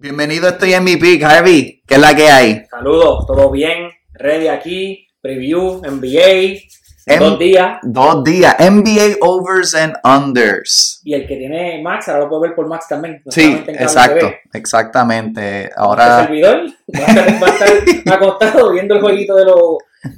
[0.00, 1.82] Bienvenido a Estoy en mi pick, Harvey.
[1.86, 2.62] ¿Qué es la que hay?
[2.70, 6.58] Saludos, todo bien, ready aquí, preview, NBA,
[7.04, 7.78] Em- dos días.
[7.82, 8.56] Dos días.
[8.58, 11.02] NBA overs and unders.
[11.04, 13.20] Y el que tiene Max, ahora lo puede ver por Max también.
[13.26, 14.32] no Sí, exacto.
[14.54, 15.64] Exactamente.
[15.64, 16.20] Este Ahora.
[16.22, 16.62] servidor
[16.94, 19.58] va a estar, va a estar acostado viendo el jueguito de los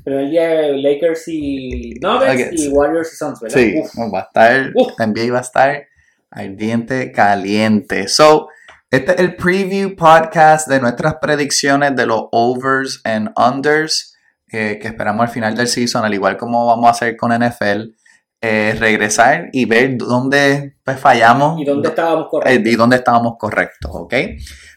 [0.04, 3.58] primer día de Lakers y Nuggets y Warriors y Suns, ¿verdad?
[3.58, 4.70] Sí, Uf, va a estar.
[4.76, 4.92] Uf.
[4.96, 5.86] NBA va a estar
[6.30, 8.06] ardiente, caliente.
[8.06, 8.48] So,
[8.92, 14.14] este es el preview podcast de nuestras predicciones de los overs and unders
[14.52, 17.94] eh, que esperamos al final del season, al igual como vamos a hacer con NFL.
[18.42, 22.72] eh, regresar y ver dónde pues, fallamos ¿Y dónde estábamos eh, correctos?
[22.72, 24.14] y dónde estábamos correctos, ¿ok?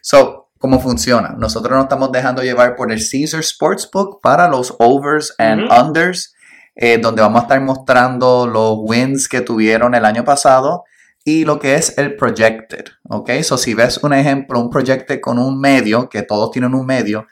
[0.02, 1.36] So, ¿cómo funciona?
[1.38, 6.34] Nosotros nos estamos dejando llevar por el Caesar Sportsbook para los overs and unders,
[6.76, 10.86] eh, donde vamos a estar mostrando los wins que tuvieron el año pasado
[11.28, 13.32] y lo que es el projected, ¿ok?
[13.42, 17.26] So, si ves un ejemplo, un projected con un medio, que todos tienen un medio,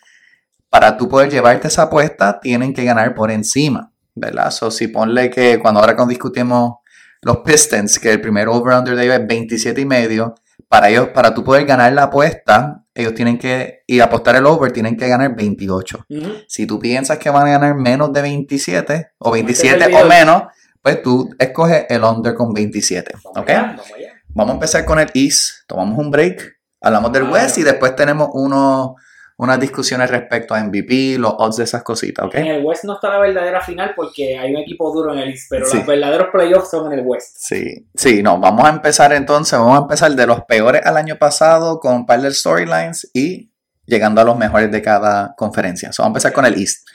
[0.69, 4.49] para tú poder llevarte esa apuesta, tienen que ganar por encima, ¿verdad?
[4.49, 6.77] So, si ponle que cuando ahora cuando discutimos
[7.21, 10.33] los Pistons, que el primer over-under de ellos es 27 y medio,
[10.67, 14.71] para ellos, para tú poder ganar la apuesta, ellos tienen que, y apostar el over,
[14.71, 16.05] tienen que ganar 28.
[16.09, 16.29] Ujú.
[16.47, 20.03] Si tú piensas que van a ganar menos de 27 o Este es 27 el
[20.03, 20.43] o menos,
[20.83, 23.49] pues tú escoges el under con 27, Vamos ¿ok?
[23.49, 24.13] allá, vamos allá.
[24.35, 27.35] Vamos a empezar con el East, tomamos un break, hablamos del Claro.
[27.35, 28.95] West y después tenemos uno,
[29.37, 32.35] unas discusiones respecto a MVP, los odds de esas cositas, ¿ok?
[32.35, 35.29] En el West no está la verdadera final porque hay un equipo duro en el
[35.29, 35.77] East, pero Sí.
[35.77, 37.37] los verdaderos playoffs son en el West.
[37.39, 41.15] Sí, sí, no, vamos a empezar entonces, vamos a empezar de los peores al año
[41.17, 43.51] pasado con un par de storylines y
[43.85, 45.91] llegando a los mejores de cada conferencia.
[45.93, 46.87] So, vamos a empezar con el East.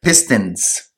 [0.00, 0.89] Pistons,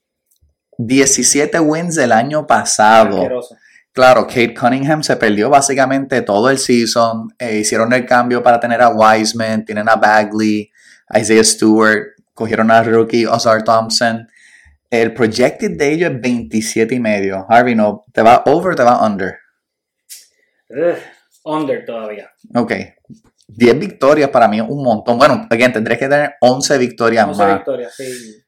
[0.78, 3.16] 17 wins del año pasado.
[3.16, 3.56] Asqueroso.
[3.92, 7.28] Claro, Kate Cunningham se perdió básicamente todo el season.
[7.38, 10.70] eh, hicieron el cambio para tener a Wiseman, tienen a Bagley,
[11.14, 14.26] Isaiah Stewart, cogieron a rookie Ozar Thompson.
[14.88, 17.46] El projected de ellos es 27 y medio.
[17.48, 19.36] Harvey, no, ¿te va over o te va under?
[20.70, 20.96] Ugh,
[21.44, 22.30] under todavía.
[22.54, 22.72] Ok.
[23.48, 25.18] 10 victorias para mí es un montón.
[25.18, 27.54] Bueno, again, tendrías que tener 11 victorias 11 más.
[27.56, 28.41] victorias, sí.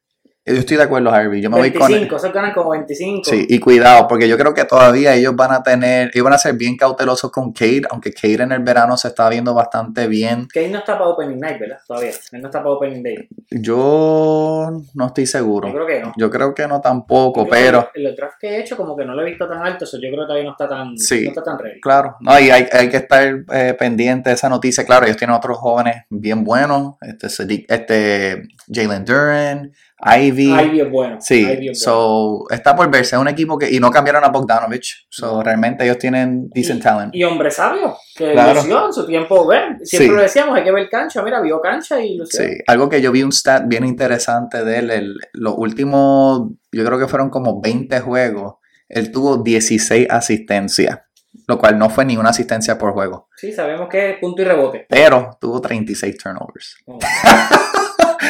[0.47, 1.41] Yo estoy de acuerdo, Harvey.
[1.41, 1.89] Yo me voy con.
[1.89, 3.25] 25, esos ganan como 25.
[3.25, 6.39] Sí, y cuidado, porque yo creo que todavía ellos van a tener, ellos van a
[6.39, 10.47] ser bien cautelosos con Cade, aunque Cade en el verano se está viendo bastante bien.
[10.53, 11.79] Kane no está para Opening Night, ¿verdad?
[11.87, 12.11] Todavía.
[12.11, 13.29] Él no está para Opening Day.
[13.53, 15.69] Yo no estoy seguro.
[15.69, 16.13] Yo creo que no.
[16.19, 19.15] Yo creo que no tampoco, pero que El, draft que he hecho, como que no
[19.15, 21.23] lo he visto tan alto, eso yo creo que todavía no está tan, Sí.
[21.23, 21.81] no está tan ready.
[21.81, 24.85] claro, no, y hay, hay que estar eh, pendiente de esa noticia.
[24.85, 27.29] Claro, ellos tienen otros jóvenes bien buenos, este,
[27.69, 29.73] este Jalen Duran,
[30.05, 30.53] Ivy.
[30.53, 31.17] Ivy es bueno.
[31.21, 32.45] Sí, Ivy es bueno.
[32.49, 33.17] so está por verse.
[33.17, 33.71] Es un equipo que.
[33.71, 35.07] Y no cambiaron a Bogdanovich.
[35.09, 37.15] So realmente ellos tienen decent talent.
[37.15, 38.55] Y hombre sabio, que Claro.
[38.61, 40.15] lució en su tiempo, ven, siempre Sí.
[40.15, 42.45] lo decíamos, hay que ver cancha, mira, vio cancha y lució.
[42.45, 46.85] Sí, algo que yo vi un stat bien interesante de él, el- los últimos, yo
[46.85, 48.57] creo que fueron como 20 juegos,
[48.89, 51.01] él tuvo 16 asistencias,
[51.49, 54.45] lo cual no fue ni una asistencia por juego, Sí, sabemos que es punto y
[54.45, 54.87] rebote.
[54.89, 56.77] pero tuvo 36 turnovers.
[56.87, 56.99] Oh,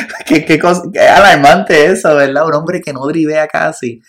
[0.27, 2.47] qué, qué cosa- qué alarmante eso, ¿verdad?
[2.47, 4.01] Un hombre que no drivea casi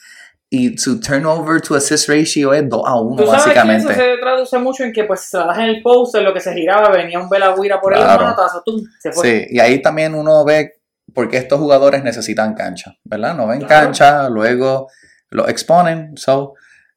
[0.49, 3.91] y su turnover to assist ratio es 2 a 1 Tú sabes que básicamente.
[3.91, 6.33] eso se traduce mucho en que pues se la das en el post, en lo
[6.33, 8.19] que se giraba, venía un Belagüira por ahí, Claro.
[8.19, 9.23] un manotazo, tum, se fue.
[9.27, 10.73] Sí, y ahí también uno ve
[11.13, 13.35] por qué estos jugadores necesitan cancha, ¿verdad?
[13.35, 13.85] No ven Claro.
[13.87, 14.87] cancha, luego
[15.29, 16.53] lo exponen, so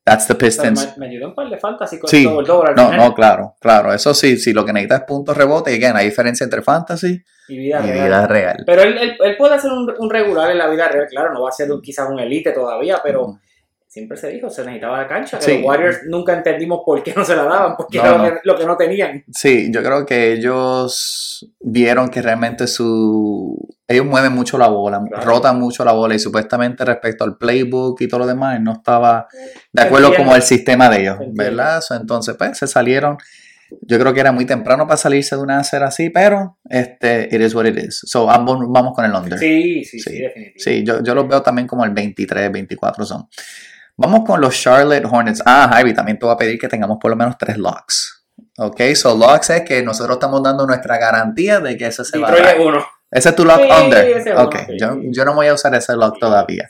[0.08, 0.96] that's the Pero Pistons.
[0.98, 3.08] me, me ayudó un par de fantasy con Sí, el doble al No, final.
[3.08, 6.06] no, claro, claro, eso sí, si lo que necesita es puntos rebote, y again, hay
[6.06, 8.04] diferencia entre fantasy Y vida y real.
[8.08, 8.62] vida real.
[8.66, 11.42] Pero él, él, él puede ser un, un regular en la vida real, claro, no
[11.42, 13.38] va a ser un- quizás un elite todavía, pero
[13.98, 15.38] siempre se dijo, se necesitaba la cancha.
[15.38, 15.53] que Sí.
[15.59, 18.31] Los Warriors nunca entendimos por qué no se la daban, porque No, era lo, no.
[18.31, 19.25] que, lo que no tenían.
[19.32, 23.56] Sí, yo creo que ellos vieron que realmente su...
[23.86, 25.25] Ellos mueven mucho la bola, Claro.
[25.25, 29.26] rotan mucho la bola y supuestamente respecto al playbook y todo lo demás, no estaba
[29.72, 30.25] de acuerdo Entiendo.
[30.26, 31.42] como el sistema de ellos, Entiendo.
[31.42, 31.80] ¿verdad?
[31.80, 33.16] So, entonces, pues, se salieron.
[33.82, 37.41] Yo creo que era muy temprano para salirse de una hacer así, pero este, it
[37.41, 38.00] is what it is.
[38.06, 39.39] So, ambos vamos con el under.
[39.39, 40.10] Sí, sí, Sí.
[40.10, 40.54] sí, definitivamente.
[40.59, 43.28] Sí, yo, yo los veo también como el 23, 24 son.
[43.98, 45.42] Vamos con los Charlotte Hornets.
[45.45, 48.24] Ah, Javi, también te voy a pedir que tengamos por lo menos tres locks.
[48.59, 52.28] Ok, so locks es que nosotros estamos dando nuestra garantía de que ese se va
[52.28, 52.60] a dar.
[52.60, 52.84] uno.
[53.10, 54.39] Ese es tu lock Sí, under.
[54.39, 54.77] Ok, uno, sí.
[54.78, 56.68] yo, yo no voy a usar ese lock todavía.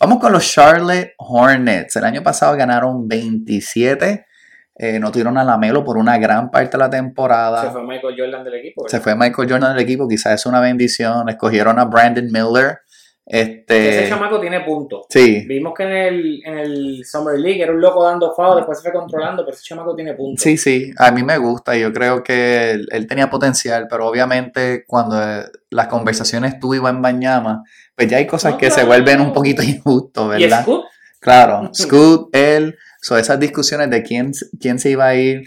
[0.00, 1.96] Vamos con los Charlotte Hornets.
[1.96, 4.26] El año pasado ganaron 27.
[4.74, 7.62] Eh, no tuvieron a Lamelo por una gran parte de la temporada.
[7.62, 8.88] Se fue Michael Jordan del equipo.
[8.88, 9.04] Se ¿verdad?
[9.04, 11.28] fue Michael Jordan del equipo, quizás es una bendición.
[11.28, 12.78] Escogieron a Brandon Miller,
[13.24, 15.06] Este, Ese chamaco tiene puntos.
[15.08, 18.78] sí, Vimos que en el, en el Summer League era un loco dando foul, después
[18.78, 20.42] se fue controlando, pero ese chamaco tiene puntos.
[20.42, 21.76] sí, sí, a mí me gusta.
[21.76, 26.78] Yo creo que él, él tenía potencial, pero obviamente cuando eh, las conversaciones tú y
[26.78, 27.62] en Bañama,
[27.94, 30.62] pues ya hay cosas No, que se vuelven un poquito injustos, Y ¿verdad?
[30.62, 30.84] Scoot,
[31.20, 35.44] Claro, Scoot, él, so esas discusiones de quién, quién se iba a ir.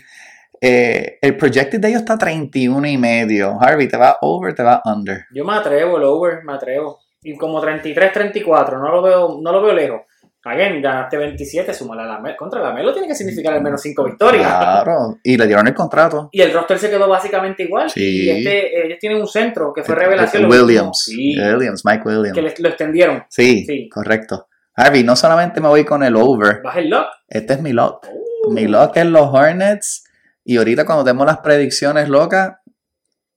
[0.62, 3.58] Eh, el projected de ellos está 31 y medio.
[3.60, 5.26] Harvey, ¿te va over, te va under?
[5.34, 7.02] yo me atrevo, el over, me atrevo.
[7.26, 10.02] Y como 33, 34, no lo veo, no lo veo lejos.
[10.48, 12.36] Again, ganaste 27, súmale a la Melo.
[12.38, 14.46] Contra la Melo tiene que significar al menos 5 victorias.
[14.48, 16.30] Claro, y le dieron el contrato.
[16.32, 17.90] Y el roster se quedó básicamente igual.
[17.90, 18.26] Sí.
[18.26, 20.44] Y este, ellos tienen un centro que fue revelación.
[20.44, 21.34] lo Williams, último.
[21.34, 22.34] Sí, Williams, Mike Williams.
[22.36, 23.24] que les- lo extendieron.
[23.28, 23.90] Sí, Sí.
[23.90, 24.48] correcto.
[24.76, 27.08] Harvey, no solamente me voy con el over, Baja el lock.
[27.28, 28.06] este es mi lock.
[28.46, 28.52] Uh.
[28.52, 30.04] Mi lock es los Hornets.
[30.44, 32.58] Y ahorita cuando tenemos las predicciones locas,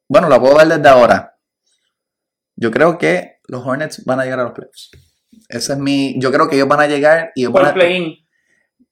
[0.08, 1.38] bueno, lo puedo ver desde ahora.
[2.56, 4.90] Yo creo que los Hornets van a llegar a los playoffs.
[5.48, 6.14] Ese es mi.
[6.20, 8.14] Yo creo que ellos van a llegar y Por van el a, play-in.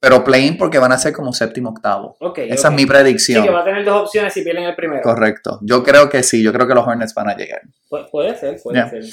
[0.01, 2.17] pero play-in porque van a ser como séptimo octavo.
[2.21, 2.39] Ok.
[2.39, 3.45] Esa es mi Sí, predicción.
[3.45, 5.03] que va a tener dos opciones si pierden el primero.
[5.03, 5.59] Correcto.
[5.63, 6.43] Yo creo que sí.
[6.43, 7.63] Yo creo que los Hornets van a llegar.
[7.91, 9.05] Pu- puede ser, puede ser.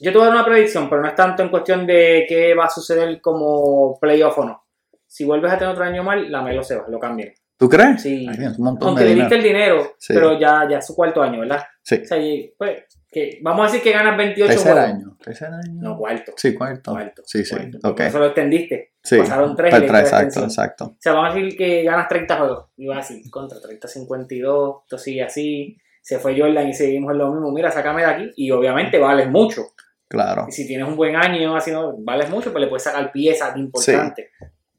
[0.00, 2.54] Yo te voy a dar una predicción, pero no es tanto en cuestión de qué
[2.54, 4.64] va a suceder como playoff o no.
[5.06, 7.30] Si vuelves a tener otro año mal, la Melo se va, lo cambian.
[7.56, 8.02] ¿Tú crees?
[8.02, 8.26] Sí.
[8.30, 10.14] Ay, es un montón Aunque de le diste el dinero, Sí.
[10.14, 11.64] pero ya, ya es su cuarto año, ¿verdad?
[11.82, 11.96] Sí.
[12.02, 12.18] O sea,
[12.56, 14.90] pues, que, vamos a decir que ganas 28 Tercer juegos.
[14.90, 15.16] año.
[15.22, 15.80] Tercer año.
[15.80, 16.32] No, cuarto.
[16.36, 16.92] Sí, cuarto.
[16.92, 17.22] Cuarto.
[17.24, 17.56] Sí, sí.
[17.80, 18.02] cuarto.
[18.02, 18.92] Eso lo extendiste.
[19.02, 19.18] Sí.
[19.18, 20.84] Pasaron tres Para tres, exacto, exacto.
[20.84, 22.66] O sea, vamos a decir que ganas 30 juegos.
[22.76, 25.78] Y vas así, contra 30-52, esto sigue así.
[26.02, 27.50] Se fue Jordan y seguimos en lo mismo.
[27.52, 28.30] Mira, sácame de aquí.
[28.36, 29.62] Y obviamente vales mucho.
[30.08, 30.46] Claro.
[30.48, 34.30] Y si tienes un buen año haciendo, vales mucho, pues le puedes sacar piezas importantes.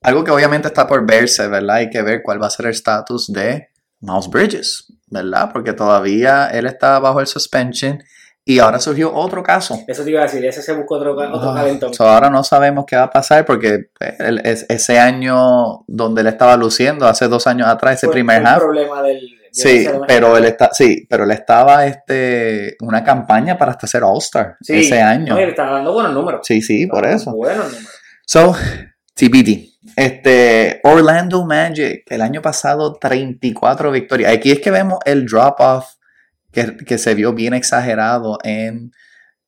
[0.02, 1.78] Algo que obviamente está por verse, ¿verdad?
[1.78, 3.68] Hay que ver cuál va a ser el estatus de
[4.00, 5.50] Miles Bridges, ¿verdad?
[5.52, 8.02] Porque todavía él está bajo el suspension
[8.54, 9.80] y ahora surgió otro caso.
[9.88, 11.94] Eso te iba a decir, ese se buscó otro, otro Ah, calentón.
[11.94, 16.28] so ahora no sabemos qué va a pasar porque él- es- ese año donde él
[16.28, 19.20] estaba luciendo, hace dos años atrás, ese primer el half, problema del.
[19.20, 24.04] de Sí, pero él está, sí, pero él estaba este una campaña para hasta ser
[24.04, 25.34] All-Star Sí, ese año.
[25.34, 26.42] No, él está dando buenos números.
[26.44, 27.32] Sí, sí, por eso.
[27.36, 27.90] Buenos números.
[28.26, 28.56] So,
[29.16, 29.70] TBD.
[29.96, 34.32] Este, Orlando Magic, el año pasado 34 victorias.
[34.34, 35.86] Aquí es que vemos el drop-off
[36.52, 38.92] que, que se vio bien exagerado en,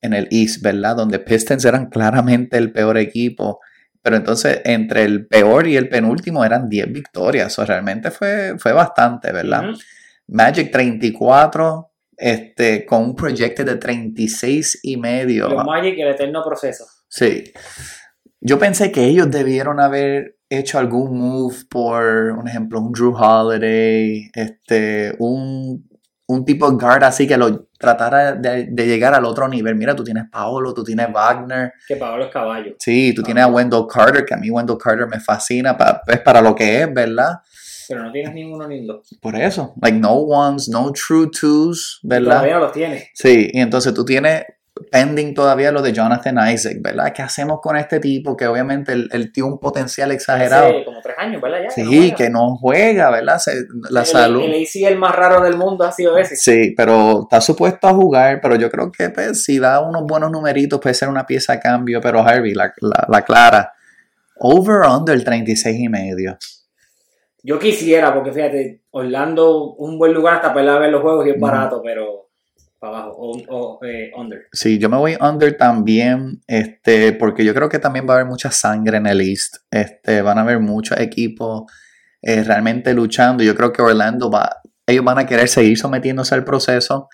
[0.02, 0.96] en el East, ¿verdad?
[0.96, 3.60] Donde Pistons eran claramente el peor equipo.
[4.02, 7.58] Pero entonces, entre el peor y el penúltimo eran 10 victorias.
[7.60, 9.70] O realmente fue, fue bastante, ¿verdad?
[9.70, 9.80] Ujú.
[10.28, 15.50] Magic 34, este, con un proyecto de 36 y medio.
[15.50, 16.86] Los Magic el eterno proceso.
[17.08, 17.44] Sí.
[18.40, 24.32] Yo pensé que ellos debieron haber hecho algún move por, un ejemplo, un Drew Holiday,
[24.34, 25.88] este, un,
[26.32, 29.76] un tipo de guard así que lo tratara de, de llegar al otro nivel.
[29.76, 32.76] Mira, tú tienes Paolo, tú tienes Wagner, Que Pablo es caballo.
[32.80, 36.20] sí, tú tienes a Wendell Carter, que a mí Wendell Carter me fascina, pa- pues
[36.22, 37.40] para lo que es, ¿verdad?
[37.88, 39.18] Pero no tienes ninguno ni dos.
[39.22, 42.36] Por eso, like no ones, no true twos, ¿verdad?
[42.38, 43.10] Todavía los tienes.
[43.14, 44.46] Sí, y entonces tú tienes
[44.90, 47.12] pending todavía lo de Jonathan Isaac, ¿verdad?
[47.14, 50.68] ¿Qué hacemos con este tipo que obviamente él, él tiene un potencial exagerado?
[50.68, 51.64] Hace como tres años, ¿verdad?
[51.64, 53.38] Ya, Sí, no que no juega, ¿verdad?
[53.38, 54.42] Se- la el, salud.
[54.44, 56.36] El ACL más raro del mundo ha sido ese.
[56.38, 60.32] Sí, pero está supuesto a jugar, pero yo creo que pues, si da unos buenos
[60.32, 63.74] numeritos puede ser una pieza a cambio, pero Harvey, la, la, la clara,
[64.40, 66.38] over under 36 y medio.
[67.44, 71.40] Yo quisiera, porque fíjate, Orlando, un buen lugar hasta para ver los juegos y es
[71.40, 72.30] barato, pero
[72.82, 74.48] para abajo, o, o, eh, under.
[74.52, 78.26] Sí, yo me voy under también, este, porque yo creo que también va a haber
[78.28, 79.58] mucha sangre en el East.
[79.70, 81.72] Este, van a haber muchos equipos
[82.24, 83.44] eh, realmente luchando.
[83.44, 87.08] Yo creo que Orlando va, ellos van a querer seguir sometiéndose al proceso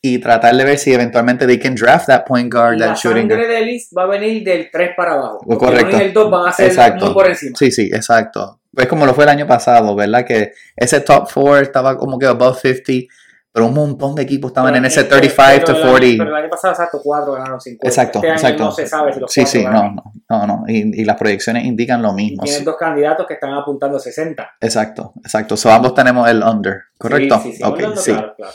[0.00, 3.28] y tratar de ver si eventualmente they can draft that point guard, La that shooting
[3.28, 3.48] sangre guard.
[3.50, 5.40] del East va a venir del 3 para abajo.
[5.46, 5.88] Porque Correcto.
[5.88, 7.04] el 1 y el 2 van a ser Exacto.
[7.04, 7.56] muy por encima.
[7.58, 8.60] Sí, sí, exacto.
[8.74, 10.24] Es como lo fue el año pasado, ¿verdad?
[10.24, 13.12] Que ese top four estaba como que above 50,
[13.52, 16.24] pero un montón de equipos estaban en ese Pero- 35 to pero el año- 40.
[16.24, 17.88] Pero el año pasado, exacto, 4 ganaron 50.
[17.88, 18.64] Exacto, este año exacto.
[18.64, 19.94] no se sabe si los Sí, cuatro sí, no, ganan.
[19.96, 20.64] no, no, no.
[20.68, 22.42] Y, y las proyecciones indican lo Y mismo.
[22.44, 22.64] tienes sí.
[22.64, 24.50] dos candidatos que están apuntando a 60.
[24.60, 25.56] Exacto, exacto.
[25.56, 27.40] So ambos tenemos el under, ¿correcto?
[27.42, 28.52] Sí, sí, claro, claro.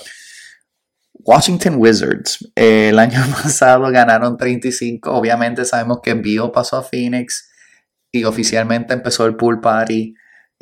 [1.24, 2.52] Washington Wizards.
[2.56, 5.12] eh, el año pasado ganaron 35.
[5.12, 7.50] Obviamente sabemos que Bio pasó a Phoenix
[8.12, 10.14] y oficialmente empezó el pool party.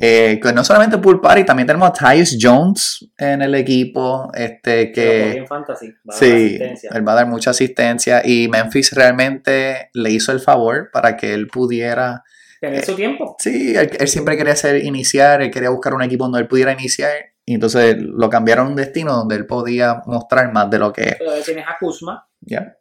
[0.06, 4.30] Eh, que no solamente pool party, también tenemos a Tyus Jones en el equipo.
[4.34, 5.88] Este Pero que fantasy.
[5.88, 6.58] Va a dar sí,
[6.90, 8.20] él va a dar mucha asistencia.
[8.24, 12.22] Y Memphis realmente le hizo el favor para que él pudiera
[12.60, 13.36] Tener eh, su tiempo.
[13.38, 16.72] Sí, él, él siempre quería hacer iniciar, él quería buscar un equipo donde él pudiera
[16.72, 17.10] iniciar
[17.46, 21.02] y entonces lo cambiaron a un destino donde él podía mostrar más de lo que
[21.02, 21.18] es.
[21.18, 22.26] Todavía tienes a Kuzma.
[22.40, 22.76] ¿ya?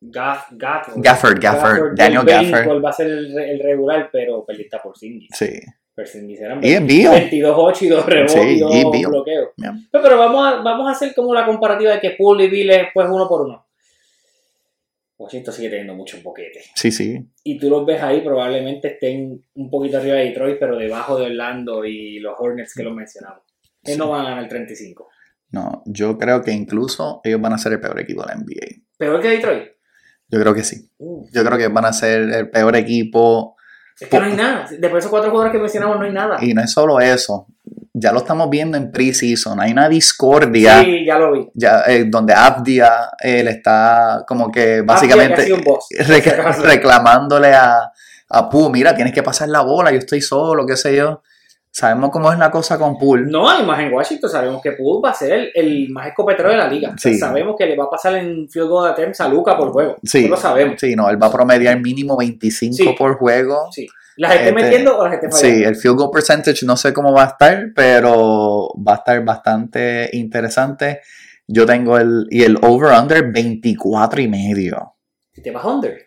[0.00, 0.94] Gaff, Gafford.
[1.02, 2.84] Gafford, Gafford, Daniel Gafford.
[2.84, 5.28] va a ser el, re- el regular, pero perdiste a Porzingis.
[5.32, 5.60] Sí.
[6.62, 7.12] Y es bio.
[7.12, 9.08] 22-8 y 2 rebotes Sí, y 2 y bio.
[9.10, 9.48] bloqueos.
[9.56, 9.74] Yeah.
[9.90, 12.70] Pero, pero vamos, a, vamos a hacer como la comparativa de que Poole y Bill
[12.70, 13.66] es pues uno por uno.
[15.18, 16.62] Washington sigue teniendo mucho boquete.
[16.74, 17.24] Sí, sí.
[17.44, 21.26] Y tú los ves ahí, probablemente estén un poquito arriba de Detroit, pero debajo de
[21.26, 23.42] Orlando y los Hornets que los mencionamos.
[23.84, 25.08] Ellos no van a ganar el 35.
[25.50, 28.82] No, yo creo que incluso ellos van a ser el peor equipo de la NBA.
[28.96, 29.64] ¿Peor que Detroit?
[30.28, 30.90] Yo creo que sí.
[30.98, 33.54] Uh, Yo creo que van a ser el peor equipo.
[34.00, 34.66] Es que no hay nada.
[34.70, 36.38] Después de esos cuatro jugadores que mencionamos, no hay nada.
[36.40, 37.46] Y no es solo eso.
[37.94, 39.60] Ya lo estamos viendo en preseason.
[39.60, 40.82] Hay una discordia.
[40.82, 41.48] Sí, ya lo vi.
[41.54, 47.92] Ya, eh, donde Abdia él está como que básicamente boss, rec- reclamándole a,
[48.30, 51.22] a Pooh, mira, tienes que pasar la bola, yo estoy solo, qué sé yo.
[51.74, 53.30] Sabemos cómo es la cosa con Poole.
[53.30, 56.50] No, y más en Washington sabemos que Poole va a ser el, el más escopetero
[56.50, 56.90] de la liga.
[56.94, 57.18] O sea, Sí.
[57.18, 59.96] sabemos que le va a pasar en field goal attempts a Luca por juego.
[60.04, 60.18] Sí.
[60.20, 60.74] Eso lo sabemos.
[60.78, 62.94] Sí, no, él va a promediar mínimo 25 Sí.
[62.98, 63.68] por juego.
[63.72, 63.88] Sí.
[64.18, 65.56] ¿Las esté Este, metiendo o las esté fallando?
[65.58, 69.24] Sí, el field goal percentage no sé cómo va a estar, pero va a estar
[69.24, 71.00] bastante interesante.
[71.46, 74.96] Yo tengo el, y el over-under 24 y medio.
[75.42, 75.98] Te vas under.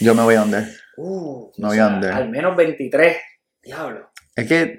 [0.00, 0.66] Yo me voy under.
[0.96, 2.10] Uh, No voy sea, under.
[2.12, 3.18] Al menos 23.
[3.62, 4.10] Diablo.
[4.36, 4.78] Es que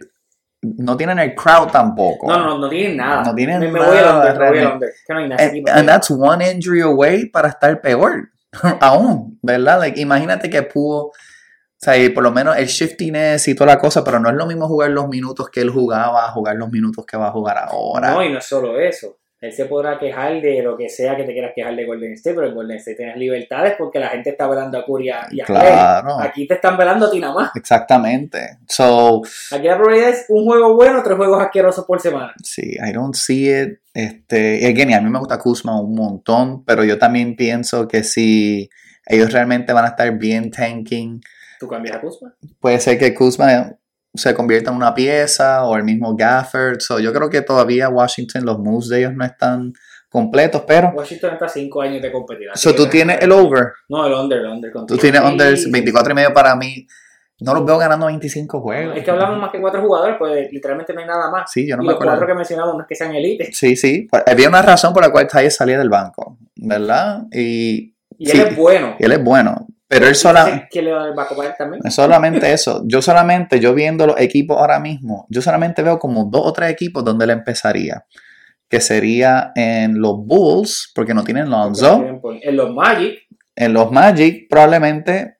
[0.62, 2.28] no tienen el crowd tampoco.
[2.28, 3.24] No, no, no tienen nada.
[3.24, 4.90] No tienen me, me nada, voy under, me voy under.
[5.06, 5.80] Que no hay nada.
[5.80, 8.30] And, that's one injury away para estar peor.
[8.82, 9.80] Aún, ¿verdad?
[9.80, 11.08] Like, imagínate que pudo.
[11.08, 14.36] O sea, y por lo menos el shiftiness y toda la cosa, pero no es
[14.36, 17.32] lo mismo jugar los minutos que él jugaba a jugar los minutos que va a
[17.32, 18.14] jugar ahora.
[18.14, 19.18] No, y no es solo eso.
[19.39, 22.34] Él se podrá quejar de lo que sea que te quieras quejar de Golden State,
[22.36, 25.20] pero en Golden State tienes libertades porque la gente está velando a Curry y a
[25.20, 25.46] a Clay.
[25.46, 27.51] claro, Aquí te están velando a ti nada más.
[27.56, 28.58] exactamente.
[28.67, 32.34] So, Aquí la probabilidad es un juego bueno, tres juegos asquerosos por semana.
[32.44, 33.79] sí, I don't see it.
[33.94, 38.70] Este, again, a mí me gusta Kuzma un montón, pero yo también pienso que si
[39.06, 41.22] ellos realmente van a estar bien tanking,
[41.60, 42.34] ¿Tú cambias a Kuzma?
[42.60, 43.74] puede ser que Kuzma
[44.18, 46.80] se convierta en una pieza o el mismo Gafford.
[46.80, 49.74] So, yo creo que todavía Washington, los moves de ellos no están
[50.10, 50.92] completos, pero...
[50.96, 52.48] Washington está a cinco años de competir.
[52.56, 53.74] So, tú tienes el over.
[53.90, 54.72] No, el under, el under.
[54.72, 55.00] Tú contigo.
[55.00, 55.28] tienes Sí.
[55.28, 56.88] under 24 y medio para mí.
[57.40, 58.98] No los veo ganando 25 juegos.
[58.98, 61.52] Es que hablamos más que cuatro jugadores, pues literalmente no hay nada más.
[61.52, 63.50] Sí, yo no y me los cuatro que mencionamos no es que sean elite.
[63.54, 64.08] Sí, sí.
[64.26, 67.26] Había una razón por la cual Tyus salía del banco, ¿verdad?
[67.32, 68.32] Y, Y Sí.
[68.42, 68.96] él es bueno.
[68.98, 69.68] y él es bueno.
[69.89, 71.82] Pero él sola, ¿Quién le va a también?
[71.86, 72.84] es solamente eso.
[72.86, 76.72] Yo solamente, yo viendo los equipos ahora mismo, yo solamente veo como dos o tres
[76.72, 78.06] equipos donde él empezaría.
[78.70, 82.03] Que sería en los Bulls, porque no tienen Lonzo.
[82.41, 83.20] En los Magic,
[83.56, 85.38] En los Magic, probablemente.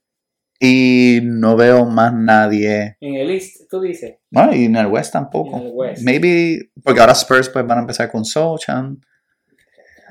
[0.59, 2.97] Y no veo más nadie.
[3.01, 4.15] en el East, tú dices.
[4.31, 5.57] Bueno, y en el West tampoco.
[5.57, 6.03] En el West.
[6.03, 8.99] Maybe, porque ahora Spurs pues van a empezar con Sochan.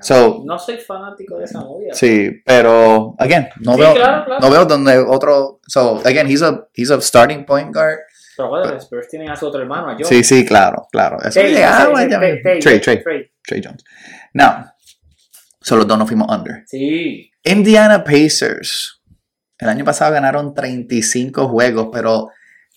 [0.07, 1.93] So, No soy fanático de esa movida.
[1.95, 4.41] sí, pero, again, no Sí, veo, claro, claro.
[4.41, 7.99] no veo donde otro, so, again, he's a, he's a starting point guard.
[8.37, 9.97] Pero bueno, los Spurs tienen a su otro hermano, a.
[10.05, 11.19] Sí, sí, claro, claro.
[11.21, 12.11] Eso Trey, Trey,
[12.61, 13.63] Trey, Trey, Trey, Trey.
[13.65, 13.83] Jones.
[14.35, 14.67] Now,
[15.63, 16.63] so los dos nos fuimos under.
[16.67, 17.31] Sí.
[17.43, 19.01] Indiana Pacers.
[19.59, 22.29] El año pasado ganaron 35 juegos, pero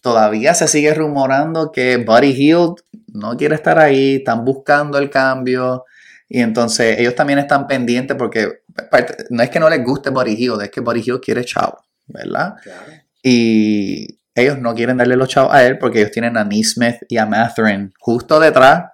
[0.01, 2.75] todavía se sigue rumorando que Buddy Hield
[3.13, 5.83] no quiere estar ahí, están buscando el cambio.
[6.29, 10.35] Y entonces ellos también están pendientes porque parte- no es que no les guste Buddy
[10.35, 12.53] Hield, es que Buddy Hield quiere chavo, ¿verdad?
[12.63, 12.81] Claro.
[13.23, 17.17] Y ellos no quieren darle los chavos a él porque ellos tienen a Neesmith y
[17.17, 18.91] a Matherin justo detrás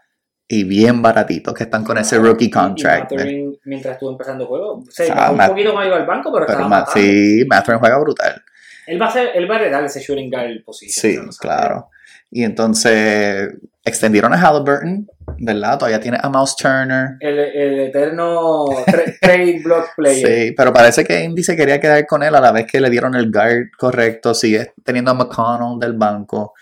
[0.47, 3.11] y bien baratitos que están con ese rookie Y- y contract.
[3.11, 6.31] Mathurin, mientras estuvo empezando el juego, se bajó un Matt- poquito más iba al banco,
[6.31, 8.41] pero, Pero estaba sí, Matherin juega brutal.
[8.87, 11.31] Él va a ser, él va a heredar ese shooting guard position.
[11.31, 11.89] Sí, claro.
[12.31, 13.49] Y entonces
[13.83, 15.07] extendieron a Halliburton,
[15.39, 15.77] ¿verdad?
[15.77, 17.17] Todavía tiene a Mouse Turner.
[17.19, 20.27] El, el eterno tra- trade block player.
[20.47, 22.89] Sí, pero parece que Indy se quería quedar con él a la vez que le
[22.89, 24.33] dieron el guard correcto.
[24.33, 26.53] Sigue teniendo a McConnell del banco.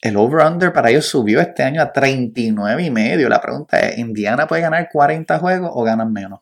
[0.00, 3.28] El over-under para ellos subió este año a 39 y medio.
[3.28, 6.40] La pregunta es, ¿Indiana puede ganar 40 juegos o ganan menos?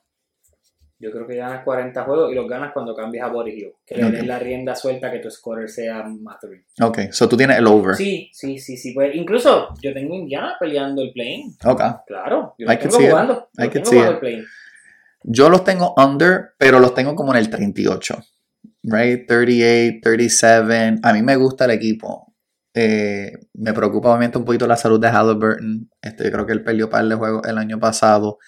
[1.00, 3.73] Yo creo que ganas 40 juegos y los ganas cuando cambias a Body Hill.
[3.87, 4.11] Que le Ok.
[4.12, 6.62] des la rienda suelta que tu scorer sea Mathurin.
[6.83, 7.95] Ok, so tú tienes el over.
[7.97, 8.92] Sí, sí, sí, sí.
[8.92, 11.83] Pues incluso yo tengo Indiana peleando el play Ok.
[12.07, 13.49] Claro, yo I tengo jugando.
[13.57, 14.45] I Lo can tengo jugando el play
[15.23, 18.23] Yo los tengo under, pero los tengo como en el 38.
[18.83, 19.26] Right?
[19.26, 21.00] 38, 37.
[21.02, 22.35] A mí me gusta el equipo.
[22.75, 25.90] Eh, me preocupa obviamente un poquito la salud de Halliburton.
[26.00, 28.38] Este, yo creo que él perdió par de juegos el año pasado.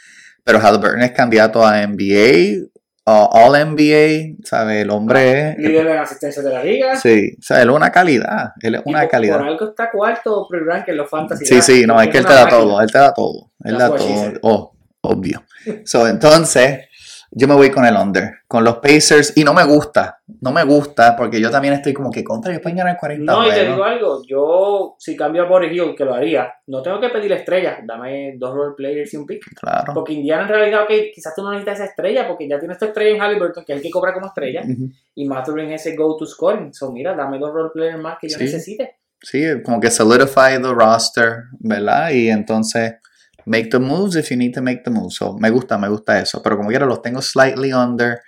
[0.44, 2.66] Pero Halliburton es candidato a NBA,
[3.06, 4.82] a All NBA, ¿sabe?
[4.82, 5.58] El hombre es.
[5.58, 6.96] Líder en asistencia de la liga.
[6.96, 8.52] Sí, o sea, él es una calidad.
[8.60, 9.38] Él es una por, calidad.
[9.38, 11.46] por algo está cuarto pre-rank en los fantasy.
[11.46, 13.88] Sí, sí, no, es que él te da todo, él te da todo, él da
[13.88, 15.44] todo, oh, obvio.
[15.84, 16.86] So, entonces,
[17.34, 20.64] Yo me voy con el under, con los Pacers, y no me gusta, no me
[20.64, 23.64] gusta, porque yo también estoy como que contra, ellos pueden ganar 40 No, y te
[23.68, 27.32] digo algo, yo si cambio a Boris Hill, que lo haría, no tengo que pedir
[27.32, 29.42] estrellas, dame dos role players y un pick.
[29.58, 29.94] Claro.
[29.94, 32.84] Porque Indiana en realidad, ok, quizás tú no necesitas esa estrella, porque ya tienes tu
[32.84, 34.90] estrella en Halliburton, que es el que cobra como estrella, Ujú.
[35.14, 36.74] y Mathurin es ese go-to scoring.
[36.74, 38.44] So, mira, dame dos role players más que yo Sí.
[38.44, 38.98] necesite.
[39.22, 42.10] Sí, como que solidify the roster, ¿verdad?
[42.10, 42.96] Y entonces,
[43.46, 45.16] make the moves if you need to make the moves.
[45.16, 46.42] So, me gusta, me gusta eso.
[46.42, 48.20] Pero como quiera, los tengo slightly under,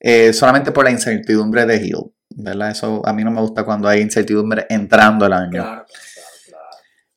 [0.00, 2.70] eh, solamente por la incertidumbre de Hill, ¿verdad?
[2.70, 5.50] Eso a mí no me gusta cuando hay incertidumbre entrando el año.
[5.62, 5.86] Claro, claro,
[6.46, 6.64] claro.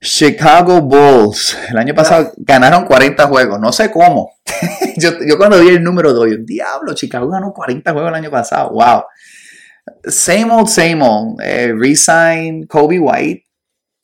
[0.02, 4.32] Chicago Bulls, el año pasado ganaron 40 juegos, no sé cómo.
[4.98, 8.72] yo, yo cuando vi el número doy, diablo, Chicago ganó 40 juegos el año pasado,
[8.72, 9.04] wow.
[10.06, 11.42] Same old, same old.
[11.42, 13.44] Eh, resign Kobe White.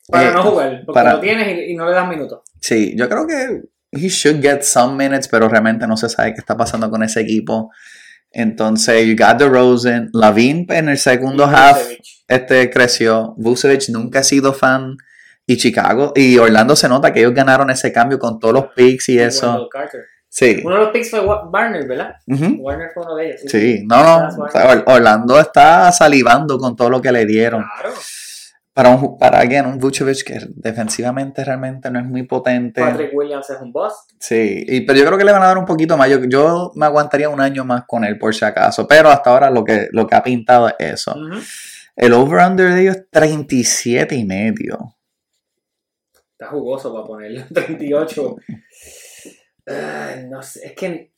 [0.09, 2.41] Para Eh, no jugar, porque para- lo tienes y, y no le das minutos.
[2.67, 6.39] Sí, yo creo que he should get some minutes, pero realmente no se sabe qué
[6.39, 7.69] está pasando con ese equipo.
[8.31, 11.79] Entonces, you got the Rosen, Lavin en el segundo half
[12.27, 13.34] este creció.
[13.38, 14.98] Vucevic nunca ha sido fan.
[15.48, 19.10] Y Chicago y Orlando se nota que ellos ganaron ese cambio con todos los picks
[19.10, 19.69] y Y eso.
[20.27, 20.60] Sí.
[20.65, 22.15] Uno de los picks fue Wa- Warner, ¿verdad?
[22.57, 23.41] Warner fue uno de ellos.
[23.45, 24.43] Sí, no, no.
[24.43, 27.63] o sea, Or- Orlando está salivando con todo lo que le dieron.
[27.79, 27.95] Claro.
[28.75, 32.82] Para un, para again, un Vucevic que defensivamente realmente no es muy potente.
[32.82, 33.94] Patrick Williams es un boss.
[34.20, 36.10] Sí, y, pero yo creo que le van a dar un poquito más.
[36.10, 38.86] Yo, yo me aguantaría un año más con él por si acaso.
[38.86, 41.15] Pero hasta ahora lo que, lo que ha pintado es eso.
[41.96, 44.98] El over-under de ellos es 37 y medio.
[46.34, 48.36] Está jugoso para ponerle 38.
[49.67, 51.13] Ay, no sé, es que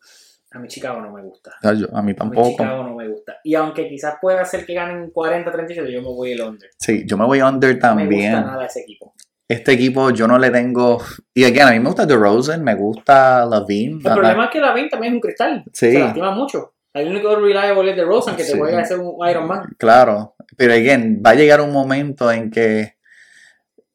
[0.58, 1.52] a mi Chicago no me gusta.
[1.62, 2.50] Sea, yo- a mí A mi tampoco.
[2.50, 3.38] Chicago no me gusta.
[3.44, 6.70] Y aunque quizás pueda ser que ganen 40, 38, yo me voy el under.
[6.78, 8.34] Sí, yo me voy under No me también.
[8.34, 9.14] gusta nada ese equipo.
[9.50, 11.02] Este equipo yo no le tengo.
[11.34, 13.94] Y again, a mí me gusta DeRozan, me gusta Lavine.
[13.96, 15.64] El problema es que la Vin también es un cristal.
[15.72, 15.92] Sí.
[15.94, 16.74] Se lastima mucho.
[16.94, 18.58] El único reliable es de Rosen que te Sí.
[18.58, 19.62] puede hacer un Iron Man.
[19.78, 22.96] Claro, pero again, va a llegar un momento en que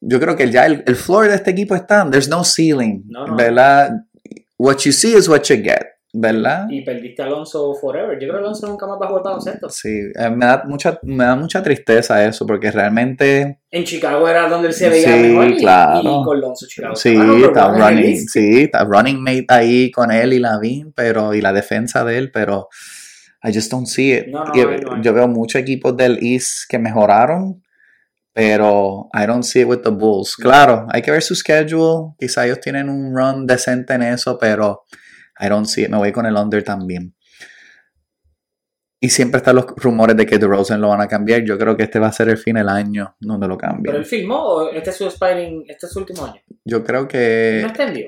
[0.00, 3.26] yo creo que ya el, el floor de este equipo está, there's no ceiling, No,
[3.26, 3.34] no.
[3.36, 3.90] ¿verdad?
[4.56, 5.82] What you see is what you get,
[6.14, 6.66] ¿verdad?
[6.68, 8.12] Y perdiste a Alonso forever.
[8.20, 9.70] Yo creo que Alonso nunca más va a jugar baloncesto.
[9.70, 14.46] Sí, eh, me da mucha, me da mucha tristeza eso, porque realmente En Chicago era
[14.48, 15.56] donde él se veía Sí, mejor.
[15.56, 16.00] claro.
[16.00, 16.94] Y con Alonso Chicago.
[16.96, 21.32] sí, Ah, no, está running, sí, está running mate ahí con él y Lavin, pero
[21.34, 22.68] y la defensa de él, pero
[23.42, 24.26] I just don't see it.
[24.28, 25.02] No, no, Y, hay, no hay.
[25.02, 27.62] Yo veo muchos equipos del East que mejoraron,
[28.34, 30.36] pero I don't see it with the Bulls.
[30.36, 34.84] Claro, hay que ver su schedule, quizá ellos tienen un run decente en eso, pero
[35.42, 35.88] I don't see it.
[35.90, 37.14] Me voy con el under también.
[39.00, 41.42] Y siempre están los rumores de que DeRozan lo van a cambiar.
[41.42, 43.96] Yo creo que este va a ser el fin del año donde lo Pero cambien.
[43.96, 46.40] él filmó o este es su expiring, este es su último año.
[46.64, 48.06] Yo creo que no extendió.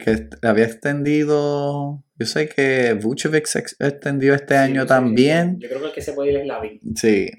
[0.00, 2.02] que había extendido.
[2.18, 5.58] Yo sé que Vucevic se ex- extendió este año Sí, también.
[5.60, 6.80] Yo creo que el que se puede ir es Lavin.
[6.96, 7.30] Sí.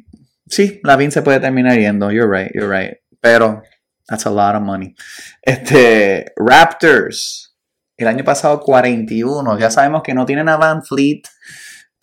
[0.48, 2.12] Sí, Lavin se puede terminar yendo.
[2.12, 2.98] You're right, you're right.
[3.20, 3.62] Pero,
[4.08, 4.96] that's a lot of money.
[5.42, 7.53] Este, Raptors.
[7.98, 9.60] El año pasado 41.
[9.60, 11.24] Ya sabemos que no tienen a Van Fleet.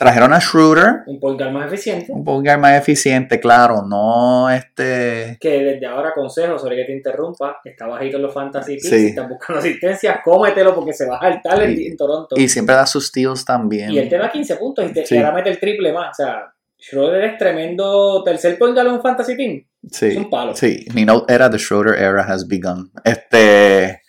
[0.01, 1.03] Trajeron a Schroeder.
[1.07, 2.11] Un point guard más eficiente.
[2.11, 3.83] Un poco más eficiente, claro.
[3.87, 5.37] No este.
[5.39, 7.59] Que desde ahora consejo sobre que te interrumpa.
[7.63, 8.89] Está bajito en los fantasy picks.
[8.89, 8.99] Sí.
[8.99, 12.35] Si estás buscando asistencia, cómetelo porque se va a saltar en, Toronto.
[12.39, 13.91] Y siempre da sus steals también.
[13.91, 15.17] Y él te da 15 puntos y, te, Sí.
[15.17, 16.19] y ahora mete el triple más.
[16.19, 19.67] O sea, Schroeder es tremendo tercer en un fantasy team.
[19.91, 20.07] Sí.
[20.07, 20.57] Es un palo.
[20.57, 22.91] Sí, mi note era The Schroeder Era has begun.
[23.05, 24.01] Este.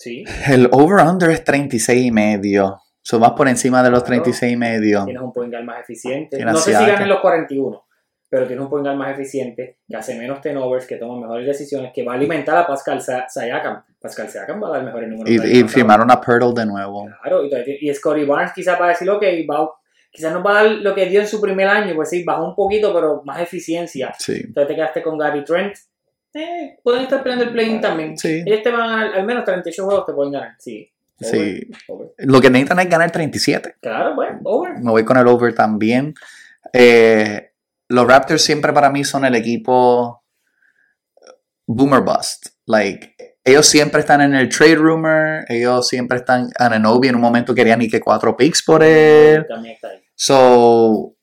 [0.00, 0.24] Sí.
[0.48, 2.80] El over-under es 36 y medio.
[3.02, 4.22] So vas por encima de los Claro.
[4.22, 5.04] 36 y medio.
[5.04, 6.36] Tienes un point guard más eficiente.
[6.38, 7.84] Tienes no sé si ganen los 41,
[8.30, 11.92] pero tienes un point guard más eficiente, que hace menos turnovers, que toma mejores decisiones,
[11.94, 13.82] que va a alimentar a Pascal Sa- Sayakam.
[14.00, 15.30] Pascal Sayakam va a dar mejores números.
[15.30, 17.06] Y, y firmaron a Pirtle de nuevo.
[17.22, 19.70] Claro, y, Scotty Barnes quizás va a decir, ok, va,
[20.10, 22.46] quizás nos va a dar lo que dio en su primer año, pues sí, bajó
[22.48, 24.14] un poquito, pero más eficiencia.
[24.18, 24.40] Sí.
[24.46, 25.74] Entonces te quedaste con Gary Trent.
[26.34, 28.16] Eh, pueden estar peleando el play-in también.
[28.16, 28.42] Sí.
[28.46, 30.54] Ellos te van a ganar, al menos 38 juegos te pueden ganar.
[30.58, 30.90] Sí.
[31.22, 31.70] Over, Sí.
[31.88, 32.08] over.
[32.18, 33.74] Lo que necesitan es ganar 37.
[33.80, 34.78] Claro, bueno, over.
[34.78, 36.14] Me voy con el over también.
[36.72, 37.50] Eh,
[37.88, 40.22] los Raptors siempre para mí son el equipo
[41.66, 42.46] boomer bust.
[42.66, 45.44] Like, ellos siempre están en el trade rumor.
[45.48, 46.48] Ellos siempre están.
[46.58, 49.44] Ananobi en un momento querían ni que cuatro picks por él.
[49.48, 50.00] También está ahí.
[50.14, 51.14] So,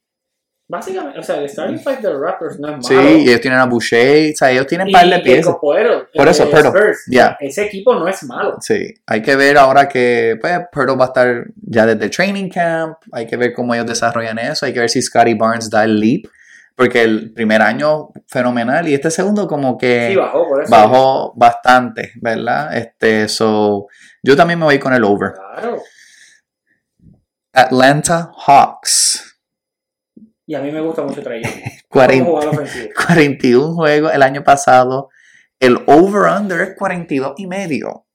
[0.69, 2.81] Básicamente, o sea, el starting five de los Raptors no es malo.
[2.83, 4.33] sí, y ellos tienen a Boucher.
[4.33, 5.55] O sea, ellos tienen y, par de el piezas.
[5.61, 7.37] Por el eso, Spurs, ya.
[7.39, 8.57] Ese equipo no es malo.
[8.59, 12.97] Sí, hay que ver ahora que pues, Pirtle va a estar ya desde training camp,
[13.13, 15.97] hay que ver cómo ellos desarrollan eso, hay que ver si Scotty Barnes da el
[16.01, 16.25] leap,
[16.75, 20.69] porque el primer año fenomenal y este segundo como que Sí, bajó, por eso.
[20.69, 22.75] bajó bastante, ¿verdad?
[22.75, 23.87] Este, so,
[24.21, 25.31] yo también me voy con el over.
[25.31, 25.81] Claro.
[27.53, 29.36] Atlanta Hawks.
[30.47, 31.53] Y a mí me gusta mucho Trae Young.
[31.89, 32.89] 40 Como jugador ofensivo.
[33.07, 35.09] 41 juegos el año pasado.
[35.59, 38.05] El over-under es 42 y medio.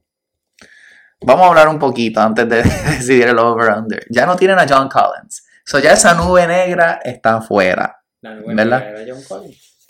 [1.21, 2.57] Vamos a hablar un poquito antes de
[2.91, 4.05] decidir el over-under.
[4.11, 5.47] Ya no tienen a John Collins.
[5.65, 8.01] So ya esa nube negra está afuera.
[8.23, 8.81] La nube ¿Verdad?
[8.85, 9.87] negra era John Collins.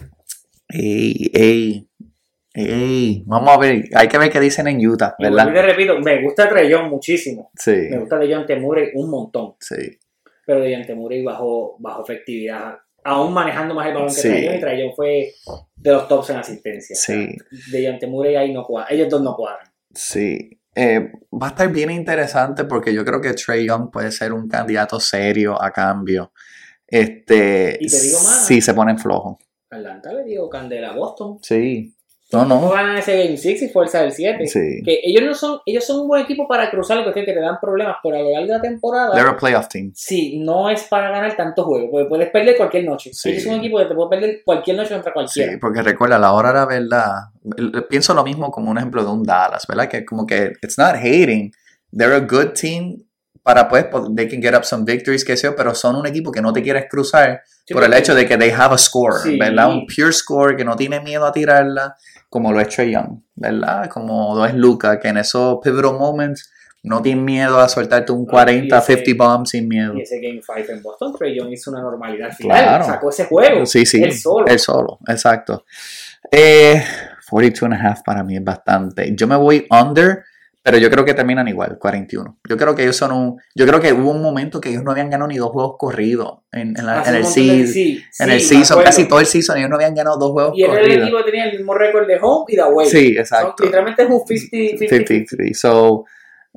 [0.69, 1.89] Ey, ey,
[2.55, 3.23] ey.
[3.27, 3.85] Vamos a ver.
[3.95, 5.49] Hay que ver qué dicen en Utah, ¿verdad?
[5.49, 7.51] y te repito, me gusta Young muchísimo.
[7.57, 9.55] Sí, Me gusta de John Temure un montón.
[9.61, 9.99] sí.
[10.47, 12.77] Pero de John Temure bajo, bajo efectividad.
[13.05, 14.29] Aún manejando más el balón que Sí.
[14.29, 15.33] Y Trae Young fue
[15.75, 16.95] de los tops en asistencia.
[16.95, 17.37] Sí.
[17.71, 18.95] De Temure ahí no cuadran.
[18.95, 19.67] Ellos dos no cuadran.
[19.93, 20.59] Sí.
[20.75, 24.49] Eh, va a estar bien interesante porque yo creo que Trey Young puede ser un
[24.49, 26.33] candidato serio a cambio.
[26.87, 28.47] Este, Y te digo más.
[28.47, 29.37] si se ponen flojos.
[29.71, 31.39] Atlanta le dio candela a Boston.
[31.43, 31.95] Sí.
[32.33, 34.47] No, No ganan ese Game 6 y fuerza del 7.
[34.47, 34.81] Sí.
[34.85, 37.97] Que ellos no son, ellos son un buen equipo para cruzar que te dan problemas,
[38.03, 39.93] pero a lo largo de la temporada, They're a playoff team.
[39.95, 43.11] sí, no es para ganar tantos juegos, porque puedes perder cualquier noche.
[43.13, 43.31] Sí.
[43.31, 45.59] Ellos son un equipo que te puede perder cualquier noche contra Sí, cualquiera.
[45.61, 49.23] porque recuerda, la hora de la verdad, pienso lo mismo como un ejemplo de un
[49.23, 49.89] Dallas, ¿verdad?
[49.89, 51.53] Que como que it's not hating,
[51.97, 53.03] they're a good team
[53.43, 56.41] para pues, they can get up some victories, que sea, pero son un equipo que
[56.41, 59.39] no te quieres cruzar Sí, por el hecho de que they have a score, Sí.
[59.39, 59.69] ¿verdad?
[59.71, 61.97] Un pure score que no tiene miedo a tirarla,
[62.33, 63.91] como lo es Trey Young, ¿verdad?
[63.91, 66.51] Como lo es Luca, que en esos pivotal moments
[66.83, 69.93] no tiene miedo a soltarte un 40, y ese- 50 bombs sin miedo.
[69.95, 72.65] Y ese Game 5 en Boston, Trey Young hizo una normalidad final.
[72.65, 72.85] Claro.
[72.85, 73.67] Sacó ese juego.
[73.67, 74.03] Sí, sí.
[74.03, 74.47] Él solo.
[74.47, 75.67] Él solo, exacto.
[76.31, 76.83] Eh,
[77.31, 79.15] 42 and a half para mí es bastante.
[79.15, 80.25] Yo me voy under,
[80.63, 82.39] pero yo creo que terminan igual, 41.
[82.49, 83.41] Yo creo que ellos son un.
[83.55, 86.39] Yo creo que hubo un momento que ellos no habían ganado ni dos juegos corridos
[86.53, 87.67] en, en la- Hace en un el, season.
[87.67, 90.53] sí, en sí, el season, casi todo el season, ellos no habían ganado dos juegos
[90.57, 91.03] Y era el corridos.
[91.09, 92.87] equipo tenía el mismo récord de home y de away.
[92.89, 93.65] Sí, exacto.
[93.65, 94.89] literalmente es un 50-50.
[94.89, 95.55] 50-50.
[95.55, 96.05] So,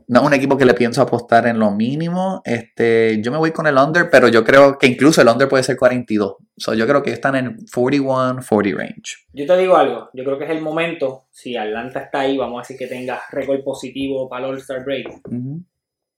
[0.07, 2.41] no es un equipo que le pienso apostar en lo mínimo.
[2.45, 5.63] Este, yo me voy con el under, pero yo creo que incluso el under puede
[5.63, 6.35] ser 42.
[6.57, 9.25] So, yo creo que están en 41-40 range.
[9.33, 12.59] Yo te digo algo, yo creo que es el momento, si Atlanta está ahí, vamos
[12.59, 15.07] a decir que tenga récord positivo para el All-Star Break,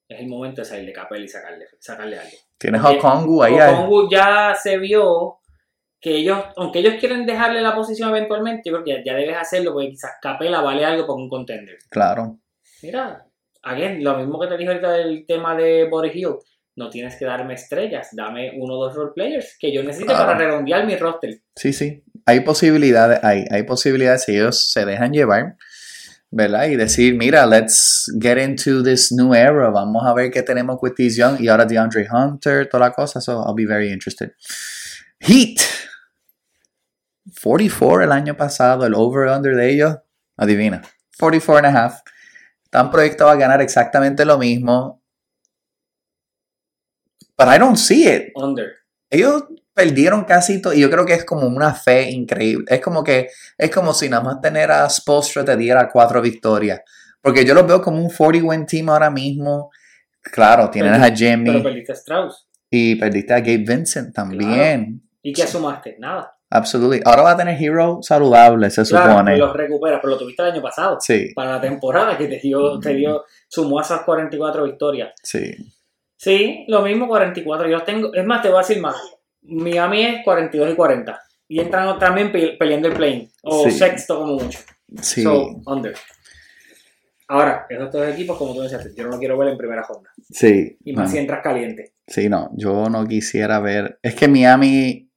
[0.08, 2.36] es el momento de salir de Capel y sacarle, sacarle algo.
[2.56, 3.54] Tienes a Kongu ahí.
[3.54, 5.38] Okongu ya se vio
[6.00, 9.36] que ellos, aunque ellos quieren dejarle la posición eventualmente, yo creo que ya, ya debes
[9.36, 11.78] hacerlo porque quizás Capela vale algo por un contender.
[11.90, 12.38] Claro.
[12.82, 13.27] Mira,
[13.62, 16.36] again, lo mismo que te dije ahorita del tema de Boris Hill,
[16.76, 20.26] no tienes que darme estrellas, dame uno o dos role players que yo necesito Claro.
[20.26, 21.40] para redondear mi roster.
[21.56, 22.02] Sí, sí.
[22.24, 25.56] Hay posibilidades, hay, hay posibilidades si ellos se dejan llevar,
[26.30, 26.66] ¿verdad?
[26.68, 29.70] Y decir, mira, let's get into this new era.
[29.70, 31.40] Vamos a ver qué tenemos with these young.
[31.40, 33.20] Y ahora DeAndre Hunter, toda la cosa.
[33.20, 34.32] So I'll be very interested.
[35.20, 35.58] Heat.
[37.42, 39.96] 44 el año pasado, el over-under de ellos.
[40.36, 40.82] Adivina.
[41.18, 42.02] 44 and a half.
[42.70, 45.02] Están proyectados a ganar exactamente lo mismo.
[47.36, 48.72] But I don't see it Under.
[49.10, 52.66] ellos perdieron casi todo y yo creo que es como una fe increíble.
[52.68, 56.80] Es como que es como si nada más tener a Spolstra te diera cuatro victorias.
[57.22, 59.70] Porque yo los veo como un 40 win team ahora mismo.
[60.20, 62.48] Claro, tienes a Pero Jimmy perdiste a Strauss.
[62.70, 65.00] y perdiste a Gabe Vincent también.
[65.22, 65.96] ¿Y qué sumaste?
[65.98, 66.37] Nada.
[66.50, 67.02] Absolutely.
[67.04, 69.36] Ahora va a tener Hero saludable, se Claro, supone.
[69.36, 70.96] los recuperas, pero lo tuviste el año pasado.
[71.00, 75.12] Sí, Para la temporada que te dio, te dio, sumó esas 44 victorias.
[75.22, 75.54] sí.
[76.20, 77.68] Sí, lo mismo 44.
[77.68, 78.96] Yo tengo, es más, te voy a decir más.
[79.42, 81.16] Miami es 42 y 40.
[81.46, 83.30] Y entran también pe- peleando el plane.
[83.44, 83.70] O Sí.
[83.70, 84.58] sexto como mucho.
[85.00, 85.22] Sí.
[85.22, 85.94] So, under.
[87.28, 90.10] Ahora, esos dos equipos, como tú decías, yo no lo quiero ver en primera ronda.
[90.30, 90.76] sí.
[90.84, 91.10] Y más no.
[91.12, 91.92] si entras caliente.
[92.06, 93.98] Sí, no, yo no quisiera ver.
[94.02, 95.07] Es que Miami,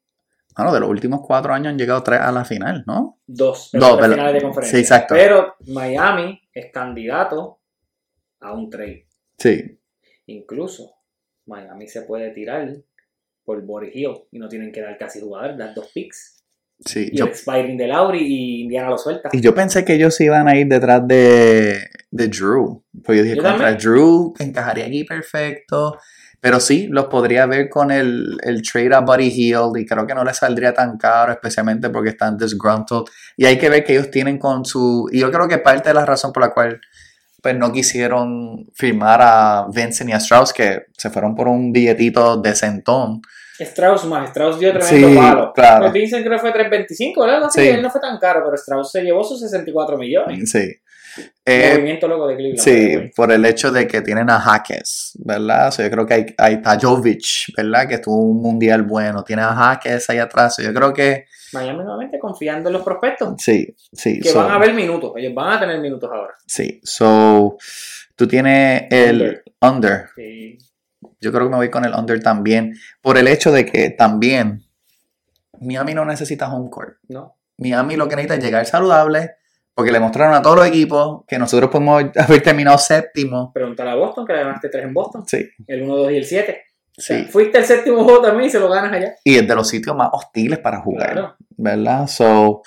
[0.64, 3.20] bueno, de los últimos cuatro años han llegado tres a la final, ¿no?
[3.26, 4.16] Dos, Dos, pero tres ¿verdad?
[4.16, 4.78] finales de conferencia.
[4.78, 5.14] Sí, exacto.
[5.16, 7.60] Pero Miami es candidato
[8.40, 9.08] a un trade.
[9.38, 9.78] Sí,
[10.28, 10.94] Incluso
[11.48, 12.70] Miami se puede tirar
[13.44, 16.44] por Boris Hill y no tienen que dar casi jugador, dar dos picks.
[16.86, 17.10] sí.
[17.12, 19.30] Y Yo, el expiring de Lauri y Indiana lo suelta.
[19.34, 21.80] y yo pensé que ellos iban a ir detrás de,
[22.12, 22.84] de Drew.
[23.04, 23.78] Porque yo dije, Yo contra también.
[23.80, 25.98] Drew encajaría aquí perfecto.
[26.42, 30.16] Pero sí, los podría ver con el, el trade a Buddy Hill y creo que
[30.16, 33.04] no les saldría tan caro, especialmente porque están disgruntled.
[33.38, 35.08] Y hay que ver que ellos tienen con su...
[35.12, 36.82] Y yo creo que parte de la razón por la cual
[37.44, 42.38] pues no quisieron firmar a Vincent y a Strauss, que se fueron por un billetito
[42.38, 43.22] de centón.
[43.60, 45.52] Strauss más, Strauss dio tremendo Sí, palo.
[45.54, 45.82] claro.
[45.82, 47.36] Pues Vincent creo que fue 3.25, ¿verdad?
[47.36, 47.68] Algo así, Sí.
[47.68, 50.50] él no fue tan caro, pero Strauss se llevó sus 64 millones.
[50.52, 50.72] Sí.
[51.46, 52.60] Eh, Movimiento loco de Cleveland.
[52.60, 54.64] Sí, por el hecho de que tienen a
[55.20, 55.68] ¿verdad?
[55.68, 57.88] O sea, yo creo que hay, hay Tajovic, ¿verdad?
[57.88, 59.24] Que tuvo un mundial bueno.
[59.24, 60.58] Tiene a ahí atrás.
[60.58, 63.36] Yo creo que Miami nuevamente confiando en los prospectos.
[63.40, 64.20] sí, sí.
[64.20, 65.14] Que so- van a ver minutos.
[65.16, 66.34] Ellos van a tener minutos ahora.
[66.46, 67.58] Sí, so
[68.16, 70.10] tú tienes el under.
[70.16, 70.58] Sí.
[71.20, 72.76] Yo creo que me voy con el under también.
[73.02, 74.64] Por el hecho de que también
[75.60, 76.98] Miami no necesita home court.
[77.10, 77.38] ¿no?
[77.58, 79.36] Miami lo que necesita es llegar saludable.
[79.82, 83.52] Porque le mostraron a todos los equipos que nosotros podemos haber terminado séptimo.
[83.52, 85.24] Preguntar a Boston, que le ganaste 3 en Boston.
[85.26, 86.62] Sí, El 1, 2 y el 7.
[87.00, 87.24] sí.
[87.24, 89.16] fuiste el séptimo juego también y se lo ganas allá.
[89.24, 91.14] Y es de los sitios más hostiles para jugar.
[91.14, 91.36] Claro.
[91.58, 92.06] ¿verdad?
[92.06, 92.62] So,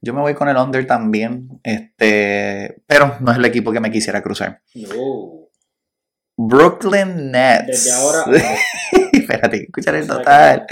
[0.00, 3.90] yo me voy con el under también, este, pero no es el equipo que me
[3.90, 4.62] quisiera cruzar.
[4.74, 5.50] No.
[6.38, 7.66] Brooklyn Nets.
[7.66, 8.24] Desde ahora.
[9.12, 10.66] Espérate, escuchar el total.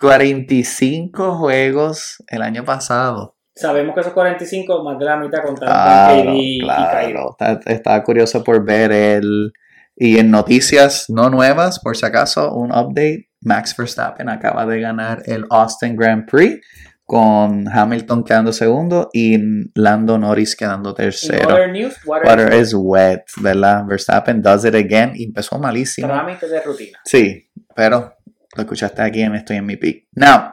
[0.00, 3.37] 45 juegos el año pasado.
[3.58, 7.36] Sabemos que esos 45, más de la mitad contaron Claro, con KD y claro.
[7.38, 9.52] Está- Estaba curioso por ver el...
[9.96, 13.28] Y en noticias no nuevas, por si acaso, un update.
[13.40, 16.60] Max Verstappen acaba de ganar el Austin Grand Prix
[17.04, 19.38] con Hamilton quedando segundo y
[19.74, 21.48] Lando Norris quedando tercero.
[21.48, 23.84] other news, water, Water is wet, ¿verdad?
[23.86, 26.06] Verstappen does it again y empezó malísimo.
[26.08, 26.98] trámite de rutina.
[27.04, 28.14] Sí, pero
[28.56, 30.06] lo escuchaste aquí en Estoy en mi pick.
[30.12, 30.52] Now,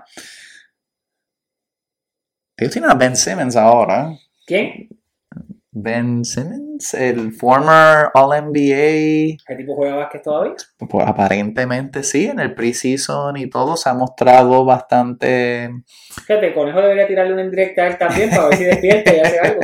[2.57, 4.11] ellos tienen a Ben Simmons ahora.
[4.45, 4.89] ¿Quién?
[5.77, 10.53] Ben Simmons, el former All-NBA, ¿Qué tipo juega básquet todavía?
[10.89, 15.69] pues aparentemente sí, en el preseason y todo se ha mostrado bastante...
[16.25, 19.19] Fíjate, el conejo debería tirarle una indirecta a él también para ver si despierta y
[19.19, 19.61] hace algo.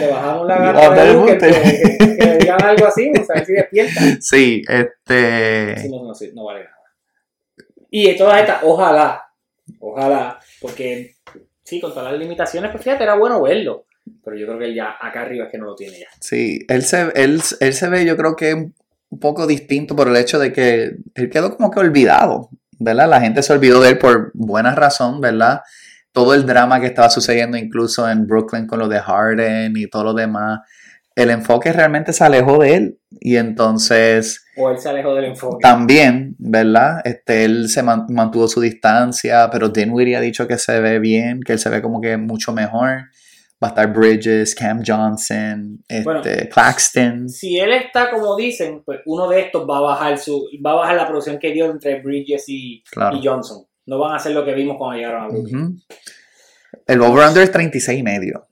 [0.00, 1.48] Le bajamos la No, gata de Luke, buste.
[1.48, 4.00] que, que- que le digan algo así, pues, a ver si despierta.
[4.20, 5.88] Sí, este...
[5.90, 6.74] No, no, sí, no vale nada.
[7.90, 9.22] Y de todas estas, ojalá,
[9.92, 11.16] ojalá, porque
[11.62, 13.86] sí, con todas las limitaciones, pues fíjate, era bueno verlo.
[14.22, 16.06] Pero yo creo que él ya acá arriba es que no lo tiene ya.
[16.20, 20.16] Sí, él se, él, él se ve yo creo que un poco distinto por el
[20.16, 23.08] hecho de que él quedó como que olvidado, ¿verdad?
[23.08, 25.62] La gente se olvidó de él por buena razón, ¿verdad?
[26.12, 30.04] Todo el drama que estaba sucediendo incluso en Brooklyn con lo de Harden y todo
[30.04, 30.60] lo demás,
[31.16, 35.58] el enfoque realmente se alejó de él y entonces O él se alejó del enfoque.
[35.62, 37.00] también, ¿verdad?
[37.04, 41.40] Este, él se man- mantuvo su distancia, pero Dinwiddie ha dicho que se ve bien,
[41.40, 43.04] que él se ve como que mucho mejor.
[43.62, 46.20] Va a estar Bridges, Cam Johnson, este, Bueno.
[46.52, 47.28] Claxton.
[47.28, 50.74] Si él está como dicen, pues uno de estos va a bajar su, va a
[50.74, 53.16] bajar la producción que dio entre Bridges y, Claro.
[53.16, 53.64] y Johnson.
[53.86, 55.56] No van a hacer lo que vimos cuando llegaron a Brooklyn.
[55.64, 55.76] Ujú.
[56.86, 58.46] El over-under es 36 y medio.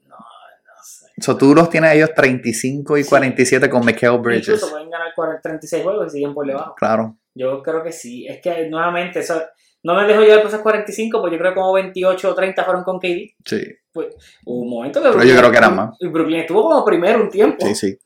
[1.22, 1.34] No, no.
[1.34, 3.08] So, tú los tienes a ellos 35 y Sí.
[3.10, 4.48] 47 con Mikhail Bridges.
[4.48, 6.74] Incluso pueden ganar 40, 36 juegos y siguen por debajo.
[6.76, 7.16] Claro.
[7.34, 8.26] Yo creo que sí.
[8.26, 9.42] Es que nuevamente, eso,
[9.82, 12.64] no me dejo llevar por esos 45, porque yo creo que como 28 o 30
[12.64, 13.34] fueron con KD.
[13.44, 13.62] Sí,
[13.94, 15.96] Hubo un momento que Pero yo creo que eran más.
[16.00, 17.66] Y Brooklyn estuvo como primero un tiempo.
[17.66, 17.98] sí, sí.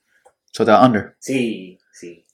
[0.50, 1.14] So, te under.
[1.18, 2.24] Sí, sí.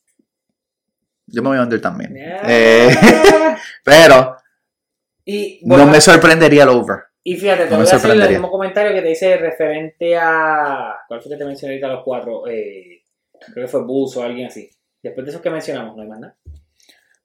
[1.26, 2.14] Yo me voy under también.
[2.14, 2.42] Yeah.
[2.46, 2.90] Eh,
[3.84, 4.36] pero
[5.24, 6.98] y, no bueno, me sorprendería el over.
[7.24, 10.94] Y fíjate, te no voy a hacer el mismo comentario que te hice referente a.
[11.08, 12.46] ¿Cuál fue que te mencioné ahorita los cuatro?
[12.48, 13.02] Eh,
[13.52, 14.68] creo que fue Bulls o alguien así.
[15.02, 16.36] Después de esos que mencionamos, no hay más nada.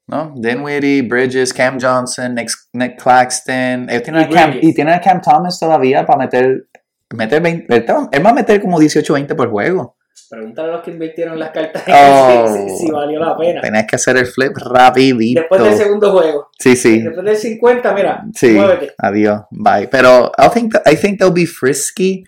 [0.06, 0.32] ¿No?
[0.36, 3.90] Dinwiddie, Bridges, Cam Johnson, Nick, Nick Claxton.
[3.90, 6.66] Ellos tienen Y a Cam, y tienen a Cam Thomas todavía para meter.
[7.14, 9.97] meter 20, él te va- él va a meter como 18 20 por juego.
[10.30, 12.46] Pregúntale a los que invirtieron las cartas Oh.
[12.54, 13.60] si, si- si valió la pena.
[13.60, 15.40] Tenés que hacer el flip rapidito.
[15.40, 16.50] Después del segundo juego.
[16.58, 17.00] Sí, sí.
[17.02, 18.94] Después del 50, mira, Sí, muévete.
[18.98, 19.88] adiós, bye.
[19.88, 22.24] Pero I think, I think they'll be frisky,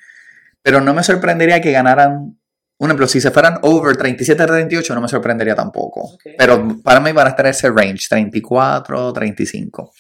[0.63, 2.37] pero no me sorprendería que ganaran.
[2.79, 6.17] Un ejemplo, si se fueran over 37-38, no me sorprendería tampoco.
[6.39, 9.93] Pero para mí van a estar ese range, 34-35.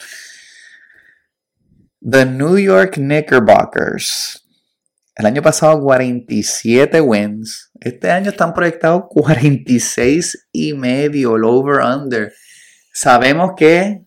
[2.00, 4.39] The New York Knickerbockers.
[5.14, 7.70] El año pasado 47 wins.
[7.80, 12.32] Este año están proyectados 46 y medio, el over-under.
[12.92, 14.04] Sabemos que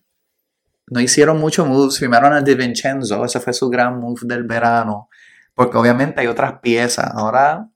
[0.86, 1.98] no hicieron muchos moves.
[1.98, 3.24] Firmaron a DiVincenzo.
[3.24, 5.08] Ese fue su gran move del verano.
[5.54, 7.10] Porque obviamente hay otras piezas.
[7.14, 7.68] Ahora,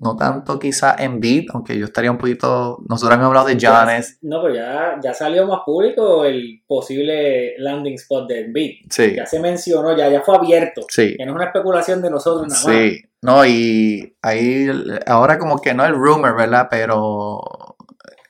[0.00, 2.78] no tanto quizá en beat, aunque yo estaría un poquito.
[2.88, 4.18] Nosotros hemos hablado de Giannis.
[4.22, 8.72] No, pero ya, ya salió más público el posible landing spot de Embiid.
[8.90, 10.82] Sí, Ya se mencionó, ya, ya fue abierto.
[10.88, 11.14] sí.
[11.16, 12.72] Que no es una especulación de nosotros nada más.
[12.74, 14.68] Sí, no, y ahí
[15.06, 16.68] ahora como que no el rumor, ¿verdad?
[16.70, 17.40] Pero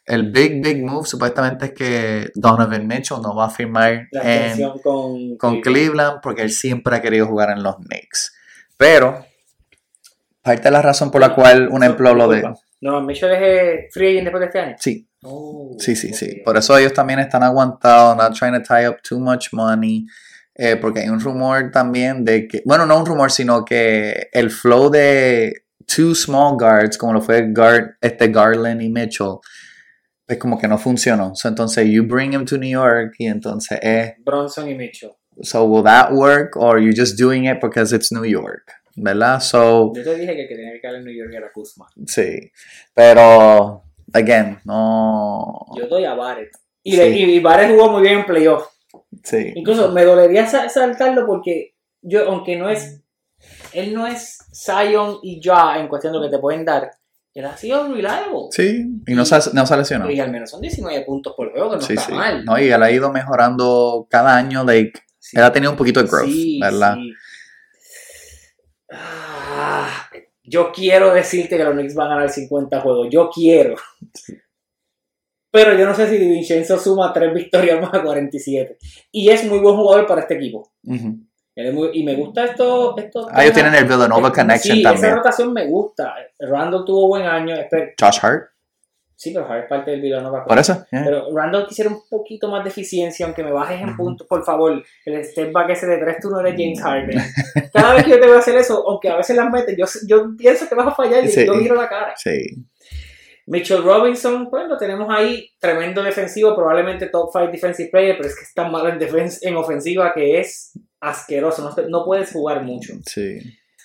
[0.06, 5.36] el big, big move supuestamente es que Donovan Mitchell no va a firmar en, con,
[5.36, 8.32] con Cleveland porque él siempre ha querido jugar en los Knicks.
[8.76, 9.25] Pero
[10.46, 12.42] parte de la razón por la cual un ejemplo lo de...
[12.80, 14.76] No, Mitchell es free agent después de este año.
[14.78, 16.26] Sí, Oh, sí, sí, sí.
[16.38, 16.44] ok.
[16.44, 20.06] Por eso ellos también están aguantados, not trying to tie up too much money.
[20.54, 24.50] eh, porque hay un rumor también de que, bueno, no un rumor, sino que el
[24.50, 29.38] flow de two small guards, como lo fue guard, este Garland y Mitchell,
[30.26, 31.34] es como que no funcionó.
[31.34, 35.10] So, entonces, you bring him to New York y entonces, eh, Bronson y Mitchell.
[35.42, 38.72] so will that work or you just doing it because it's New York?
[38.96, 39.40] ¿Verdad?
[39.40, 41.86] So, Yo te dije que el que tenía que caer en New York era Kuzma.
[42.06, 42.50] Sí,
[42.94, 45.66] pero again, no.
[45.76, 46.50] Yo doy a Barrett.
[46.82, 46.96] Y, Sí.
[46.96, 48.66] le- y Barrett jugó muy bien en playoff.
[49.22, 49.52] Sí.
[49.54, 53.02] Incluso me dolería sa- saltarlo porque yo, aunque no es,
[53.72, 56.90] él no es Zion y Ya en cuestión de lo que te pueden dar,
[57.34, 58.46] él ha sido reliable.
[58.50, 60.10] Sí, y no se, no se lesionó.
[60.10, 62.12] Y al menos son 19 puntos por juego, que no Sí, está sí.
[62.12, 62.44] mal.
[62.46, 65.36] No, y él ha ido mejorando cada año, like, Sí.
[65.36, 66.94] él ha tenido un poquito de growth, Sí, ¿verdad?
[66.94, 67.12] sí.
[68.90, 70.08] Ah,
[70.46, 73.08] yo quiero decirte que los Knicks van a ganar 50 juegos.
[73.10, 73.74] Yo quiero.
[75.52, 78.76] Pero yo no sé si Di Vincenzo suma 3 victorias más a 47.
[79.12, 80.72] Y es muy buen jugador para este equipo.
[80.84, 82.94] Y me gusta esto.
[82.98, 85.04] esto Ah, ellos tienen el Villanova Connection sí, también.
[85.06, 86.14] esa rotación me gusta.
[86.38, 87.54] Randall tuvo buen año.
[87.54, 88.50] espe- Josh Hart,
[89.18, 90.44] Sí, pero es parte del Villanova.
[90.44, 90.84] por eso.
[90.92, 91.02] yeah.
[91.04, 94.82] Pero Randall quisiera un poquito más de eficiencia, aunque me bajes en puntos, por favor.
[95.06, 97.18] El step back ese de tres, tú no eres James Harden.
[97.72, 99.86] Cada vez que yo te voy a hacer eso, aunque a veces las metes, yo,
[100.06, 101.46] yo pienso que vas a fallar y Sí.
[101.46, 102.12] yo miro la cara.
[102.16, 102.56] Sí,
[103.46, 108.36] Mitchell Robinson, pues lo tenemos ahí, tremendo defensivo, probablemente top 5 defensive player, pero es
[108.36, 112.94] que es tan malo en, defensa, en ofensiva que es asqueroso, no, puedes jugar mucho.
[113.06, 113.38] sí.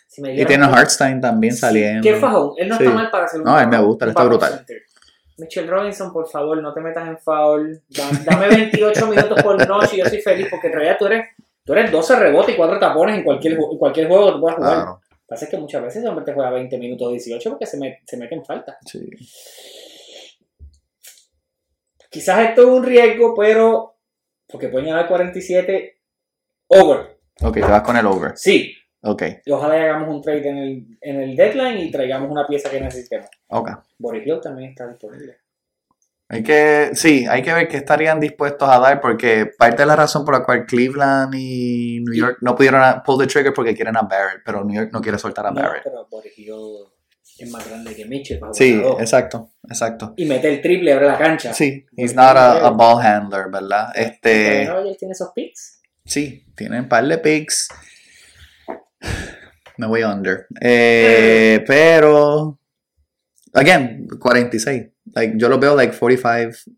[0.07, 2.01] Si Y tiene a Hartstein también saliendo.
[2.03, 2.83] Qué fajón, él no Sí.
[2.83, 4.53] está mal para hacer un No, él me gusta, él está brutal.
[4.57, 4.81] center.
[5.41, 7.81] Mitchell Robinson, por favor, no te metas en foul.
[7.89, 11.25] Da- Dame 28 minutos por noche y yo soy feliz porque en realidad tú eres,
[11.65, 14.57] tú eres 12 rebotes y 4 tapones en cualquier, en cualquier juego que tú puedas
[14.57, 14.73] jugar.
[14.75, 17.49] Claro, Lo que pasa es que muchas veces hombre te juega 20 minutos o 18
[17.49, 18.77] porque se, me- se mete en falta.
[18.85, 19.09] sí.
[22.09, 23.97] Quizás esto es un riesgo, pero
[24.47, 26.01] porque pueden ganar 47
[26.67, 27.19] over.
[27.41, 28.33] Ok, te vas con el over.
[28.35, 32.45] Sí, Ok, y ojalá hagamos un trade en el, en el deadline y traigamos una
[32.45, 33.29] pieza que necesitemos.
[33.47, 33.71] ok.
[33.97, 35.37] Boris Hill también está disponible.
[36.29, 39.97] Hay que, sí, hay que ver qué estarían dispuestos a dar porque parte de la
[39.97, 43.97] razón por la cual Cleveland y New York no pudieron pull the trigger porque quieren
[43.97, 45.83] a Barrett, pero New York no quiere soltar a No, Barrett.
[45.83, 46.85] pero Boris Hill
[47.37, 48.39] es más grande que Mitchell.
[48.39, 50.13] para Sí, exacto, exacto.
[50.15, 51.53] Y mete el triple, abre la cancha.
[51.53, 53.91] Sí, he's not a, ball handler, ¿verdad?
[53.93, 55.81] Este, York tiene esos picks.
[56.05, 57.67] sí, tienen un par de picks.
[59.77, 60.47] Me voy under.
[60.59, 62.59] Eh, pero,
[63.53, 64.87] again, 46.
[65.13, 66.71] Like, yo lo veo like 45,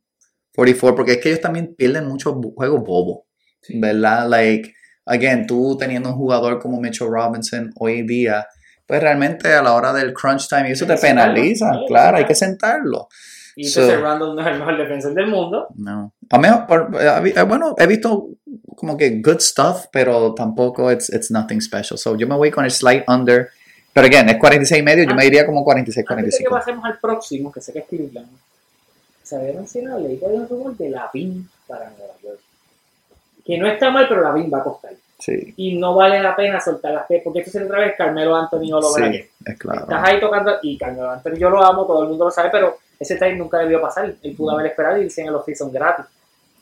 [0.55, 3.25] 44, porque es que ellos también pierden muchos juegos bobos,
[3.69, 4.27] ¿verdad?
[4.29, 4.73] Like,
[5.05, 8.47] again, tú teniendo un jugador como Mitchell Robinson hoy día,
[8.85, 13.07] pues realmente a la hora del crunch time, eso te penaliza, claro, hay que sentarlo.
[13.55, 15.67] Y So- entonces Randall no es el mejor defensor del mundo.
[15.75, 16.11] No.
[16.29, 18.29] A por- eh, eh, bueno, he visto
[18.75, 21.97] como que good stuff, pero tampoco it's, it's nothing special.
[21.97, 23.49] So yo me voy con el slight under.
[23.93, 26.51] Pero again, es 46 y medio, yo me diría como 46, Antes de que 45.
[26.51, 28.27] pasemos al próximo, que sé que es Cleveland,
[29.55, 32.39] mencionado, leí por ahí un rumor de la PIN para Nueva York.
[33.45, 34.91] Que no está mal, pero la PIN va a costar.
[35.19, 38.35] Sí, Y no vale la pena soltar las pies, porque esto es otra vez Carmelo
[38.35, 39.81] Anthony o lo sí, es claro.
[39.81, 42.77] Estás ahí tocando, y Carmelo Anthony yo lo amo, todo el mundo lo sabe, pero
[42.99, 44.13] ese trade nunca debió pasar.
[44.21, 46.05] Él pudo haber esperado y irse en el off-season gratis.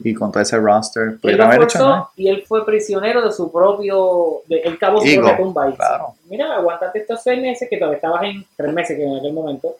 [0.03, 2.07] Y con todo ese roster, pudieron lo haber hecho más.
[2.15, 4.41] y él fue prisionero de su propio.
[4.47, 6.15] De, él acabó su propia claro.
[6.27, 9.75] Mira, aguantate estos seis meses que todavía estabas en tres meses que en aquel momento.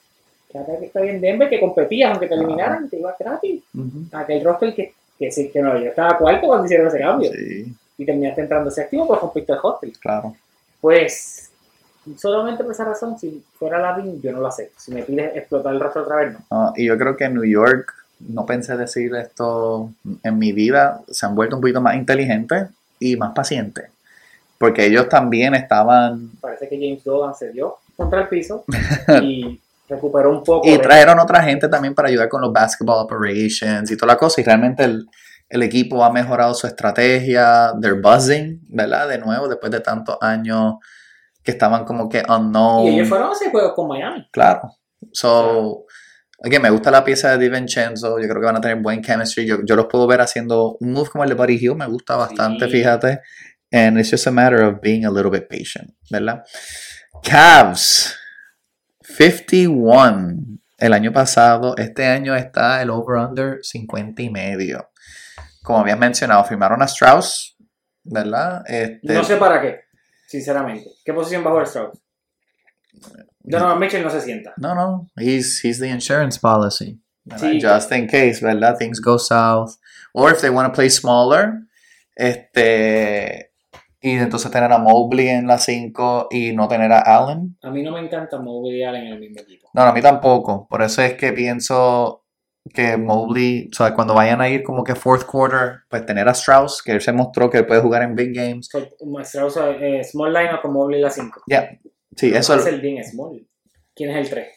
[0.51, 2.47] Que está en Denver, que competías, aunque te Claro.
[2.49, 3.63] eliminaran, te ibas gratis.
[3.73, 4.03] Ujú.
[4.11, 7.31] Aquel roster que, que, sí, que no, yo estaba cuarto cuando hicieron ese cambio.
[7.31, 9.93] Sí, Y terminaste entrando séptimo, pues rompiste el hostel.
[9.99, 10.35] claro.
[10.81, 11.50] Pues,
[12.17, 14.75] solamente por esa razón, si fuera la PIN, yo no lo acepto.
[14.79, 16.39] Si me pides explotar el roster otra vez, no.
[16.51, 19.91] Ah, y yo creo que en New York, no pensé decir esto
[20.23, 23.89] en mi vida, se han vuelto un poquito más inteligentes y más pacientes.
[24.57, 28.63] Porque ellos también estaban Parece que James Dolan se dio contra el piso
[29.23, 29.59] y
[29.89, 30.67] recuperó un poco.
[30.67, 34.17] Y de- trajeron otra gente también para ayudar con los basketball operations y toda la
[34.19, 34.39] cosa.
[34.39, 35.07] Y realmente el,
[35.49, 39.07] el equipo ha mejorado su estrategia, their buzzing, ¿verdad?
[39.07, 40.75] De nuevo, después de tantos años
[41.43, 42.87] que estaban como que unknown.
[42.87, 44.27] Y ellos fueron a hacer juegos con Miami.
[44.31, 44.61] Claro.
[45.11, 45.85] So,
[46.43, 48.19] again, me gusta la pieza de DiVincenzo.
[48.19, 49.45] Yo creo que van a tener buen chemistry.
[49.45, 51.75] Yo, yo los puedo ver haciendo un move como el de Buddy Hill.
[51.75, 52.71] Me gusta bastante, Sí.
[52.71, 53.21] fíjate.
[53.73, 56.43] And it's just a matter of being a little bit patient, ¿verdad?
[57.23, 58.15] Cavs.
[59.01, 60.37] 51
[60.77, 61.75] el año pasado.
[61.77, 64.89] Este año está el over-under 50 y medio.
[65.63, 67.55] Como habías mencionado, firmaron a Strauss,
[68.03, 68.63] ¿verdad?
[68.67, 69.81] Este, No sé para qué,
[70.31, 70.89] sinceramente.
[71.03, 71.99] ¿Qué posición va a jugar Strauss?
[73.39, 74.53] Donovan Mitchell no se sienta.
[74.57, 76.99] No, no, he's, he's the insurance policy.
[77.25, 78.77] Just in case, ¿verdad?
[78.77, 79.77] Things go south.
[80.13, 81.67] Or if they want to play smaller,
[82.15, 83.51] este,
[84.01, 87.57] y entonces tener a Mobley en la 5 y no tener a Allen.
[87.61, 89.69] A mí no me encanta Mobley Allen en el mismo equipo.
[89.73, 90.67] No, a mí tampoco.
[90.67, 92.20] Por eso es que pienso
[92.73, 96.31] que Mobley, o sea, cuando vayan a ir como que fourth quarter, pues tener a
[96.31, 98.69] Strauss, que él se mostró que él puede jugar en big games.
[99.23, 101.43] Strauss, eh, small line o con Mobley la 5.
[101.47, 101.69] Ya,
[102.15, 103.45] sí, eso es el bien small.
[103.95, 104.47] ¿Quién es el 3?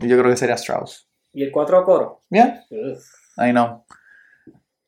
[0.00, 1.08] yo creo que sería Strauss.
[1.32, 2.22] Y el 4 coro.
[2.30, 2.98] Yeah, Ugh.
[3.38, 3.84] I know.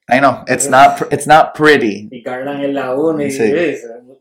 [0.08, 0.44] I know.
[0.46, 2.08] It's not it's not pretty.
[2.10, 3.52] Y Garland en la 1 y Sí.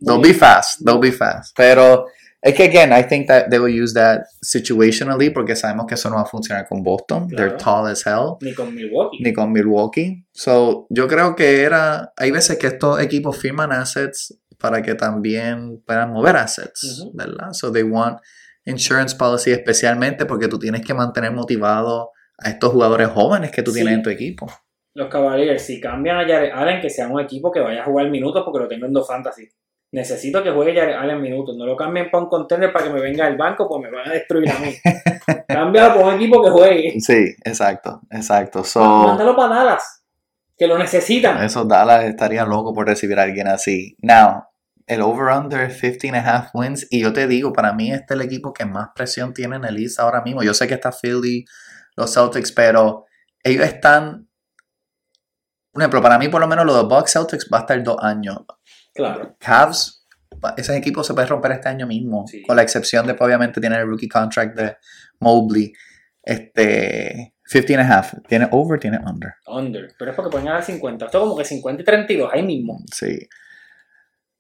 [0.01, 0.81] They'll be fast.
[0.85, 1.55] They'll be fast.
[1.57, 2.07] Pero
[2.41, 6.09] es que again, I think that they will use that situationally porque sabemos que eso
[6.09, 7.27] no va a funcionar con Boston.
[7.27, 7.83] They're Claro.
[7.83, 8.37] tall as hell.
[8.41, 9.17] Ni con Milwaukee.
[9.23, 10.25] Ni con Milwaukee.
[10.31, 12.13] So, yo creo que era.
[12.17, 17.11] Hay veces que estos equipos firman assets para que también puedan mover assets, Ujú.
[17.13, 17.51] ¿verdad?
[17.53, 18.19] So, they want
[18.65, 23.71] insurance policy especialmente porque tú tienes que mantener motivado a estos jugadores jóvenes que tú
[23.71, 23.75] Sí.
[23.79, 24.47] tienes en tu equipo.
[24.95, 28.09] Los Cavaliers, si cambian a Jared Allen, que sea un equipo que vaya a jugar
[28.09, 29.47] minutos porque lo tengo en dos fantasy.
[29.91, 31.55] Necesito que juegue Jared Allen minutos.
[31.57, 34.09] No lo cambien para un contender para que me venga del banco, pues me van
[34.09, 34.75] a destruir a mí.
[35.47, 36.99] Cámbialo por un equipo que juegue.
[36.99, 38.63] Sí, exacto, exacto.
[38.63, 40.03] So, Mándalo para Dallas,
[40.55, 41.43] que lo necesitan.
[41.43, 43.95] Eso Dallas estaría loco por recibir a alguien así.
[44.01, 44.43] Now,
[44.89, 46.87] el over-under 15 and a half wins.
[46.89, 49.65] Y yo te digo, para mí este es el equipo que más presión tiene en
[49.65, 50.43] el East ahora mismo.
[50.43, 51.45] Yo sé que está Philly,
[51.95, 53.05] los Celtics, pero
[53.43, 54.27] ellos están...
[55.71, 57.97] Por ejemplo, para mí por lo menos lo de Bucks Celtics va a estar dos
[58.01, 58.39] años.
[58.99, 59.35] Claro.
[59.39, 60.05] Cavs,
[60.57, 62.25] ese equipo se puede romper este año mismo.
[62.27, 62.43] Sí.
[62.43, 64.77] Con la excepción de, obviamente, tiene el rookie contract de
[65.19, 65.73] Mobley.
[66.23, 67.33] Este...
[67.51, 68.13] 15 and a half.
[68.27, 68.79] ¿Tiene over?
[68.79, 69.33] ¿Tiene under?
[69.47, 69.91] Under.
[69.97, 71.05] Pero es porque pueden ganar 50.
[71.05, 72.77] Esto es como que 50 y 32, ahí mismo.
[72.93, 73.27] Sí.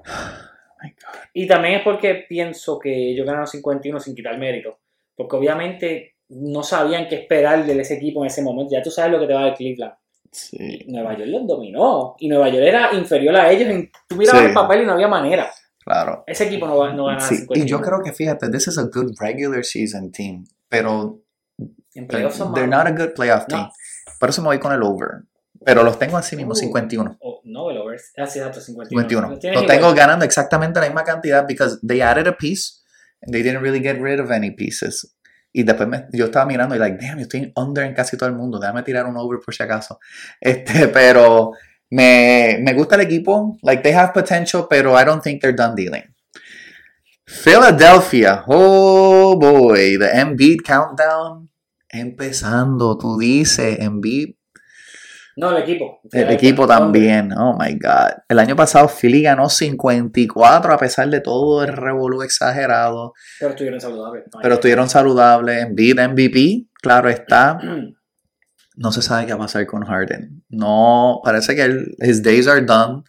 [0.05, 1.19] My God.
[1.33, 4.81] Y también es porque pienso que ellos ganaron 51 sin quitar mérito.
[5.15, 8.75] Porque obviamente no sabían qué esperar de ese equipo en ese momento.
[8.75, 9.93] Ya tú sabes lo que te va a dar Cleveland.
[10.31, 10.85] Sí.
[10.87, 12.15] Nueva York los dominó.
[12.19, 13.69] Y Nueva York era inferior a ellos.
[13.69, 14.47] En, tú mirabas Sí.
[14.47, 15.49] el papel y no había manera.
[15.83, 16.23] Claro.
[16.27, 17.65] Ese equipo no va, no va a ganar Sí, 51.
[17.65, 21.19] y yo creo que fíjate, this is a good regular season team, pero
[21.95, 23.55] En they're, son they're not a good playoff No.
[23.57, 23.69] team.
[24.19, 25.23] Por eso me voy con el over.
[25.65, 26.55] Pero los tengo así mismo, Uh.
[26.55, 27.17] 51.
[27.21, 27.99] Oh, no, el over.
[28.17, 29.27] Ah, sí, exacto, 51.
[29.29, 29.55] 51.
[29.61, 32.81] Los tengo ganando exactamente la misma cantidad because they added a piece
[33.21, 35.15] and they didn't really get rid of any pieces.
[35.51, 38.29] Y después me- yo estaba mirando y like, damn, yo estoy under en casi todo
[38.29, 38.59] el mundo.
[38.59, 39.99] Déjame tirar un over por si acaso.
[40.41, 41.51] Este, pero
[41.89, 43.57] me, me gusta el equipo.
[43.63, 46.03] Like, they have potential, pero I don't think they're done dealing.
[47.25, 48.43] Philadelphia.
[48.47, 49.97] Oh boy.
[49.97, 51.49] The Embiid countdown.
[51.91, 54.35] Empezando, tú dices, Embiid
[55.39, 56.01] No, el equipo.
[56.11, 58.11] el equipo también, oh my god.
[58.27, 63.79] El año pasado Philly ganó 54 a pesar de todo el revolú exagerado, Pero estuvieron
[63.79, 64.23] saludables.
[64.33, 65.63] No pero estuvieron saludables.
[65.63, 67.59] Embiid MVP, claro está.
[68.81, 70.41] No se sabe qué va a pasar con Harden.
[70.47, 73.03] No, parece que el- his days are done.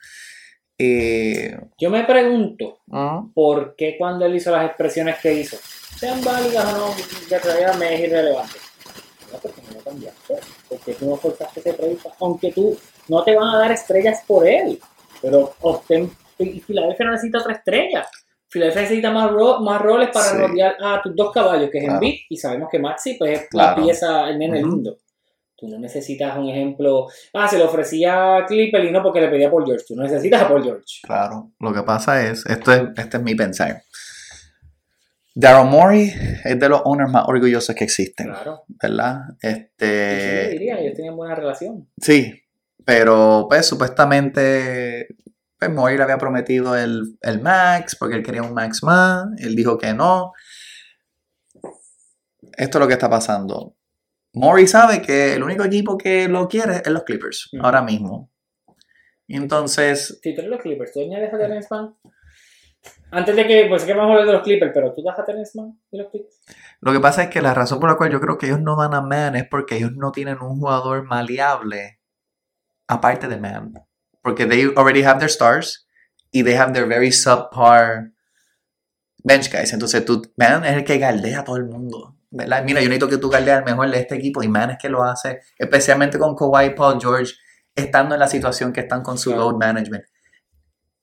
[0.77, 5.57] Eh, Yo me pregunto mm, por qué cuando él hizo las expresiones que hizo,
[5.97, 6.95] sean válidas o no,
[7.29, 8.55] de realidad me es irrelevante.
[9.33, 10.20] No, porque no lo cambiaste.
[10.71, 14.47] Porque tú no forzaste ese trade, aunque tú no te van a dar estrellas por
[14.49, 14.79] él.
[15.21, 18.07] Pero obtén, y Filadelfia no necesita otra estrella.
[18.49, 20.37] Filadelfia necesita más, ro- más roles para Sí.
[20.39, 21.97] rodear a tus dos caballos, que es Claro.
[21.97, 23.77] Embiid, y sabemos que Maxi pues, es Claro.
[23.79, 24.71] la pieza, el nene Ujú.
[24.77, 24.97] lindo.
[25.57, 27.09] Tú no necesitas un ejemplo.
[27.35, 29.85] Ah, se lo ofrecía a Clipper y no porque le pedía a Paul George.
[29.89, 31.01] Tú no necesitas a Paul George.
[31.03, 33.83] claro, lo que pasa es, esto es, este es mi pensar.
[35.35, 36.13] Daryl Morey
[36.45, 38.65] es de los owners más orgullosos que existen, Claro.
[38.69, 39.21] ¿verdad?
[39.41, 41.89] Sí, Este, yo diría, ellos tenían buena relación.
[42.01, 42.43] Sí,
[42.85, 45.07] pero pues supuestamente
[45.59, 49.55] pues Mori le había prometido el, el Max porque él quería un Max más, él
[49.55, 50.33] dijo que no.
[52.57, 53.77] Esto es lo que está pasando.
[54.33, 58.33] Mori sabe que el único equipo que lo quiere es los Clippers, ahora mismo.
[59.29, 61.95] Entonces, Si tú eres los Clippers, ¿tú añades a Terence Mann?
[63.11, 65.25] Antes de que, pues que vamos a hablar de los Clippers, pero tú das a
[65.25, 66.41] Terence Mann y los Clippers.
[66.81, 68.77] lo que pasa es que la razón por la cual yo creo que ellos no
[68.77, 72.01] dan a Man es porque ellos no tienen un jugador maleable
[72.87, 73.75] aparte de Man.
[74.23, 75.89] Porque they already have their stars
[76.31, 78.13] y they have their very subpar
[79.25, 79.73] bench guys.
[79.73, 82.17] Entonces tú, Man es el que galdea a todo el mundo.
[82.31, 82.63] ¿verdad?
[82.65, 84.89] Mira, yo necesito que tú galdees al mejor de este equipo y Man es que
[84.89, 87.35] lo hace, especialmente con Kawhi Paul George,
[87.75, 90.05] estando en la situación que están con su load management.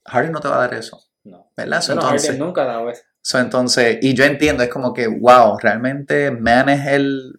[0.06, 0.98] Harden no te va a dar eso,
[1.28, 1.52] No.
[1.56, 1.84] ¿verdad?
[1.90, 3.02] Entonces, Harden nunca ha dado eso.
[3.22, 7.34] So, entonces, y yo entiendo, es como que, wow, realmente Man es el,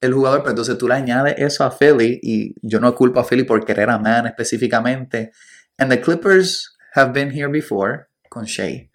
[0.00, 3.24] el jugador, pero entonces tú le añades eso a Philly, y yo no culpo a
[3.24, 5.32] Philly por querer a Man específicamente.
[5.78, 8.88] And the Clippers have been here before con Shea,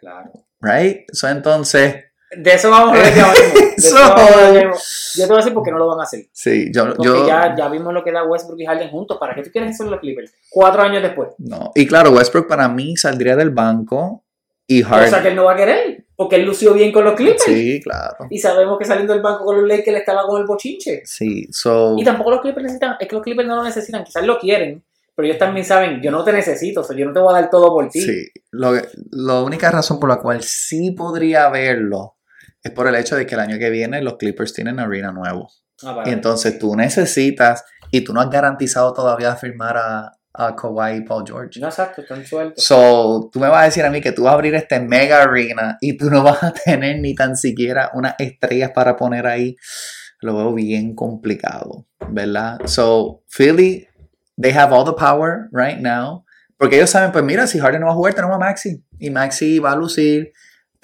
[0.00, 0.32] Claro.
[0.60, 1.04] right?
[1.12, 2.04] So, entonces,
[2.36, 3.32] De eso vamos a hablar ya
[3.76, 4.74] mismo.
[5.16, 6.26] Yo te voy a decir por qué no lo van a hacer.
[6.32, 9.18] sí, yo, Porque yo ya, ya vimos lo que da Westbrook y Harden juntos.
[9.18, 10.32] ¿Para qué tú quieres en los Clippers?
[10.50, 11.30] Cuatro años después.
[11.38, 11.72] no.
[11.74, 14.24] Y claro, Westbrook para mí saldría del banco
[14.66, 15.22] y O sea Harden.
[15.22, 16.04] que él no va a querer.
[16.16, 17.42] Porque él lució bien con los Clippers.
[17.42, 18.26] Sí, claro.
[18.30, 21.02] Y sabemos que saliendo del banco con los Lakers él estaba con el bochinche.
[21.04, 21.96] Sí, so.
[21.98, 24.84] Y tampoco los Clippers necesitan, es que los Clippers no lo necesitan, quizás lo quieren,
[25.16, 27.40] pero ellos también saben, yo no te necesito, o sea, yo no te voy a
[27.40, 28.00] dar todo por ti.
[28.00, 28.72] Sí, lo,
[29.10, 32.13] la única razón por la cual sí podría verlo
[32.64, 35.48] es por el hecho de que el año que viene los Clippers tienen arena nuevo.
[35.84, 40.96] Ah, Y entonces tú necesitas, y tú no has garantizado todavía firmar a, a Kawhi
[40.96, 41.60] y Paul George.
[41.60, 42.64] No, exacto, están sueltos.
[42.64, 45.22] So, tú me vas a decir a mí que tú vas a abrir este mega
[45.22, 49.56] arena y tú no vas a tener ni tan siquiera unas estrellas para poner ahí.
[50.20, 52.60] Lo veo bien complicado, ¿verdad?
[52.64, 53.86] So, Philly,
[54.40, 56.24] they have all the power right now.
[56.56, 58.82] Porque ellos saben, pues mira, si Harden no va a jugar, tenemos a Maxi.
[58.98, 60.32] Y Maxi va a lucir.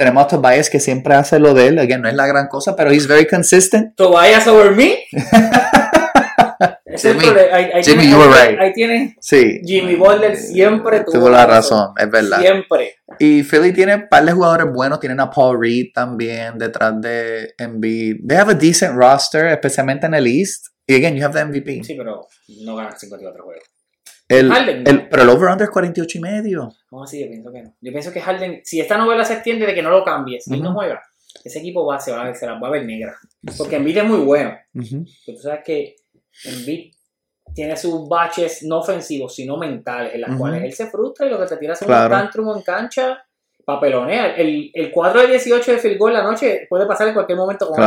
[0.01, 1.79] Tenemos a Tobias que siempre hace lo de él.
[1.79, 3.95] Again, no es la gran cosa, pero he's very consistent.
[3.97, 5.01] Tobias over me.
[6.97, 7.27] Jimmy.
[7.53, 8.59] Ahí, ahí Jimmy, tienes- you were right.
[8.59, 9.61] Ahí tienes Sí.
[9.63, 12.41] Jimmy Butler siempre tuvo, Tuvo la razón, es verdad.
[12.41, 12.95] Siempre.
[13.19, 15.01] Y Philly tiene un par de jugadores buenos.
[15.01, 18.27] Tienen a Paul Reed también detrás de Embiid.
[18.27, 20.69] They have a decent roster, especialmente en el East.
[20.87, 21.85] Y again, you have the MVP.
[21.85, 22.27] Sí, pero
[22.65, 23.65] no ganan 54 juegos.
[24.31, 24.91] El, Harden, ¿no?
[24.91, 26.73] el- pero el over-under es 48 y medio.
[26.91, 27.75] No, sí, yo pienso que no.
[27.81, 30.55] Yo pienso que Harden, si esta novela se extiende de que no lo cambies, si
[30.55, 30.79] él no Ujú.
[30.79, 31.03] juega,
[31.45, 33.15] ese equipo va, se, va, a- se las va a ver negra.
[33.59, 34.57] Porque Embiid es muy bueno.
[34.75, 35.05] Ujú.
[35.27, 35.97] Pero tú sabes que
[36.45, 36.93] Embiid
[37.55, 40.39] tiene sus baches no ofensivos, sino mentales, en las Ujú.
[40.39, 42.15] cuales él se frustra y lo que te tira son Claro.
[42.15, 43.19] un tantrum en cancha,
[43.65, 44.35] papelonea.
[44.37, 47.67] El, el 4 de 18 de field goal la noche puede pasar en cualquier momento
[47.69, 47.85] con él.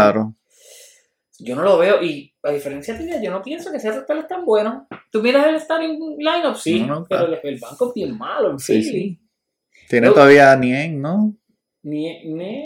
[1.39, 4.27] Yo no lo veo y a diferencia tuya, yo no pienso que ese total es
[4.27, 4.87] tan bueno.
[5.11, 7.39] Tú miras el starting lineup, sí, No, no, pero claro.
[7.43, 9.19] el, el banco es bien malo en Sí.
[9.89, 11.35] Tiene Yo- todavía Nien, ¿no?
[11.83, 12.63] Ni, ni-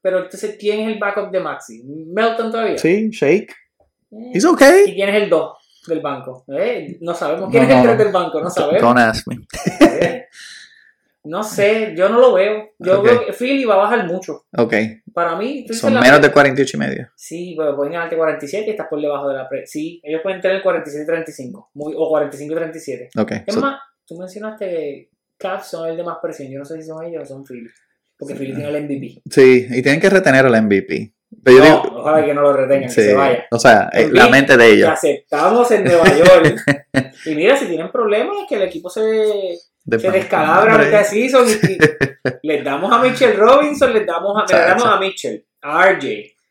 [0.00, 1.82] Pero entonces, ¿quién es el backup de Maxi?
[1.84, 2.78] ¿Melton todavía?
[2.78, 3.50] Sí, Shake.
[4.12, 4.94] Eh, He's ¿Y okay.
[4.94, 5.52] quién es el 2
[5.88, 6.44] del banco?
[6.48, 7.50] Eh, no sabemos.
[7.50, 7.84] ¿Quién No, es el no.
[7.94, 8.40] 3 del banco?
[8.40, 8.80] No sabemos.
[8.80, 9.36] Don't ask me.
[9.80, 10.24] Eh,
[11.22, 12.70] No sé, yo no lo veo.
[12.78, 13.04] Yo Ok.
[13.04, 14.46] veo que Philly va a bajar mucho.
[14.56, 14.74] Ok.
[15.12, 17.08] Para mí, tú dices Son menos de 48 y medio.
[17.14, 19.66] Sí, pero pueden ganarte 47 y estás por debajo de la pre.
[19.66, 21.70] Sí, ellos pueden tener 47 y 35.
[21.74, 23.10] Muy, o 45 y 37.
[23.18, 23.32] Ok.
[23.46, 26.50] Es so- más, tú mencionaste que Cavs son el de más presión.
[26.50, 27.68] Yo no sé si son ellos o son Philly.
[28.18, 29.22] Porque Philly tiene el MVP.
[29.30, 31.14] sí, y tienen que retener al MVP.
[31.44, 31.96] Pero yo No, digo.
[32.00, 33.44] ojalá que no lo retengan, Sí, que se vaya.
[33.50, 34.88] o sea, eh, la mente de ellos.
[34.90, 36.60] aceptamos en Nueva York.
[37.26, 39.00] y mira, si tienen problemas, que el equipo se,
[39.88, 40.86] se descalabra a Hombre.
[40.86, 41.78] mitad de season y, y
[42.48, 46.04] les damos a Mitchell Robinson, les damos a, le damos a Mitchell, a RJ,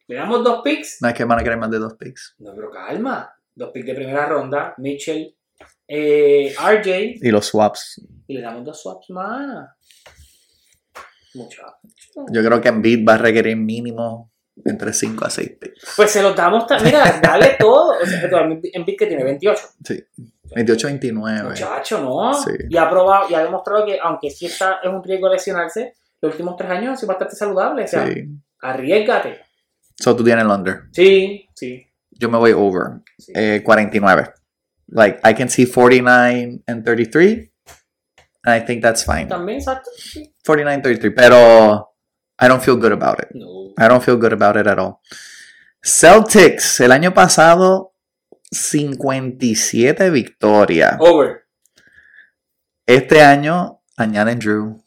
[0.07, 0.97] le damos dos picks.
[1.01, 2.35] No es que van a querer más de dos picks.
[2.39, 3.33] No, pero calma.
[3.55, 5.35] Dos picks de primera ronda, Mitchell,
[5.87, 8.01] eh, RJ, Y los swaps.
[8.27, 9.69] y le damos dos swaps más.
[11.35, 11.63] Muchacho.
[12.31, 14.31] Yo creo que Embiid va a requerir mínimo
[14.65, 15.93] entre 5 a 6 picks.
[15.95, 16.95] Pues se los damos también.
[16.95, 17.93] Mira, dale todo.
[18.01, 19.61] O sea, en pick que tiene 28.
[19.85, 20.03] Sí.
[20.55, 21.43] 28-29.
[21.43, 22.33] Muchacho, ¿no?
[22.33, 22.51] Sí.
[22.69, 25.93] Y ha probado, y ha demostrado que aunque sí está es un riesgo de lesionarse,
[26.21, 27.83] los últimos tres años ha sido bastante saludable.
[27.83, 28.25] O sea, Sí.
[28.61, 29.39] arriesgate.
[29.97, 30.83] So tú tienes el under.
[30.91, 31.85] Sí, sí.
[32.11, 33.01] Yo me voy over.
[33.17, 33.31] sí.
[33.35, 34.33] Eh, 49.
[34.87, 37.51] Like, I can see 49 and 33.
[38.43, 39.27] And I think that's fine.
[39.27, 39.89] También, exacto.
[39.95, 40.33] Sí.
[40.43, 41.13] 49-33.
[41.15, 41.93] Pero
[42.41, 43.29] I don't feel good about it.
[43.35, 43.73] No.
[43.77, 44.99] I don't feel good about it at all.
[45.81, 47.93] Celtics, el año pasado,
[48.51, 50.97] 57 victorias.
[50.99, 51.45] Over.
[52.85, 54.83] Este año añaden Drew.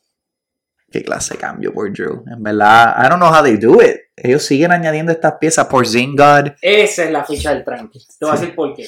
[0.91, 2.25] Qué clase de cambio por Drew.
[2.27, 3.97] En verdad, I don't know how they do it.
[4.17, 6.57] Ellos siguen añadiendo estas piezas por Zingard.
[6.61, 7.99] Esa es la ficha del tranqui.
[8.19, 8.87] Te voy a decir por qué.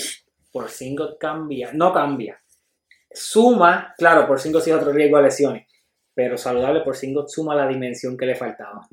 [0.53, 1.70] Por 5 cambia.
[1.72, 2.41] No cambia.
[3.11, 5.66] Suma, claro, por 5 sí es otro riesgo a lesiones.
[6.14, 8.87] Pero saludable por 5 suma la dimensión que le faltaba.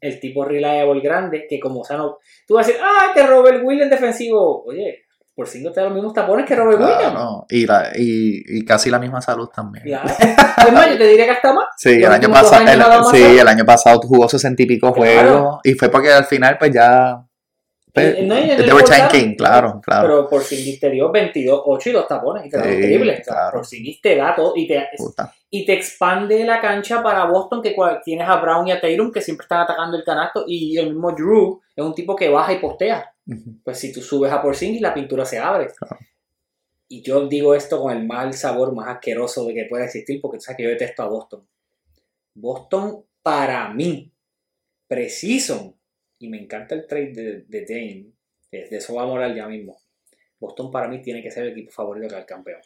[0.00, 3.90] El tipo reliable grande, que como sano, tú vas a decir, ah, que Robert Williams
[3.90, 4.64] defensivo.
[4.64, 5.05] Oye,
[5.36, 6.98] por cinco te da los mismos tapones que Robert Williams.
[7.12, 9.84] Claro, y, la- y, y casi la misma salud también.
[9.84, 10.08] Claro.
[10.90, 11.66] Yo te diría que hasta más.
[11.76, 15.20] Sí, Los el año, pasado, el, sí, el año pasado jugó 60 y pico Claro.
[15.30, 15.60] juegos.
[15.64, 17.22] Y fue porque al final, pues ya.
[17.92, 18.84] Pues, no, no importaron.
[19.08, 20.06] tanking, claro, claro.
[20.06, 22.44] Pero por Singis te dio 22, 8 y dos tapones.
[22.46, 23.12] Y te da Sí, un triple.
[23.12, 23.52] O sea, claro.
[23.56, 24.52] Por Singis te da todo.
[24.54, 25.32] Y te, Puta.
[25.48, 27.74] y te expande la cancha para Boston, que
[28.04, 30.44] tienes a Brown y a Tatum, que siempre están atacando el canasto.
[30.46, 33.12] Y el mismo Drew es un tipo que baja y postea.
[33.64, 35.68] Pues si tú subes a Porzingis, la pintura se abre.
[35.76, 35.98] Claro.
[36.88, 40.38] Y yo digo esto con el mal sabor más asqueroso de que pueda existir, porque
[40.38, 41.46] tú sabes que yo detesto a Boston.
[42.34, 44.12] Boston, para mí,
[44.86, 45.76] preciso,
[46.18, 48.12] y me encanta el trade de, de Dame,
[48.50, 49.76] de eso vamos a hablar ya mismo.
[50.38, 52.60] Boston para mí tiene que ser el equipo favorito que el campeón.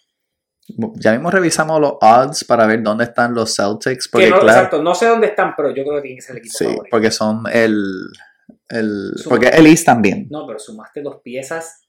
[0.94, 4.08] Ya mismo revisamos los odds para ver dónde están los Celtics.
[4.08, 6.22] Porque, Que no, claro, Exacto, no sé dónde están, pero yo creo que tiene que
[6.22, 6.86] ser el equipo sí, favorito.
[6.90, 8.08] porque son el.
[8.70, 10.28] El porque el East también.
[10.30, 11.82] No, pero sumaste dos piezas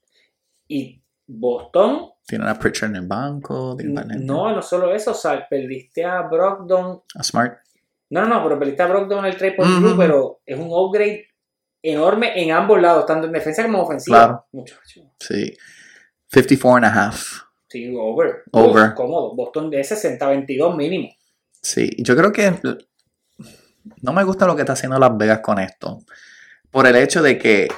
[0.68, 3.76] y Boston Tienen a Pritchard en el banco.
[4.20, 7.02] No, no solo eso, o sea, perdiste a Brogdon.
[7.14, 7.58] A Smart.
[8.10, 9.80] No, no, no, pero perdiste a Brogdon en el trade por Ujú.
[9.80, 11.26] Drew, pero es un upgrade
[11.82, 14.18] enorme en ambos lados, tanto en defensa como ofensiva.
[14.18, 14.46] Claro.
[14.52, 15.00] Muchacho.
[15.18, 15.56] Sí.
[16.28, 17.42] 54 and a half.
[17.68, 18.42] Sí, over.
[18.52, 18.90] Over.
[18.90, 19.34] Uf, cómodo.
[19.34, 21.08] Boston de 60-22 mínimo.
[21.60, 22.54] Sí, yo creo que
[24.02, 26.00] no me gusta lo que está haciendo Las Vegas con esto.
[26.72, 27.68] Por el hecho de que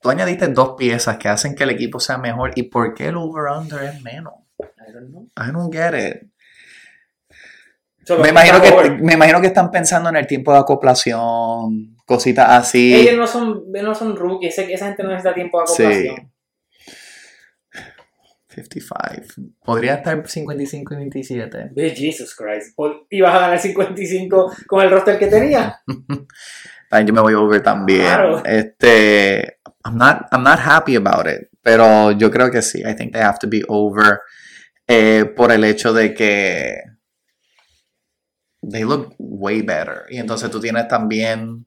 [0.00, 2.52] tú añadiste dos piezas que hacen que el equipo sea mejor.
[2.56, 4.34] ¿Y por qué el over-under es menos?
[4.58, 5.28] I don't know.
[5.36, 6.30] I don't get it.
[8.18, 9.00] Me imagino, que, over.
[9.00, 12.92] me imagino que están pensando en el tiempo de acoplación, cositas así.
[12.92, 16.32] Ellos no son, no son rookies, esa gente no necesita tiempo de acoplación.
[18.48, 19.54] 55.
[19.64, 21.70] Podría estar 55 y 27.
[21.76, 22.76] Eh, Jesus Christ.
[22.76, 25.80] Vas a ganar 55 con el roster que tenía.
[26.90, 28.00] Ay, yo me voy over también.
[28.00, 28.44] Claro.
[28.44, 32.80] Este, I'm not, I'm not happy about it, pero yo creo que sí.
[32.80, 34.20] I think they have to be over
[34.86, 36.82] eh, por el hecho de que
[38.62, 40.04] they look way better.
[40.10, 41.66] Y entonces tú tienes también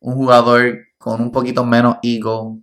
[0.00, 2.58] un jugador con un poquito menos ego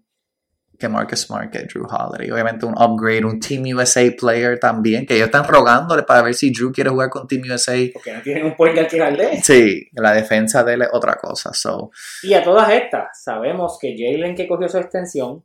[0.82, 2.32] que Marcus Smart, que Drew Holiday.
[2.32, 6.51] Obviamente un upgrade, un Team USA player también, que ellos están rogándole para ver si
[6.51, 7.77] Drew quiere jugar con Team USA.
[7.93, 9.41] Porque no tienen un point al tirar de.
[9.41, 11.53] Sí, la defensa de él es otra cosa.
[11.53, 11.91] So,
[12.23, 15.43] Y a todas estas, sabemos que Jalen que cogió su extensión,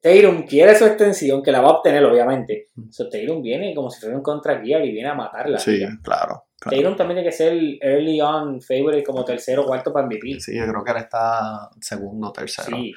[0.00, 2.68] Tatum quiere su extensión, que la va a obtener obviamente.
[2.90, 5.58] So, Tatum viene como si fuera un contra y viene a matarla.
[5.58, 6.46] sí, claro.
[6.58, 6.76] claro.
[6.76, 10.40] Tatum también tiene que ser el early on favorite como tercero o cuarto para MVP.
[10.40, 12.76] Sí, yo creo que él está segundo o tercero.
[12.76, 12.94] Sí.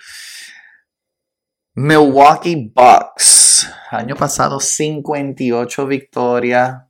[1.75, 3.69] Milwaukee Bucks.
[3.91, 6.81] Año pasado 58 victorias.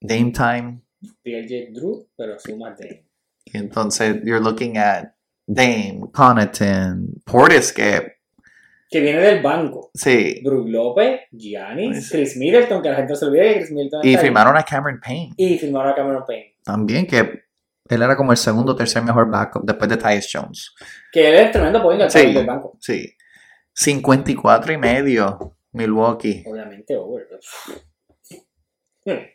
[0.00, 0.80] Dame time.
[1.22, 3.04] PLJ Drew, pero suma Dame.
[3.46, 5.12] Y entonces you're looking at
[5.46, 8.14] Dame, Connaughton, Portis que
[8.90, 9.90] Que viene del banco.
[9.94, 10.40] sí.
[10.42, 14.08] Brook López, Giannis, Pues- Chris Middleton, que la gente se olvide que Chris Middleton Y
[14.14, 14.16] ahí.
[14.16, 15.32] firmaron a Cameron Payne.
[15.36, 16.54] Y firmaron a Cameron Payne.
[16.64, 17.43] También que
[17.88, 20.74] él era como el segundo o tercer mejor backup después de Tyus Jones.
[21.12, 22.32] Que él es tremendo point guard Sí.
[22.32, 22.76] del banco.
[22.80, 23.14] Sí.
[23.74, 26.44] 54 y medio Milwaukee.
[26.46, 27.28] Obviamente over.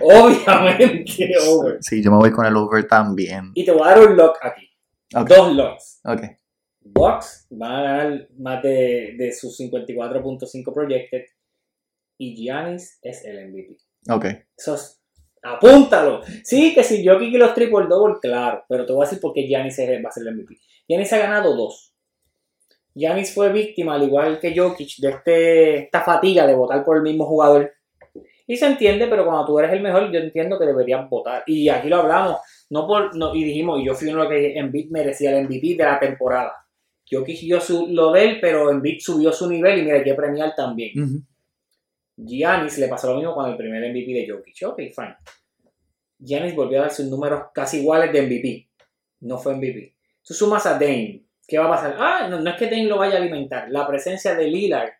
[0.00, 1.78] Obviamente over.
[1.82, 3.50] Sí, yo me voy con el over también.
[3.54, 4.68] Y te voy a dar un lock aquí.
[5.14, 5.28] Ok.
[5.28, 6.00] Dos locks.
[6.04, 6.20] Ok.
[6.80, 11.24] Bucks van a ganar más de, de sus 54.5 projected.
[12.18, 13.76] Y Giannis es el MVP.
[14.10, 14.24] Ok.
[14.56, 14.97] Eso es-
[15.42, 16.20] apúntalo.
[16.42, 18.64] Sí, que si Jokic y los triple double, claro.
[18.68, 20.56] Pero te voy a decir por qué Giannis va a ser el MVP.
[20.88, 21.92] Giannis ha ganado dos.
[22.94, 27.02] Giannis fue víctima, al igual que Jokic, de este, esta fatiga de votar por el
[27.02, 27.72] mismo jugador.
[28.46, 31.44] Y se entiende, pero cuando tú eres el mejor, yo entiendo que deberías votar.
[31.46, 32.38] Y aquí lo hablamos,
[32.70, 35.76] no por, no, y dijimos, y yo fui uno de los que merecía el MVP
[35.76, 36.54] de la temporada.
[37.10, 40.14] Jokic dio su, lo de él, pero Embiid subió su nivel y mira, hay que
[40.14, 40.90] premiar también.
[41.02, 41.22] Ujú.
[42.18, 44.62] Giannis le pasó lo mismo con el primer MVP de Jokic.
[44.66, 45.16] Ok, fine.
[46.18, 48.68] Giannis volvió a dar sus números casi iguales de MVP.
[49.20, 49.94] No fue MVP.
[50.26, 51.22] Tú sumas a Dame.
[51.46, 51.96] ¿Qué va a pasar?
[51.98, 53.70] Ah, no, no es que Dame lo vaya a alimentar.
[53.70, 54.90] La presencia de Lillard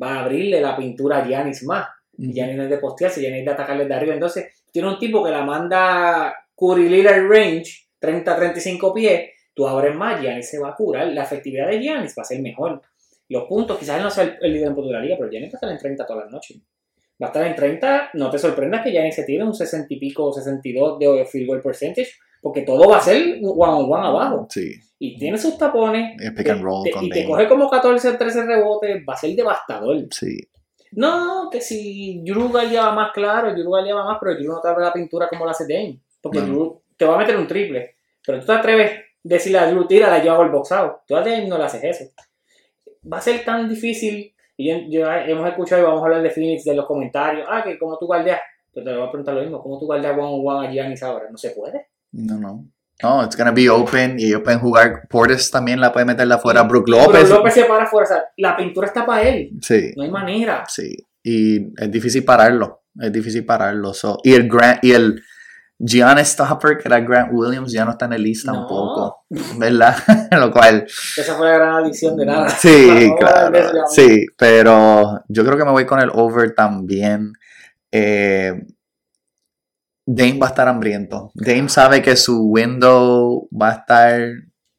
[0.00, 1.88] va a abrirle la pintura a Giannis más.
[2.18, 4.14] Y Giannis no es de postearse, Giannis es de atacarle de arriba.
[4.14, 9.30] Entonces, tiene un tipo que la manda Curry Lillard range, 30-35 pies.
[9.54, 11.08] Tú abres más, Giannis se va a curar.
[11.08, 12.82] La efectividad de Giannis va a ser mejor.
[13.32, 15.30] Los puntos, quizás él no sea el, el líder en puntos de la liga, pero
[15.30, 16.58] Giannis va a estar en 30 todas las noches.
[17.22, 19.98] Va a estar en 30, no te sorprendas que Giannis se tire un 60 y
[19.98, 22.10] pico, 62 de field goal percentage,
[22.40, 24.46] porque todo va a ser one on one abajo.
[24.50, 24.72] Sí.
[24.98, 27.30] Y tiene sus tapones, Es pick and roll te- con y te Dame.
[27.30, 29.96] coge como 14 o 13 rebotes, va a ser devastador.
[30.10, 30.38] Sí.
[30.92, 34.84] No, que si Drew va más claro, Drew va más, pero Drew no te abre
[34.84, 36.00] la pintura como lo hace Dame.
[36.20, 36.46] Porque No.
[36.46, 37.94] Drew te va a meter un triple.
[38.26, 41.00] Pero tú te atreves a decirle a Drew, tírala, yo hago el boxado.
[41.06, 42.04] Tú a Dame no le haces eso.
[43.10, 44.34] Va a ser tan difícil.
[44.56, 47.46] Y yo, yo- hemos escuchado y vamos a hablar de Phoenix de los comentarios.
[47.50, 48.40] Ah, que como tú guardeas.
[48.72, 49.62] Pero te voy a preguntar lo mismo.
[49.62, 51.26] ¿Cómo tú guardeas one on one a Giannis ahora?
[51.30, 51.88] No se puede.
[52.12, 52.64] No, no.
[53.02, 55.08] No, it's gonna be open y ellos pueden jugar.
[55.08, 56.62] Portis también la puede meterla afuera.
[56.62, 57.28] Brook Pero López.
[57.30, 58.04] López se para afuera.
[58.04, 59.50] O sea, la pintura está para él.
[59.60, 60.64] Sí, No hay manera.
[60.68, 60.96] sí.
[61.24, 62.82] Y es difícil pararlo.
[63.00, 63.92] Es difícil pararlo.
[63.94, 65.20] So, y el Grant, y el
[65.84, 68.58] Giannis Stopper, que era Grant Williams, ya no está en el lista No.
[68.60, 69.24] tampoco.
[69.58, 69.96] ¿Verdad?
[70.30, 70.84] Lo cual.
[71.16, 72.48] Esa fue la gran adicción de nada.
[72.48, 73.58] Sí, claro.
[73.90, 77.32] Sí, pero yo creo que me voy con el over también.
[77.90, 78.54] Eh,
[80.06, 81.32] Dame va a estar hambriento.
[81.34, 84.20] Dame sabe que su window va a estar.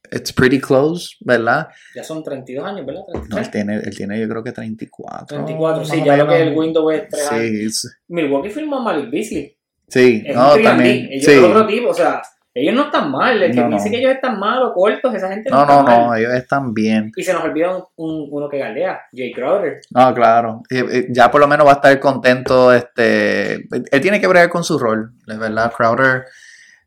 [0.09, 1.67] It's pretty close, ¿verdad?
[1.95, 3.01] Ya son 32 años, ¿verdad?
[3.07, 3.45] No, 33.
[3.45, 5.25] él tiene, él tiene yo creo que 34.
[5.27, 7.81] 34, más sí, ya lo que el window es 3 años.
[7.81, 9.57] Sí, Milwaukee firmó a Malik Beasley.
[9.87, 11.07] Sí, Es no, un 3 también.
[11.11, 11.37] Ellos Sí.
[11.37, 12.21] otro tipo, o sea,
[12.55, 13.41] ellos no están mal.
[13.41, 13.77] El que No, no.
[13.77, 15.99] dice que ellos están mal o cortos, esa gente no, No, está no, mal.
[16.07, 17.11] no, ellos están bien.
[17.15, 19.81] Y se nos olvida un, un- uno que galdea, Jay Crowder.
[19.89, 20.61] No, claro.
[21.09, 22.71] Ya por lo menos va a estar contento.
[22.73, 25.71] Este, él tiene que bregar con su rol, es verdad.
[25.75, 26.25] Crowder,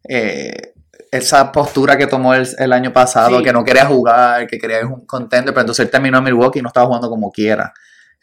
[0.09, 0.72] eh,
[1.11, 3.44] esa postura que tomó el, el año pasado, Sí.
[3.44, 6.59] que no quería jugar, que quería ir un contender, pero entonces él terminó en Milwaukee
[6.59, 7.72] y no estaba jugando como quiera.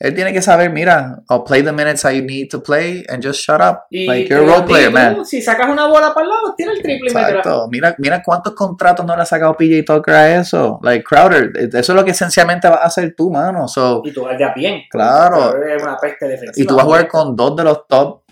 [0.04, 3.40] Él tiene que saber, mira, I'll play the minutes I need to play and just
[3.40, 3.86] shut up.
[3.90, 5.26] Y like, you're a role player, digo, man.
[5.26, 7.16] Si sacas una bola para el lado, tira el triple y.
[7.18, 7.70] Exacto.
[7.72, 10.78] Mira, mira cuántos contratos no le ha sacado PJ Tucker a eso.
[10.84, 13.66] Like, Crowder, eso es lo que esencialmente vas a hacer tú, mano.
[13.70, 14.82] So, Y tú vas de a bien.
[14.92, 15.54] Claro.
[15.82, 16.62] Una peste defensiva.
[16.62, 18.24] y tú vas a jugar con dos de los top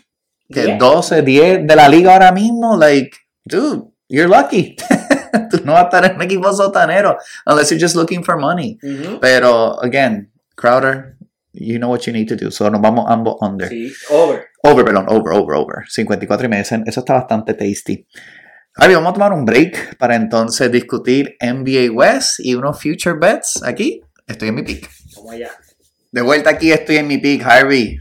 [0.53, 0.77] que Diez.
[0.77, 2.75] 12, 10 de la liga ahora mismo.
[2.75, 3.11] Like,
[3.45, 4.75] dude, you're lucky.
[5.49, 7.15] tú no vas a estar en un equipo sotanero
[7.45, 8.77] unless you're just looking for money.
[8.83, 9.19] Ujú.
[9.21, 11.15] Pero, again, Crowder,
[11.53, 12.51] you know what you need to do.
[12.51, 13.67] So, nos vamos ambos under.
[13.69, 14.47] Sí, over.
[14.63, 15.85] Over, perdón, over, over, over.
[15.87, 16.61] 54 y medio.
[16.61, 18.05] Eso está bastante tasty.
[18.73, 23.61] Javi, vamos a tomar un break para entonces discutir NBA West y unos future bets.
[23.63, 24.89] Aquí estoy en mi pick.
[25.17, 25.51] Vamos allá.
[26.11, 27.97] De vuelta aquí estoy en mi pick, Harvey.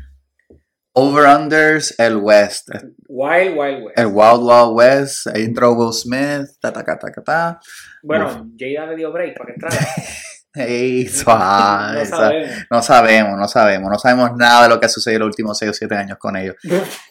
[0.92, 2.68] Over-unders, el West.
[3.08, 3.98] Wild, Wild West.
[3.98, 5.26] El Wild Wild West.
[5.28, 6.50] Ahí entró Will Smith.
[6.60, 7.60] Ta, ta, ta, ta, ta, ta.
[8.02, 9.76] Bueno, Jada le dio break para que entrara.
[10.54, 12.66] Ey, suave, no sabemos.
[12.70, 13.90] No sabemos, no sabemos.
[13.90, 16.36] No sabemos nada de lo que ha sucedido los últimos 6 o 7 años con
[16.36, 16.56] ellos.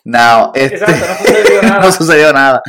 [0.04, 0.76] Now, este...
[0.76, 1.80] Exacto, no sucedió nada.
[1.80, 2.62] no sucedió nada.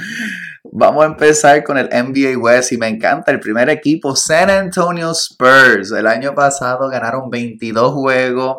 [0.72, 5.10] Vamos a empezar con el NBA West y me encanta el primer equipo, San Antonio
[5.10, 5.90] Spurs.
[5.90, 8.56] El año pasado ganaron 22 juegos,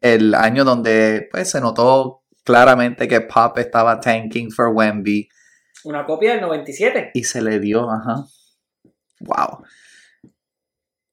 [0.00, 5.28] el año donde pues se notó claramente que Pop estaba tanking for Wemby
[5.84, 7.12] Una copia del 97.
[7.14, 8.24] y se le dio, ajá.
[9.20, 9.64] Wow.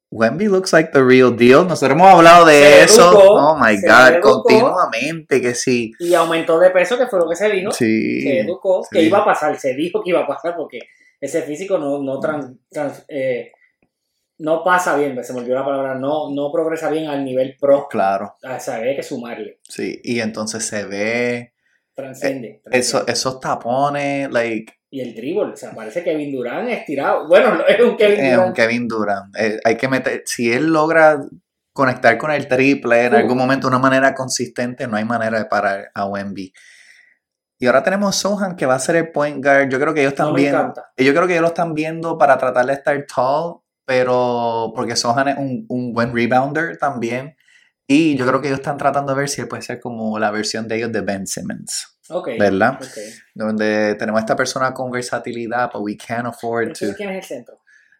[0.10, 1.68] Wemby looks like the real deal.
[1.68, 3.10] Nosotros hemos hablado de Se eso.
[3.12, 4.43] educó, oh my God, educó.
[4.43, 5.91] continuamente que sí.
[5.99, 7.72] Y aumentó de peso, que fue lo que se dijo.
[7.72, 8.22] Sí.
[8.22, 8.84] Se educó.
[8.84, 8.89] sí.
[8.97, 9.60] Que iba a pasar.
[9.60, 10.80] Se dijo que iba a pasar porque
[11.20, 13.51] ese físico no, no, trans- trans- eh,
[14.38, 15.22] no pasa bien.
[15.26, 15.95] Se me olvidó la palabra.
[15.95, 17.88] No, no progresa bien al nivel pro.
[17.89, 19.60] Claro, O sea, había que sumarle.
[19.68, 19.99] sí.
[20.03, 21.51] Y entonces se ve
[21.93, 22.62] Transcende.
[22.72, 23.12] eso, transcende.
[23.12, 25.54] esos tapones, like, Y el dribble.
[25.54, 27.28] O sea, parece Kevin Durant estirado.
[27.28, 28.56] Bueno, es un Kevin eh, un Durant.
[28.56, 29.36] Kevin Durant.
[29.38, 31.20] Eh, hay que meter, si él logra
[31.74, 33.18] conectar con el triple en Uh.
[33.18, 36.54] algún momento de una manera consistente, no hay manera de parar a Wemby.
[37.60, 39.70] Y ahora tenemos Sohan que va a ser el point guard.
[39.70, 42.66] Yo creo que ellos están viendo, yo creo que ellos lo están viendo para tratar
[42.68, 47.36] de estar tall, pero porque Sohan es un, un buen rebounder también.
[47.88, 50.30] Y yo creo que ellos están tratando de ver si él puede ser como la
[50.30, 52.30] versión de ellos de Ben Simmons, Ok.
[52.39, 52.76] ¿verdad?
[52.76, 52.97] ok.
[53.34, 56.93] Donde tenemos a esta persona con versatilidad, but we can't afford to.
[56.95, 57.60] ¿quién es el centro?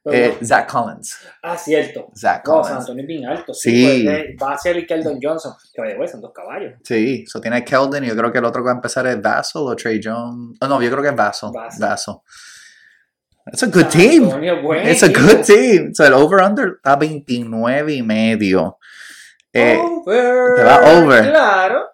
[0.10, 1.18] Eh, Zach Collins.
[1.43, 2.08] ah, cierto.
[2.16, 2.80] Zach No, San Collins.
[2.80, 3.53] Antonio es bien alto.
[3.53, 3.72] Sí.
[3.72, 4.03] Sí.
[4.05, 5.53] pues, eh, va a ser el Keldon Johnson.
[5.74, 6.76] Que vaya, güey, son dos caballos.
[6.84, 9.22] Sí, so tiene Keldon y yo creo que el otro que va a empezar es
[9.22, 10.58] Vassell o Trey Jones.
[10.62, 11.51] Oh, no, yo creo que es Vassell.
[11.51, 12.16] Vassell.
[13.47, 14.24] It's a good San team.
[14.26, 15.93] Antonio, buen It's a good team.
[15.93, 18.78] So el over-under está 29 y medio.
[19.53, 20.55] Eh, over.
[20.55, 21.30] te va over.
[21.30, 21.86] Claro.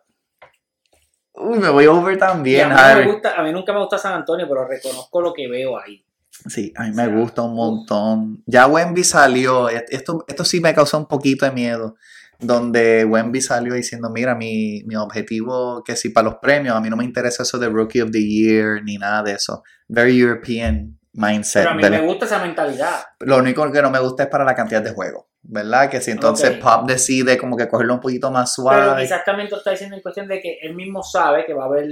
[1.44, 3.06] Uy, me voy over también, a, mí Harry.
[3.06, 6.04] me gusta, a mí nunca me gusta San Antonio, pero reconozco lo que veo ahí.
[6.48, 8.44] Sí, a mí me O sea, gusta un montón.
[8.46, 11.96] Ya Wemby salió, esto, esto sí me causó un poquito de miedo,
[12.39, 16.89] donde Wemby salió diciendo, mira, mi, mi objetivo, que si para los premios, a mí
[16.89, 19.64] no me interesa eso de Rookie of the Year, ni nada de eso.
[19.88, 21.64] Very European mindset.
[21.64, 23.03] Pero a mí me gusta esa mentalidad.
[23.20, 25.89] Lo único que no me gusta es para la cantidad de juegos, ¿verdad?
[25.89, 26.57] Que si entonces.
[26.57, 29.09] Pop decide como que cogerlo un poquito más Pero suave.
[29.26, 31.88] también tú estás diciendo en cuestión de que él mismo sabe que va a haber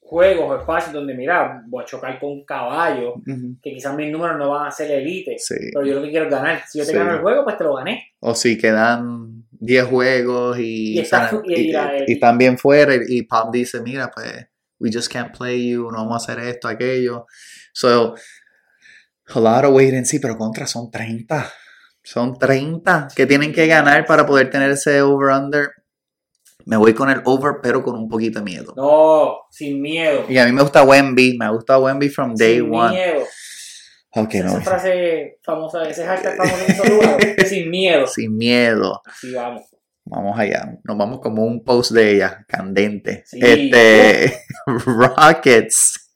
[0.00, 3.14] juegos o espacios donde, mira, voy a chocar con un caballo,
[3.62, 5.36] que quizás mis números no van a ser elite.
[5.38, 5.54] Sí.
[5.72, 6.62] Pero yo lo que quiero es ganar.
[6.66, 6.96] Si yo te Sí.
[6.96, 8.12] gano el juego, pues te lo gané.
[8.20, 13.80] O si quedan 10 juegos y, Y está- y- están bien fuera y Pop dice,
[13.82, 14.46] mira, pues,
[14.80, 17.26] we just can't play you, no vamos a hacer esto, aquello.
[17.72, 18.14] So,
[19.34, 21.50] a lot of wait and see, pero contra son 30.
[22.02, 25.70] Son 30 que tienen que ganar para poder tener ese over-under.
[26.64, 28.74] Me voy con el over, pero con un poquito de miedo.
[28.76, 30.24] No, sin miedo.
[30.28, 32.90] Y a mí me gusta Wemby, me gusta Wemby from day sin one.
[32.94, 33.24] miedo.
[34.14, 38.06] Ok, Esa no, frase famosa, ese hashtag famoso en sin miedo.
[38.06, 39.00] sin miedo.
[39.04, 39.62] Así vamos.
[40.04, 40.78] Vamos allá.
[40.84, 43.22] Nos vamos como un post de ella, candente.
[43.26, 43.38] Sí.
[43.42, 46.07] Este, Rockets.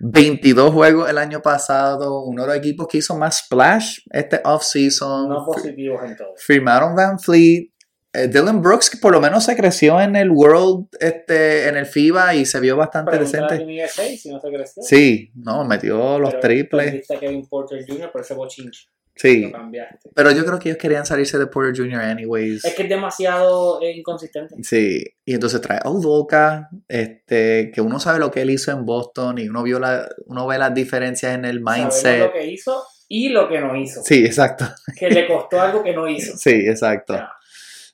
[0.00, 2.22] 22 juegos el año pasado.
[2.22, 5.28] Uno de los equipos que hizo más splash este offseason.
[5.28, 6.34] No positivos en todo.
[6.36, 7.70] Firmaron Van Fleet.
[8.12, 11.84] Eh, Dylan Brooks, que por lo menos se creció en el World, este, en el
[11.84, 13.58] FIBA y se vio bastante decente.
[13.58, 14.82] Garsey si no se creció.
[14.82, 17.06] Sí, no, metió los Pero triples.
[17.20, 18.10] Kevin Porter Jr.
[18.10, 18.88] por ese bochinche.
[19.18, 20.10] Sí, Lo cambiaste.
[20.14, 22.00] pero yo creo que ellos querían salirse de Porter Jr.
[22.02, 22.62] anyways.
[22.66, 24.54] Es que es demasiado eh, inconsistente.
[24.62, 28.84] Sí, y entonces trae a Udoka, este, que uno sabe lo que él hizo en
[28.84, 32.20] Boston y uno vio la, uno ve las diferencias en el Sabemos mindset.
[32.26, 34.02] lo que hizo y lo que no hizo.
[34.02, 34.66] Sí, exacto.
[34.98, 36.36] Que le costó algo que no hizo.
[36.36, 37.18] Sí, exacto.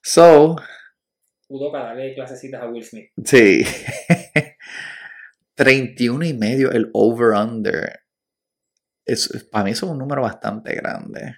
[0.03, 0.57] So,
[1.49, 3.11] Udoka, darle clasecitas a Will Smith.
[3.25, 3.65] sí.
[5.55, 8.01] 31 y medio el over-under.
[9.05, 11.37] Es, para mí eso es un número bastante grande.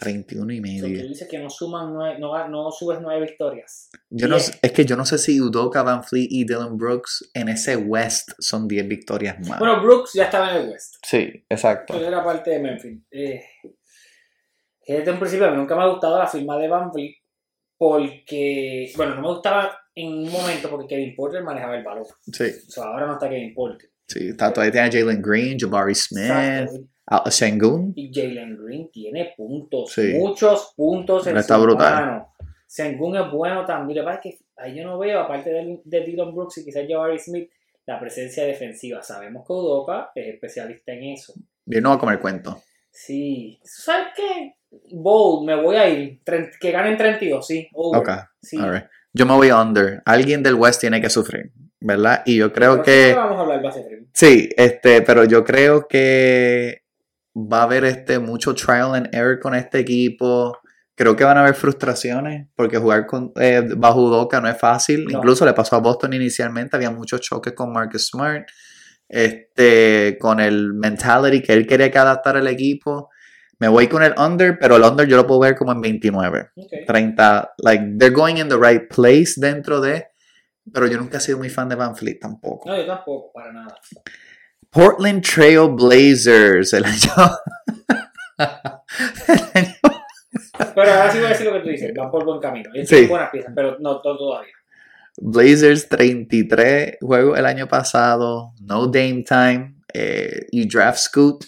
[0.00, 1.02] 31 y medio.
[1.02, 3.90] tú dices que no suman nueve, no, no subes nueve victorias.
[4.08, 7.50] Yo no, es que yo no sé si Udoka, Van Fleet y Dylan Brooks en
[7.50, 9.58] ese West son 10 victorias más.
[9.58, 10.94] Bueno, Brooks ya estaba en el West.
[11.02, 11.94] sí, exacto.
[11.94, 12.98] Él era parte de Memphis.
[13.10, 13.44] Eh,
[14.86, 17.16] desde un principio a mí nunca me ha gustado la firma de Van Vliet
[17.76, 22.04] porque, bueno, no me gustaba en un momento porque Kevin Porter manejaba el balón.
[22.32, 23.89] Sí, O sea, ahora no está Kevin Porter.
[24.10, 24.28] Sí.
[24.30, 26.80] Está, todavía tiene a Jalen Green, Jabari Smith, Exacto.
[27.06, 27.92] a a Sengun.
[27.96, 30.14] Y Jalen Green tiene puntos, Sí.
[30.14, 31.94] muchos puntos en Está su brutal.
[31.94, 32.34] mano.
[32.66, 33.98] Sengun es bueno también.
[33.98, 36.64] Lo que pasa es que ahí yo no veo, aparte de, de Dylan Brooks y
[36.64, 37.50] quizás Jabari Smith,
[37.86, 39.02] la presencia defensiva.
[39.02, 41.34] Sabemos que Udoka es especialista en eso.
[41.66, 42.62] Yo no voy a comer cuento.
[42.92, 43.58] Sí.
[43.64, 44.54] ¿Sabes qué?
[44.92, 46.20] Bold, me voy a ir.
[46.24, 47.68] Tre- Que ganen 32, sí.
[47.72, 48.00] Over.
[48.02, 48.10] Ok,
[48.42, 48.56] Sí.
[48.58, 48.84] alright.
[49.12, 50.00] Yo me voy under.
[50.04, 51.50] Alguien del West tiene que sufrir,
[51.80, 52.22] ¿verdad?
[52.24, 53.12] Y yo creo que...
[53.16, 53.99] Vamos a hablar base frío.
[54.14, 56.82] Sí, este, pero yo creo que
[57.36, 60.58] va a haber este mucho trial and error con este equipo.
[60.94, 65.04] Creo que van a haber frustraciones porque jugar con, eh, bajo Udoka no es fácil.
[65.04, 65.18] No.
[65.18, 68.46] Incluso le pasó a Boston inicialmente, había muchos choques con Marcus Smart.
[69.08, 73.10] Este, con el mentality que él quería que adaptar al equipo.
[73.58, 76.50] Me voy con el under, pero el under yo lo puedo ver como en 29,
[76.54, 76.72] Ok.
[76.86, 77.54] 30.
[77.58, 80.06] Like, they're going in the right place dentro de.
[80.72, 82.68] Pero yo nunca he sido muy fan de Van Fleet tampoco.
[82.68, 83.74] No, yo tampoco, para nada.
[84.70, 86.72] Portland Trail Blazers.
[86.72, 87.10] El año.
[88.38, 88.46] el
[89.54, 89.76] año-
[90.74, 91.92] Pero ahora sí voy a decir lo que tú dices.
[91.96, 92.70] Van por buen camino.
[92.84, 93.06] Sí.
[93.06, 94.52] buenas piezas, pero no todo todavía.
[95.16, 98.52] Blazers 33 juegos el año pasado.
[98.62, 99.76] No Dame Time.
[99.92, 101.44] Eh, y draft Scoot.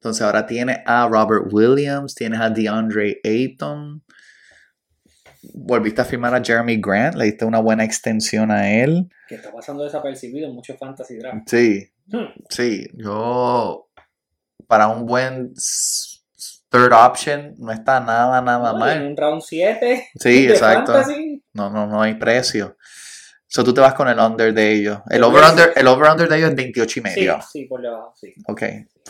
[0.00, 2.14] Entonces ahora tiene a Robert Williams.
[2.14, 4.02] Tienes a DeAndre Ayton.
[5.54, 7.14] Volviste a firmar a Jeremy Grant.
[7.16, 9.08] Le diste una buena extensión a él.
[9.28, 11.48] Que está pasando desapercibido en muchos fantasy draft.
[11.48, 12.26] Sí, Hmm.
[12.48, 13.88] Sí, yo
[14.66, 15.52] para un buen
[16.68, 18.96] third option no está nada, nada No, mal.
[18.96, 20.92] En un round 7 Sí, exacto.
[20.92, 21.44] fantasy.
[21.52, 22.76] No, no, no hay precio.
[23.52, 25.00] So tú te vas con el under de ellos.
[25.10, 25.76] El El over under, Blazers.
[25.76, 27.38] el over under de ellos es 28 y Sí, medio.
[27.42, 28.32] sí, por debajo, sí.
[28.46, 28.62] Ok,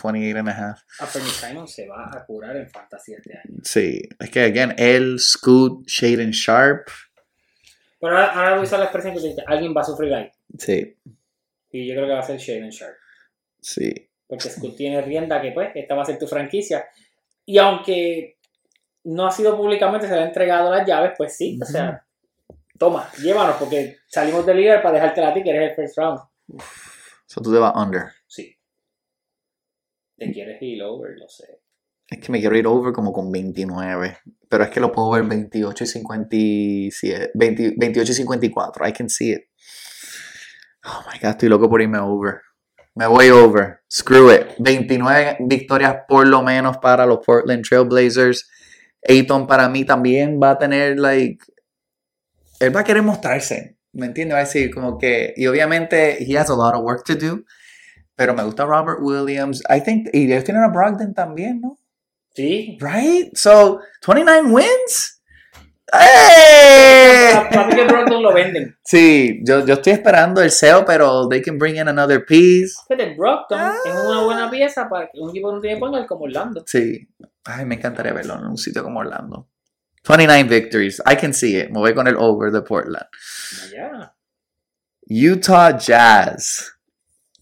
[0.02, 0.80] 28 and a half.
[0.98, 3.58] Anthony Simon se va a curar en fantasy este año.
[3.62, 6.88] Sí, es que again, él, Scoot, Shaden Sharp.
[8.00, 10.30] Pero ahora, ahora voy a usar la expresión que dice, alguien va a sufrir ahí.
[10.58, 10.96] Sí,
[11.72, 12.96] Y yo creo que va a ser Shaden Sharp.
[13.60, 13.92] sí.
[14.26, 16.86] Porque Scoot tiene rienda que pues, esta va a ser tu franquicia.
[17.44, 18.36] Y aunque
[19.02, 22.06] no ha sido públicamente, se le ha entregado las llaves, pues sí, o sea,
[22.80, 26.20] toma, llévanos, porque salimos del líder para dejarte a ti que eres el first round.
[27.26, 28.06] So tú te vas under.
[28.26, 28.56] Sí.
[30.16, 31.60] Te quieres ir over, lo sé.
[32.08, 34.18] Es que me quiero ir over como con 29.
[34.48, 37.30] Pero es que lo puedo ver 28 y 57.
[37.34, 38.88] 20 28 y 54.
[38.88, 39.42] I can see it.
[40.84, 42.40] Oh my god, estoy loco por irme over.
[42.94, 43.80] Me voy over.
[43.92, 44.54] Screw it.
[44.58, 48.50] 29 victorias por lo menos para los Portland Trail Blazers.
[49.06, 51.44] Ayton para mí también va a tener, like.
[52.60, 53.76] Él va a querer mostrarse.
[53.92, 54.34] ¿Me entiendes?
[54.36, 55.34] Va a decir como que.
[55.36, 57.42] Y obviamente, he has a lot of work to do.
[58.14, 59.62] Pero me gusta Robert Williams.
[59.68, 60.08] I think.
[60.12, 61.78] Y ellos tienen a Brogdon también, ¿no?
[62.34, 62.78] Sí.
[62.80, 63.34] Right?
[63.34, 65.20] So, 29 wins?
[65.92, 67.34] ¡Hey!
[67.74, 68.76] Que Brogdon lo venden.
[68.84, 72.74] Sí, yo, yo estoy esperando el SEO, pero they can bring in another piece.
[72.88, 73.74] Fíjate, Brogdon Ah.
[73.84, 76.62] es una buena pieza para que un equipo no tiene poner como Orlando.
[76.66, 77.08] Sí.
[77.44, 79.48] Ay, me encantaría verlo en un sitio como Orlando.
[80.02, 81.00] 29 victories.
[81.06, 81.70] I can see it.
[81.70, 83.06] Me voy con el over de Portland.
[83.72, 84.14] Ya.
[85.08, 86.72] Utah Jazz.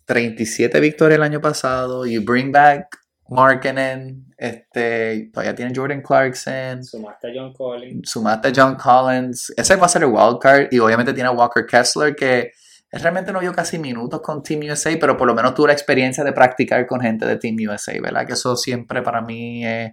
[0.07, 2.07] 37 victorias el año pasado.
[2.07, 2.87] You bring back
[3.29, 4.25] Markkinen.
[4.37, 6.83] Este, todavía tienen Jordan Clarkson.
[6.83, 8.11] Sumaste a John Collins.
[8.11, 9.53] sumaste a John Collins.
[9.57, 10.69] Ese va a ser el wildcard.
[10.73, 12.53] Y obviamente tiene a Walker Kessler, que
[12.91, 16.25] realmente no vio casi minutos con Team USA, pero por lo menos tuvo la experiencia
[16.25, 18.27] de practicar con gente de Team USA, ¿verdad?
[18.27, 19.93] Que eso siempre para mí es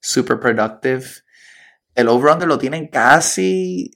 [0.00, 1.04] super productive.
[2.00, 3.90] El over-under lo tienen casi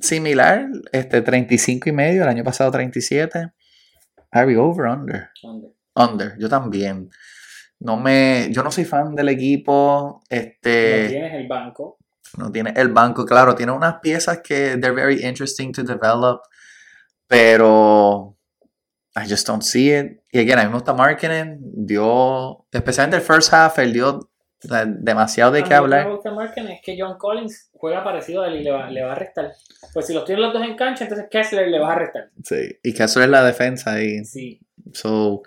[0.00, 3.52] similar, este 35 y medio, el año pasado 37.
[4.30, 5.30] Harry, over-under.
[5.42, 5.68] ¿Dónde?
[5.94, 7.10] Under, yo también.
[7.80, 10.22] No me, yo no soy fan del equipo.
[10.28, 11.98] Este, No tienes el banco.
[12.38, 16.42] no tiene el banco, claro, tiene unas piezas que they're very interesting to develop,
[17.26, 18.36] pero
[19.16, 20.22] I just don't see it.
[20.30, 24.30] Y again, a mí me gusta marketing, dio, especialmente el first half, él dio
[24.62, 26.06] o sea, demasiado de qué mí lo que hablar.
[26.06, 29.12] me gusta es que John Collins juega parecido a él y le va, le va
[29.12, 29.52] a restar.
[29.92, 32.30] Pues si los tienen los dos en cancha, entonces Kessler le va a restar.
[32.44, 34.24] Sí, y eso es la defensa ahí.
[34.24, 34.60] Sí.
[34.92, 35.42] So,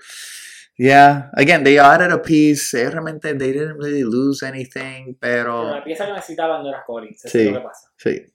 [0.77, 5.75] yeah, again, they added a piece, ellos realmente, they didn't really lose anything, Pero pero
[5.75, 7.21] la pieza que necesitaban no era Collins.
[7.21, 7.39] Sí.
[7.39, 7.91] es lo que pasa.
[7.97, 8.33] Sí.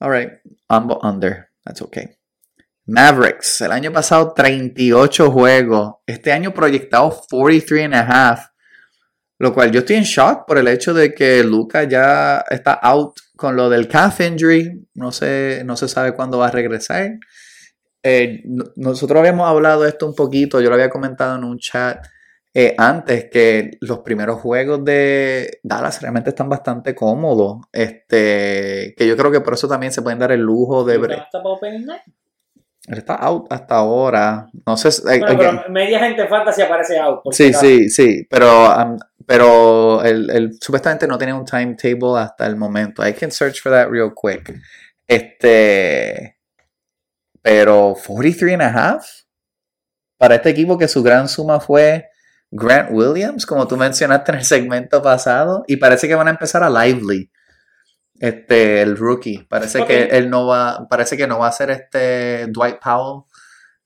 [0.00, 0.40] Alright.
[0.68, 1.50] Ambos under.
[1.64, 2.18] That's okay.
[2.86, 3.60] Mavericks.
[3.60, 5.96] El año pasado 38 juegos.
[6.06, 8.46] Este año proyectado 43 and a half.
[9.38, 13.14] Lo cual yo estoy en shock por el hecho de que Luca ya está out
[13.36, 14.88] con lo del calf injury.
[14.94, 17.18] No se, no se sabe cuándo va a regresar.
[18.02, 21.58] Eh, no- nosotros habíamos hablado de esto un poquito, yo lo había comentado en un
[21.58, 22.04] chat
[22.54, 27.58] eh, antes, que los primeros juegos de Dallas realmente están bastante cómodos.
[27.72, 30.98] Este, que yo creo que por eso también se pueden dar el lujo de...
[32.88, 34.48] Él está out hasta ahora.
[34.66, 34.90] No sé.
[35.02, 37.20] Bueno, pero media gente en fantasy aparece out.
[37.30, 43.06] Sí, sí, sí, pero, um, pero él supuestamente no tiene un timetable hasta el momento.
[43.06, 44.54] I can search for that real quick.
[45.06, 46.38] Este,
[47.42, 49.06] pero 43 and a half
[50.18, 52.08] para este equipo que su gran suma fue
[52.50, 56.62] Grant Williams, como tú mencionaste en el segmento pasado, y parece que van a empezar
[56.62, 57.30] a Lively.
[58.20, 59.46] Este, el rookie.
[59.48, 63.24] Parece que él no va, parece que no va a ser este Dwight Powell.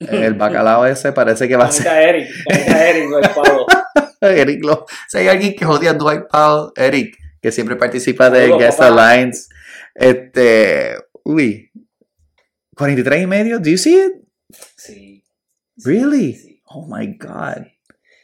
[0.11, 3.67] El bacalao ese parece que va a ser Bonita Eric, bonita Eric, el pavo.
[4.21, 4.87] Eric lo.
[5.09, 9.11] Si hay alguien que odia a Dwight Powell, Eric, que siempre participa de Guest papá.
[9.13, 9.49] Alliance.
[9.95, 10.97] Este.
[11.25, 11.71] Uy.
[12.77, 13.59] 43 y medio.
[13.61, 14.13] ¿Do you see it?
[14.77, 15.25] Sí.
[15.85, 16.35] Really?
[16.35, 16.63] Sí.
[16.67, 17.67] Oh my God.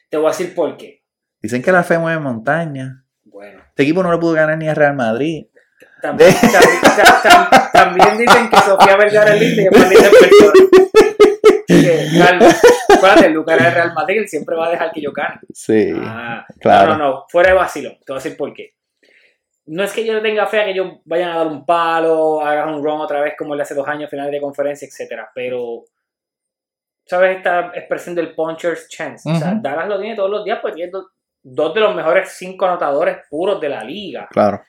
[0.09, 1.05] Te voy a decir por qué.
[1.41, 3.05] Dicen que la fe mueve montaña.
[3.25, 3.63] Bueno.
[3.69, 5.47] Este equipo no le pudo ganar ni a Real Madrid.
[6.01, 10.53] También, también, ta- ta- también dicen que Sofía Vergara es linda y después dicen persona.
[11.67, 12.47] Que, calma.
[12.89, 15.41] Espérate, Lucas era el Real Madrid, siempre va a dejar que yo gane.
[15.53, 15.93] Sí.
[16.03, 16.93] Ah, claro.
[16.93, 17.91] No, no, no, fuera de vacilo.
[17.91, 18.71] Te voy a decir por qué.
[19.67, 22.71] No es que yo tenga fe a que ellos vayan a dar un palo, hagan
[22.75, 25.85] un run otra vez como el hace dos años, finales de conferencia, etcétera, pero
[27.05, 29.29] ¿sabes esta expresión del puncher's chance?
[29.31, 29.55] O sea.
[29.61, 31.11] Dallas lo tiene todos los días, pues tiene do-
[31.43, 34.27] dos de los mejores cinco anotadores puros de la liga.
[34.31, 34.63] Claro.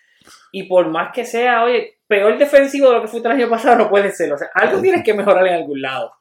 [0.51, 3.75] Y por más que sea, oye, peor defensivo de lo que fue el año pasado
[3.77, 4.31] no puede ser.
[4.33, 6.11] O sea, algo tienes que mejorar en algún lado.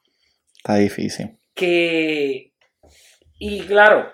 [0.57, 1.37] Está difícil.
[1.53, 2.53] Que.
[3.39, 4.07] Y claro,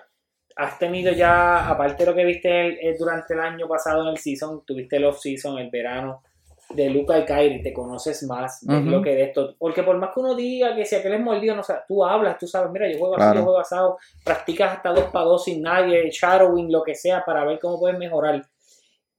[0.56, 4.08] has tenido ya, aparte de lo que viste el- el- durante el año pasado en
[4.08, 6.22] el season, tuviste el off-season, el verano
[6.70, 8.90] de Luca y Kyrie, te conoces más, ves Ujú.
[8.90, 9.54] lo que de esto.
[9.58, 12.04] Porque por más que uno diga que si aquel es mordido, no, o sea, tú
[12.04, 15.44] hablas, tú sabes, mira, yo juego así, yo juego asado, practicas hasta dos para dos
[15.44, 18.44] sin nadie, shadowing, lo que sea, para ver cómo puedes mejorar.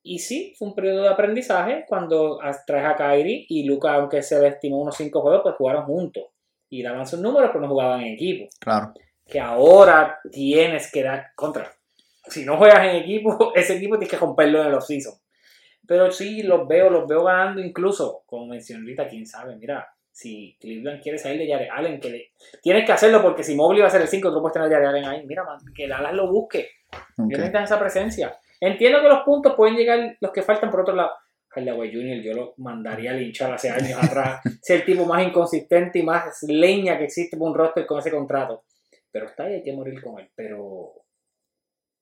[0.09, 4.39] Y sí, fue un periodo de aprendizaje cuando traes a Kyrie y Luca, aunque se
[4.39, 6.23] le estimó unos cinco juegos, pues jugaron juntos.
[6.69, 8.47] Y daban sus números, pero no jugaban en equipo.
[8.59, 8.93] Claro.
[9.25, 11.71] Que ahora tienes que dar contra.
[12.27, 15.13] Si no juegas en equipo, ese equipo tienes que romperlo en el off-season.
[15.85, 20.57] Pero sí, los veo, los veo ganando incluso, como mencioné ahorita, quién sabe, mira, si
[20.59, 22.31] Cleveland quiere salir de Jared Allen, que le-
[22.61, 24.71] tienes que hacerlo porque si Mobley va a ser el 5, tú puedes tener a
[24.71, 25.25] Jared Allen ahí.
[25.25, 26.69] Mira, man, que Dallas lo busque.
[26.91, 27.27] Ok.
[27.29, 28.37] Ellos necesitan esa presencia.
[28.59, 31.11] Entiendo que los puntos pueden llegar los que faltan por otro lado.
[31.49, 32.21] Hardaway Jr.
[32.21, 34.41] yo lo mandaría a linchar hace años atrás.
[34.61, 38.11] Ser el tipo más inconsistente y más leña que existe por un roster con ese
[38.11, 38.63] contrato.
[39.11, 40.29] Pero está ahí, hay que morir con él.
[40.35, 40.93] Pero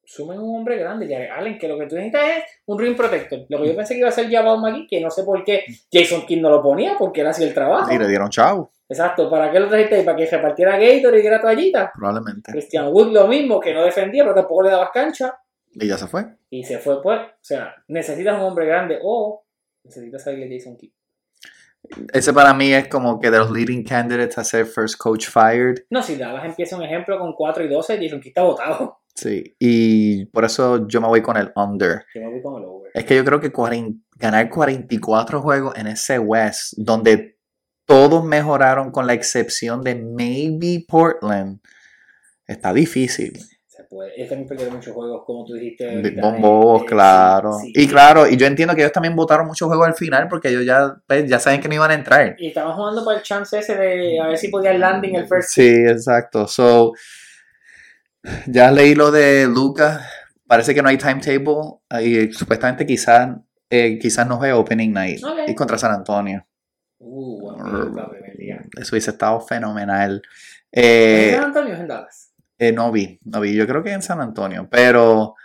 [0.04, 3.46] sumen un hombre grande, Jared Allen, que lo que tú necesitas es un ring protector.
[3.50, 5.64] Lo que yo pensé que iba a ser Jabal McGee, que no sé por qué
[5.92, 7.92] Jason King no lo ponía, porque él hacía el trabajo.
[7.94, 10.04] Y le dieron chavo, Exacto, ¿para qué lo trajiste ahí?
[10.04, 11.92] ¿Para que repartiera Gator y diera toallita?
[11.96, 12.52] probablemente.
[12.52, 15.36] Christian Wood lo mismo, que no defendía, pero tampoco le dabas cancha.
[15.76, 16.26] Y ya se fue.
[16.50, 17.20] Y se fue, pues.
[17.20, 19.46] O sea, necesitas un hombre grande o
[19.84, 20.92] necesitas salirle Jason Kidd.
[22.14, 25.86] Ese para mí es como que de los leading candidates a ser first coach fired.
[25.90, 29.02] No, si Dallas empieza un ejemplo con 4 y 12, Jason Kidd está votado.
[29.14, 29.56] Sí.
[29.60, 32.06] Y por eso yo me voy con el under.
[32.14, 32.92] Yo me voy con el over.
[32.94, 37.38] Es que yo creo que 40 ganar 44 juegos en ese West, donde
[37.86, 41.60] todos mejoraron con la excepción de maybe Portland,
[42.48, 43.34] está difícil.
[43.96, 44.14] Puede.
[44.18, 45.90] Ellos también perdieron muchos juegos, como tú dijiste.
[45.90, 47.54] Ahorita, bombos, eh, claro.
[47.54, 47.72] sí.
[47.74, 50.66] Y claro, y yo entiendo que ellos también votaron muchos juegos al final porque ellos
[50.66, 52.36] ya, pues, ya saben que no iban a entrar.
[52.38, 55.28] Y estaban jugando para el chance ese de a ver si podía el landing el
[55.28, 55.50] first.
[55.52, 56.46] Sí, exacto.
[56.48, 56.92] So,
[58.48, 60.02] ya leí lo de Lucas.
[60.46, 61.80] Parece que no hay timetable.
[62.04, 63.30] Y supuestamente quizás
[63.70, 65.22] eh, quizás no juegue Opening Night.
[65.48, 66.46] Y contra San Antonio.
[67.00, 67.52] Uh,
[68.38, 68.62] día.
[68.78, 70.22] Eso hubiese estado fenomenal.
[70.72, 72.34] ¿En Eh, San Antonio o en Dallas?
[72.58, 73.54] Eh, no vi, no vi.
[73.56, 74.68] Yo creo que en San Antonio.
[74.70, 75.36] Pero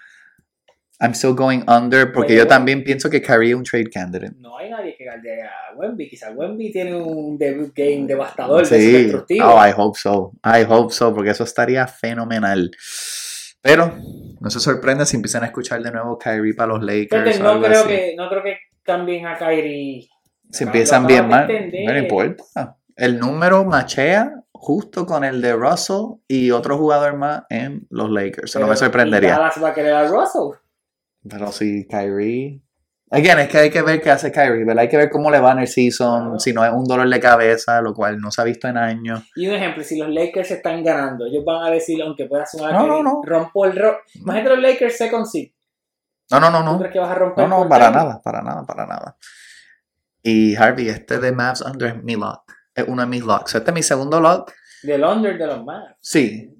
[1.00, 4.34] I'm still going under porque Pero- yo también pienso que Kyrie es un trade candidate.
[4.38, 6.08] No hay nadie que galdee a Wemby.
[6.10, 9.46] Quizás Wemby tiene un debut game devastador, Sí, destructivo.
[9.46, 10.32] oh, I hope so.
[10.44, 12.70] I hope so, porque eso estaría fenomenal.
[13.62, 13.94] Pero
[14.40, 17.40] no se sorprenda si empiezan a escuchar de nuevo Kyrie para los Lakers.
[17.40, 17.88] No creo así.
[17.88, 20.08] que, no creo que cambien a Kyrie.
[20.50, 21.46] Si empiezan bien mal,
[21.86, 22.76] no importa.
[22.96, 28.50] El número machea justo con el de Russell y otro jugador más en los Lakers.
[28.50, 29.30] Eso no me Pero- sorprendería.
[29.38, 30.58] Dallas va a querer a Russell.
[31.28, 32.62] Pero si Kyrie
[33.12, 34.82] Again, es que hay que ver qué hace Kyrie, ¿verdad?
[34.82, 36.38] Hay que ver cómo le va en el season, Claro.
[36.38, 39.24] si no es un dolor de cabeza, lo cual no se ha visto en años.
[39.34, 42.72] Y un ejemplo, si los Lakers están ganando, ellos van a decir, aunque pueda sonar
[42.72, 43.20] No, no, no.
[43.24, 45.50] rompo el ro Imagínate los Lakers second seed.
[46.30, 46.78] No, no, no, ¿Tú no.
[46.78, 49.16] crees que vas a romper No, no, para nada, para nada, para nada.
[50.22, 52.44] Y Harvey, este de Mavs Under es mi lock.
[52.74, 53.54] Es uno de mis locks.
[53.54, 54.52] Este es mi segundo lock.
[54.82, 55.94] Del under de los Mavs.
[56.00, 56.50] Sí.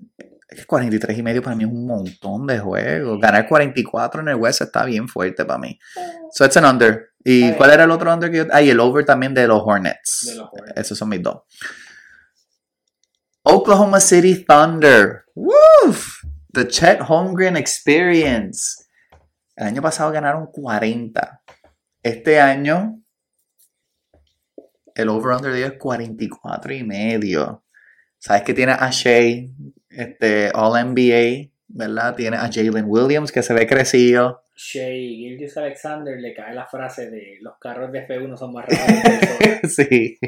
[0.48, 3.20] Es que 43 y medio para mí es un montón de juegos.
[3.20, 5.78] Ganar 44 en el West está bien fuerte para mí.
[6.32, 7.10] So it's an under.
[7.22, 8.46] ¿Y cuál era el otro under que yo?
[8.50, 10.26] Ah, y el over también de los Hornets.
[10.26, 10.76] De los Hornets.
[10.76, 11.42] Esos son mis dos.
[13.42, 15.24] Oklahoma City Thunder.
[15.34, 16.24] Woof.
[16.52, 18.86] The Chet Holmgren Experience.
[19.54, 21.42] El año pasado ganaron 40.
[22.02, 23.00] Este año
[24.94, 27.64] el over-under de ellos es 44 y medio.
[28.18, 29.46] Sabes que tiene a Shea,
[29.88, 32.14] este, All-NBA, ¿verdad?
[32.16, 34.42] Tiene a Jalen Williams que se ve crecido.
[34.54, 39.72] Shea Gilgis Alexander le cae la frase de los carros de F1 son más rápidos
[39.72, 40.18] sí,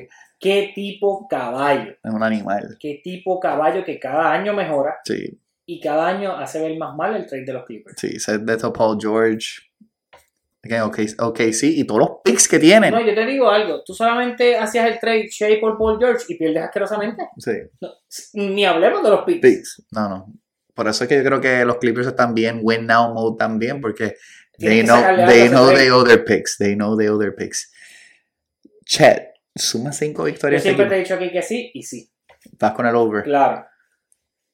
[0.40, 1.92] ¿Qué tipo caballo?
[2.02, 2.76] es un animal.
[2.80, 7.14] ¿Qué tipo caballo que cada año mejora Sí, y cada año hace ver más mal
[7.14, 7.96] el trade de los Clippers?
[8.00, 9.60] sí, se de Paul George.
[10.64, 10.82] Again,
[11.18, 12.92] ok, sí, y todos los picks que tienen.
[12.94, 13.82] No, yo te digo algo.
[13.84, 17.26] Tú solamente hacías el trade Shea por Paul George y pierdes asquerosamente.
[17.36, 17.50] Sí,
[17.80, 17.88] No,
[18.34, 19.40] ni hablemos de los picks.
[19.40, 19.82] picks.
[19.90, 20.32] No, no.
[20.74, 23.80] Por eso es que yo creo que los Clippers están bien, win now mode también,
[23.80, 24.14] porque
[24.56, 26.56] Tienes they know, they know owe their picks.
[26.58, 27.72] They know they owe their picks.
[28.84, 30.62] Chet, suma cinco Yo victorias.
[30.62, 30.90] siempre seguidas.
[30.90, 32.08] te he dicho aquí que sí y sí.
[32.58, 33.24] Vas con el over.
[33.24, 33.66] Claro.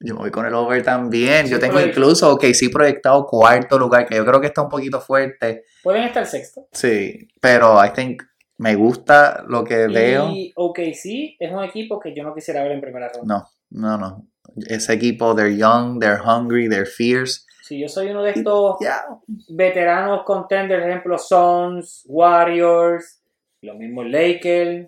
[0.01, 1.47] Yo me voy con el over también.
[1.47, 5.01] Yo tengo incluso que sí proyectado cuarto lugar, que yo creo que está un poquito
[5.01, 5.65] fuerte.
[5.83, 6.67] Pueden estar sexto.
[6.71, 8.23] Sí, pero I think
[8.57, 10.29] me gusta lo que veo.
[10.29, 13.45] Y OKC es un equipo que yo no quisiera ver en primera ronda.
[13.71, 14.27] No, no, no.
[14.67, 17.45] Ese equipo, they're young, they're hungry, they're fierce.
[17.63, 19.03] Si yo soy uno de estos Yeah.
[19.49, 23.21] veteranos contenders, por ejemplo, Suns, Warriors,
[23.61, 24.87] lo mismo Lakers.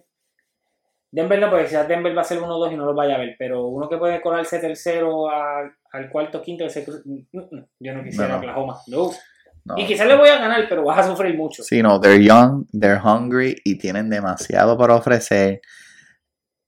[1.12, 3.36] Denver no, porque quizás Denver va a ser 1-2 y no lo vaya a ver,
[3.38, 8.03] pero uno que puede colarse tercero al, al cuarto, quinto, ese, mm, mm, yo no
[8.03, 8.39] quisiera No, no.
[8.39, 8.80] Oklahoma.
[8.88, 9.78] No.
[9.78, 11.62] Y quizás le voy a ganar, pero vas a sufrir mucho.
[11.64, 15.62] Sí, no, they're young, they're hungry y tienen demasiado para ofrecer.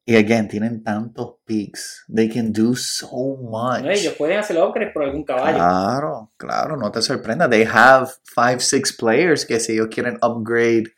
[0.05, 2.03] Y again, tienen tantos picks.
[2.13, 3.85] They can do so much.
[3.85, 5.55] Ellos pueden hacer upgrades por algún caballo.
[5.55, 7.49] Claro, claro, no te sorprenda.
[7.49, 10.91] They have five, six players que si ellos quieren upgrade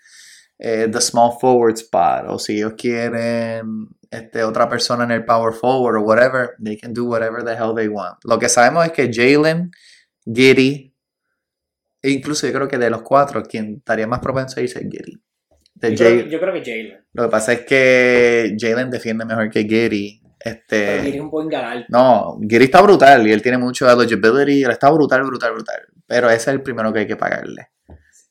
[0.60, 5.54] eh, the small forward spot o si ellos quieren este, otra persona en el power
[5.54, 8.18] forward o whatever, they can do whatever the hell they want.
[8.24, 9.72] Lo que sabemos es que Jalen,
[10.26, 10.94] Giddy,
[12.02, 14.86] e incluso yo creo que de los cuatro, quien estaría más propenso a irse es
[14.90, 15.12] Giddy.
[15.14, 15.22] Yo,
[15.82, 17.06] creo, Jay- que- yo creo que Jalen.
[17.14, 20.22] Lo que pasa es que Jalen defiende mejor que Giddy.
[20.38, 21.50] Pero Este, un buen
[21.90, 25.82] no, Giri está brutal y él tiene mucho eligibility, él está brutal, brutal, brutal.
[26.06, 27.70] Pero ese es el primero que hay que pagarle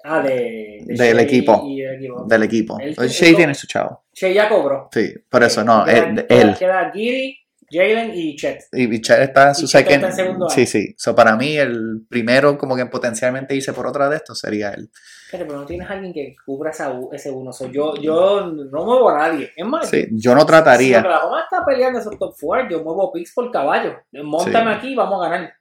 [0.07, 1.63] Ah, de, de Del equipo.
[1.67, 2.25] y del equipo.
[2.27, 2.79] del equipo.
[2.79, 4.05] Shea tiene su chavo.
[4.13, 4.89] Shea ya cobró.
[4.93, 6.27] Sí, por eso no, Queda- él.
[6.29, 6.55] queda-.
[6.59, 7.39] Queda Giddy,
[7.71, 8.65] Jalen y Chet.
[8.73, 9.95] Y Chet está en su Y second.
[9.95, 10.95] está en segundo sí, sí.
[10.99, 14.91] So, para mí, el primero, como que potencialmente irse por otra de estos sería él.
[15.31, 17.51] Pero no tienes alguien que cubra esa, ese uno.
[17.53, 19.53] So, yo, yo no muevo a nadie.
[19.57, 20.99] Es más, Sí, yo no si trataría.
[21.01, 23.95] Oklahoma está peleando esos top 4, yo muevo picks por caballo.
[24.13, 24.79] Móntame Sí.
[24.79, 25.55] aquí y vamos a ganar.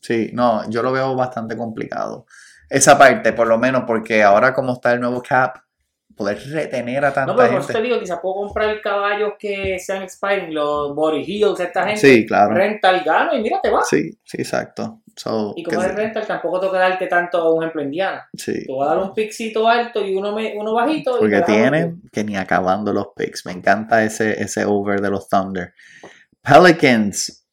[0.00, 2.24] Sí, no, yo lo veo bastante complicado.
[2.70, 5.56] Esa parte, por lo menos, porque ahora, como está el nuevo cap,
[6.16, 7.80] poder retener a tanta No, pero por eso gente.
[7.80, 12.00] te digo, quizás puedo comprar caballos que sean expiring, los Body Heels, esta gente.
[12.00, 12.54] Sí, claro.
[12.54, 13.82] Renta el gano y mira, te va.
[13.84, 15.00] Sí, sí, exacto.
[15.16, 18.28] So, Y como es rental, tampoco tengo que darte tanto, un ejemplo, Indiana.
[18.36, 18.66] sí.
[18.66, 21.12] Te voy a dar un pixito alto y uno, me- uno bajito.
[21.18, 23.46] Porque te das tiene un- que ni acabando los picks.
[23.46, 25.72] Me encanta ese, ese over de los Thunder.
[26.42, 27.46] Pelicans,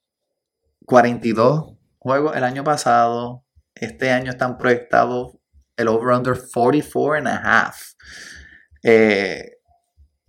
[0.86, 3.45] 42 juegos el año pasado.
[3.76, 5.38] Este año están proyectados
[5.76, 7.94] el over-under 44 and a half.
[8.82, 9.58] Eh,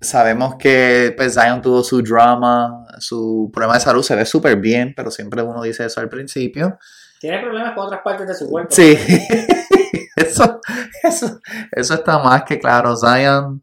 [0.01, 4.93] sabemos que pues, Zion tuvo su drama, su problema de salud, se ve súper bien,
[4.97, 6.79] pero siempre uno dice eso al principio.
[7.21, 8.75] Tiene problemas con otras partes de su cuerpo.
[8.75, 8.99] Sí,
[10.17, 10.61] eso,
[11.03, 11.41] eso,
[11.71, 12.97] eso está más que claro.
[12.97, 13.63] Zion,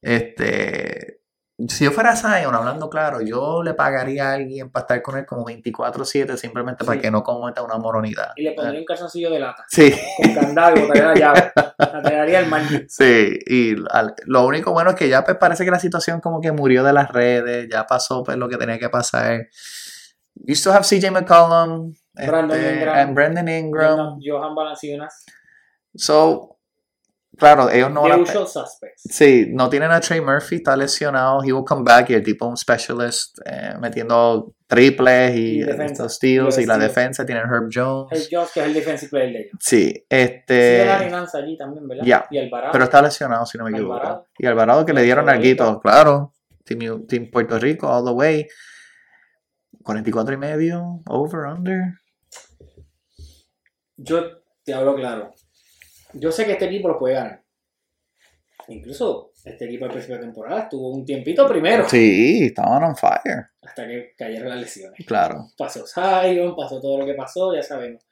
[0.00, 1.20] este,
[1.68, 5.24] si yo fuera Zion, hablando claro, yo le pagaría a alguien para estar con él
[5.24, 8.32] como 24-7 simplemente para que no cometa una moronidad.
[8.36, 9.64] Y le pondría un calzoncillo de lata.
[9.68, 11.52] Sí, Con candado y botaría la llave.
[11.78, 12.62] La tiraría al mar.
[12.88, 16.40] sí, y al- lo único bueno es que ya pues parece que la situación como
[16.42, 19.46] que murió de las redes, ya pasó pues lo que tenía que pasar.
[20.34, 22.98] You still have CJ McCollum, Brandon este, Ingram.
[22.98, 24.18] and Brandon Ingram.
[24.22, 25.24] Johan Valanciunas.
[25.94, 26.55] So,
[27.36, 28.26] claro, ellos no van a...
[28.26, 29.02] suspects.
[29.08, 31.42] Sí, no tienen a Trey Murphy, está lesionado.
[31.42, 36.14] He will come back y el tipo un specialist eh, metiendo triples y, Y estos
[36.14, 38.10] steals Y y la defensa tienen Herb Jones.
[38.12, 39.52] El Jones, que es el defensive player de ellos.
[39.60, 40.86] Sí, Sí, este.
[40.86, 42.04] Larry Nance allí también, ¿verdad?
[42.04, 42.26] Ya.
[42.30, 42.72] Y Alvarado.
[42.72, 43.94] Pero está lesionado, si no me equivoco.
[43.94, 44.26] Alvarado.
[44.38, 46.32] Y Alvarado que le dieron algo, claro.
[46.64, 48.48] Team, Team Puerto Rico, all the way.
[49.82, 52.00] 44 y medio, over, under.
[53.96, 55.32] Yo te hablo claro.
[56.18, 57.42] Yo sé que este equipo lo puede ganar.
[58.68, 61.88] Incluso este equipo al principio de temporada estuvo un tiempito primero.
[61.88, 63.46] Sí, estaban on fire.
[63.62, 64.98] Hasta que cayeron las lesiones.
[65.06, 65.48] Claro.
[65.56, 68.02] Pasó Zion, pasó todo lo que pasó, ya sabemos.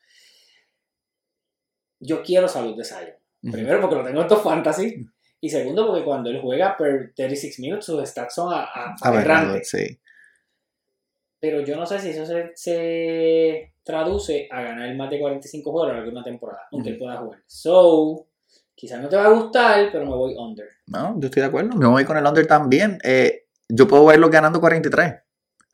[2.01, 3.15] Yo quiero salud de Zion.
[3.53, 5.05] Primero porque lo tengo en top fantasy.
[5.41, 9.11] Y segundo porque cuando él juega per 36 minutos sus stats son a, a- A
[9.11, 9.69] ver, aberrantes.
[9.69, 9.99] sí.
[11.45, 15.85] Pero yo no sé si eso se, se traduce a ganar más de 45 juegos
[15.85, 17.43] a lo largo de una temporada, aunque él pueda jugar.
[17.47, 18.29] So,
[18.75, 20.67] quizás no te va a gustar, pero me voy under.
[20.87, 21.77] No, yo estoy de acuerdo.
[21.77, 22.97] Me voy con el under también.
[23.05, 25.17] Eh, yo puedo verlo ganando 43.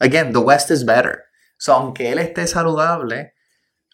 [0.00, 1.20] Again, the West is better.
[1.56, 3.34] So, aunque él esté saludable,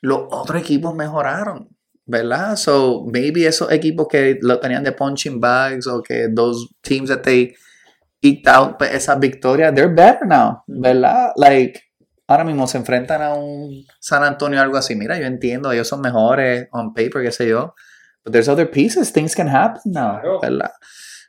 [0.01, 1.77] los otros equipos mejoraron.
[2.07, 2.57] ¿Verdad?
[2.57, 7.21] So, maybe esos equipos que lo tenían de punching bags o que those teams that
[7.21, 7.55] they
[8.29, 10.63] eked out pues, esa victoria, they're better now.
[10.67, 11.33] ¿Verdad?
[11.37, 11.81] Like,
[12.27, 14.95] ahora mismo se enfrentan a un San Antonio o algo así.
[14.95, 17.75] Mira, yo entiendo, ellos son mejores on paper, qué sé yo.
[18.25, 20.21] But there's other pieces, things can happen now.
[20.21, 20.41] Claro.
[20.41, 20.73] ¿Verdad?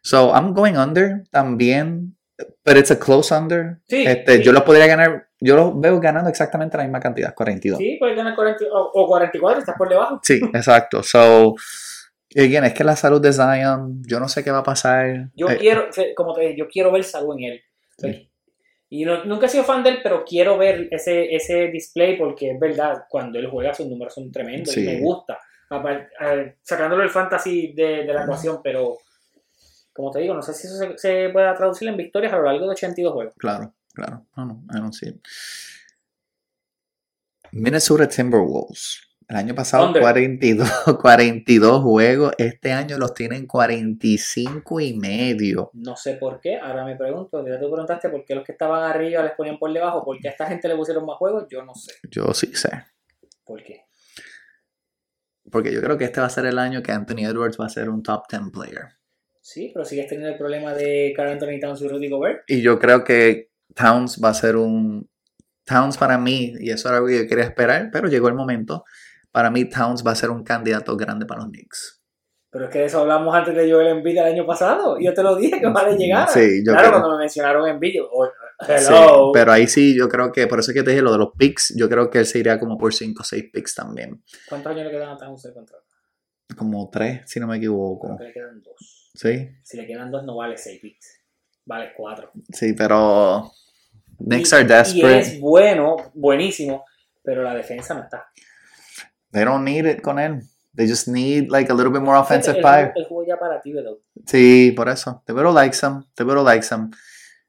[0.02, 2.16] So, I'm going under también.
[2.64, 3.80] But it's a close under.
[3.88, 4.44] Sí, Este, sí.
[4.44, 7.80] Yo lo podría ganar, yo lo veo ganando exactamente la misma cantidad, 42.
[7.80, 10.20] Sí, puedes ganar 40 o, o 44, estás por debajo.
[10.22, 11.02] Sí, exacto.
[11.02, 11.56] So,
[12.36, 15.30] again, es que la salud de Zion, yo no sé qué va a pasar.
[15.36, 17.62] Yo Eh, quiero, como te dije, yo quiero ver salud en él.
[17.98, 18.30] Sí.
[18.90, 22.52] Y no- nunca he sido fan de él, pero quiero ver ese, ese display porque
[22.52, 24.82] es verdad, cuando él juega sus números son tremendos Sí.
[24.82, 25.40] y me gusta.
[26.64, 28.98] Sacándolo el fantasy de, de la ecuación, pero
[29.92, 32.44] como te digo, no sé si eso se, se pueda traducir en victorias a lo
[32.44, 33.34] largo de 82 juegos.
[33.38, 34.26] Claro, claro.
[34.38, 35.18] No, no, I don't see it.
[37.52, 39.02] Minnesota Timberwolves.
[39.28, 40.02] El año pasado Under.
[40.02, 40.70] 42,
[41.02, 42.34] 42 juegos.
[42.38, 45.70] Este año los tienen 45 y medio.
[45.74, 48.84] No sé por qué, ahora me pregunto, ya tú preguntaste por qué los que estaban
[48.90, 51.64] arriba les ponían por debajo, por qué a esta gente le pusieron más juegos, yo
[51.64, 52.70] no sé Yo sí sé.
[53.44, 53.82] por qué.
[55.52, 57.70] Porque yo creo que este va a ser el año que Anthony Edwards va a
[57.70, 58.98] ser un top 10 player.
[59.42, 62.44] Sí, pero sigues teniendo el problema de Carl Anthony Towns y Rudy Gobert.
[62.48, 65.10] Y yo creo que Towns va a ser un.
[65.64, 68.84] Towns para mí, y eso era algo que yo quería esperar, pero llegó el momento.
[69.38, 72.02] Para mí, Towns va a ser un candidato grande para los Knicks.
[72.50, 75.00] Pero es que de eso hablamos antes de Joel Embiid el año pasado.
[75.00, 76.28] Y yo te lo dije que vale llegar.
[76.28, 76.92] Sí, yo claro, creo.
[77.02, 78.28] cuando me mencionaron Embiid, yo, oh,
[78.66, 78.94] Sí,
[79.34, 81.34] pero ahí sí, yo creo que, por eso es que te dije lo de los
[81.38, 84.24] picks, yo creo que él se iría como por 5 o 6 picks también.
[84.50, 85.86] ¿Cuántos años le quedan a Towns de contrato?
[86.58, 88.18] Como 3, si no me Creo equivoco.
[88.18, 89.12] que le quedan dos.
[89.14, 91.22] Sí, Si le quedan dos, no vale seis picks.
[91.64, 92.32] Vale cuatro.
[92.52, 93.52] sí, pero.
[94.18, 95.20] Knicks y, are y desperate.
[95.20, 96.86] es bueno, buenísimo,
[97.22, 98.26] pero la defensa no está.
[99.32, 100.42] They don't need it con él.
[100.76, 102.94] They just need like a little bit more offensive power.
[102.96, 103.94] el juego ya para ti, ¿verdad?
[104.26, 105.24] Sí, por eso.
[105.26, 106.04] Te veo like some.
[106.14, 106.90] Te veo like some.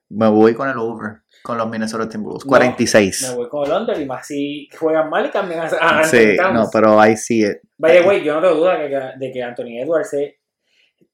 [0.08, 1.18] Me voy con el over.
[1.42, 2.44] Con los Minnesota Timberwolves.
[2.44, 3.28] No, 46.
[3.30, 6.68] Me voy con el under y más si juegan mal y cambian a, sí, no,
[6.72, 7.58] pero I see it.
[7.76, 10.34] By the way, yo no tengo duda que- de que Anthony Edwards es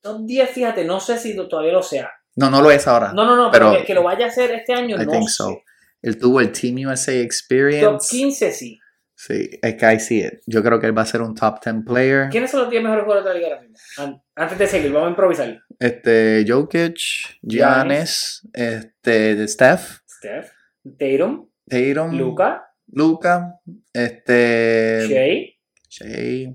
[0.00, 2.10] top 10, fíjate, no sé si todavía lo sea.
[2.36, 3.12] No, no lo es ahora.
[3.12, 5.10] No, no, no, pero, Pero- que, que lo vaya a hacer este año, I no
[5.12, 5.34] think sé.
[5.34, 5.60] so.
[6.02, 8.08] Él tuvo el Team USA Top Experience.
[8.10, 8.78] 15 sí.
[9.26, 10.42] Sí, es que I see it.
[10.46, 12.28] Yo creo que él va a ser un top 10 player.
[12.28, 13.60] ¿Quiénes son los 10 mejores jugadores de la liga
[13.96, 15.62] ahora Antes de seguir, vamos a improvisar.
[15.78, 16.98] Este, Jokic,
[17.40, 20.50] Giannis, este, Steph, Steph,
[20.98, 23.60] Tatum, Tatum, Luca, Luca,
[23.94, 25.54] este, Shea,
[25.88, 26.54] Shea,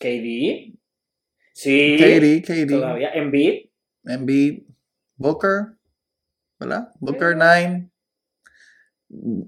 [0.00, 0.74] KD.
[1.54, 1.96] Sí.
[1.96, 3.10] KD, KD, Todavía.
[3.14, 3.70] Embiid.
[4.04, 4.64] Embiid,
[5.14, 5.78] Booker,
[6.58, 6.88] ¿verdad?
[6.98, 7.91] Booker 9.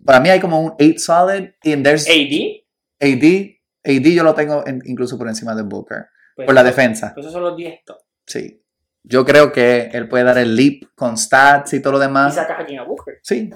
[0.05, 2.65] Para mí hay como un 8 solid y there's AD.
[3.01, 7.13] AD, AD yo lo tengo en- incluso por encima de Booker, Pues, por la defensa.
[7.15, 7.99] pues esos son los 10 top.
[8.27, 8.61] Sí.
[9.03, 12.35] Yo creo que él puede dar el leap con stats y todo lo Y demás.
[12.35, 13.19] sacas a quien a Booker.
[13.23, 13.51] Sí,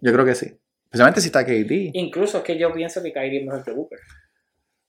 [0.00, 0.46] yo creo que sí.
[0.84, 1.90] Especialmente si está KD.
[1.94, 3.98] Incluso es que yo pienso que Kyrie es mejor que Booker.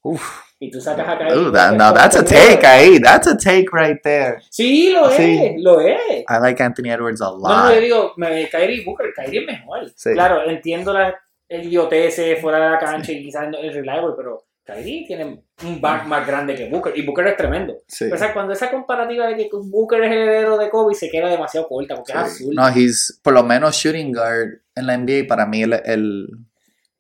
[0.04, 0.42] Uf.
[0.60, 1.34] Y tú sacas a Kyrie.
[1.36, 3.00] Ooh, that- como that's a take ahí.
[3.00, 4.38] That's a take right there.
[4.50, 5.40] Sí, lo Sí.
[5.44, 5.98] es, lo es.
[6.30, 7.80] I like Anthony Edwards a No, no, yo lot.
[7.82, 9.92] digo, me, Kyrie Booker, Kyrie es mejor.
[9.96, 10.12] Sí.
[10.14, 11.20] Claro, entiendo la,
[11.50, 15.82] el idiotez fuera de la cancha y quizás no es reliable, pero Kyrie tiene un
[15.82, 17.78] back más grande que Booker y Booker es tremendo.
[17.88, 18.06] Sí.
[18.12, 21.28] O sea, cuando esa comparativa de que Booker es el heredero de Kobe se queda
[21.30, 22.54] demasiado corta porque es azul.
[22.54, 25.28] No, he's por lo menos shooting guard en la NBA.
[25.28, 26.28] Para mí, el, el,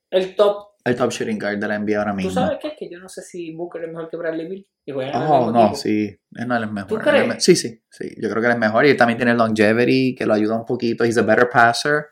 [0.10, 2.32] El top, el top shooting guard de la NBA ahora ¿tú mismo.
[2.32, 2.76] sabes qué?
[2.78, 5.62] Que yo no sé si Booker es mejor que Bradley y juegan el Oh, no,
[5.62, 5.76] equipo.
[5.76, 6.18] sí.
[6.36, 6.90] Él no él es mejor.
[6.90, 7.22] ¿Tú crees?
[7.24, 8.16] es me- Sí, sí, sí.
[8.20, 8.86] Yo creo que él es mejor.
[8.86, 11.04] Y él también tiene longevity, que lo ayuda un poquito.
[11.04, 12.06] He's a better passer.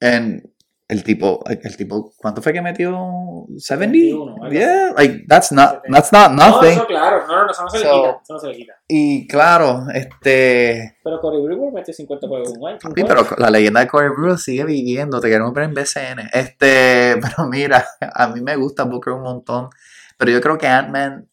[0.00, 0.42] And
[0.86, 3.46] el tipo, el tipo, ¿cuánto fue que metió?
[3.56, 3.58] 70?
[3.58, 5.92] 71, algo Yeah, like that's not, 70.
[5.92, 6.72] that's not No, nothing.
[6.72, 8.56] eso claro, no, no, no, eso no se So- le quita, eso no se le
[8.56, 8.72] quita.
[8.88, 12.78] Y claro, este, Pero Corey Brewer metió 50 juegos en un.
[12.94, 15.20] Sí, pero la leyenda de Corey Brewer sigue viviendo.
[15.20, 16.28] Te queremos ver en BCN.
[16.32, 19.70] Este, pero mira, a mí me gusta Booker un montón.
[20.18, 21.28] Pero yo creo que Ant-Man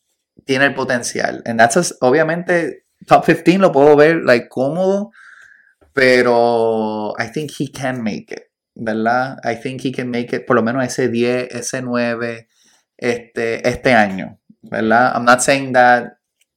[0.45, 1.43] tiene el potencial.
[1.45, 5.11] And that's a- obviamente, top 15 lo puedo ver like, cómodo.
[5.93, 8.43] Pero I think he can make it.
[8.83, 9.37] ¿Verdad?
[9.43, 12.47] I think he can make it por lo menos ese 10, ese 9
[12.97, 14.39] este, este año.
[14.63, 15.11] ¿Verdad?
[15.15, 16.13] I'm not saying that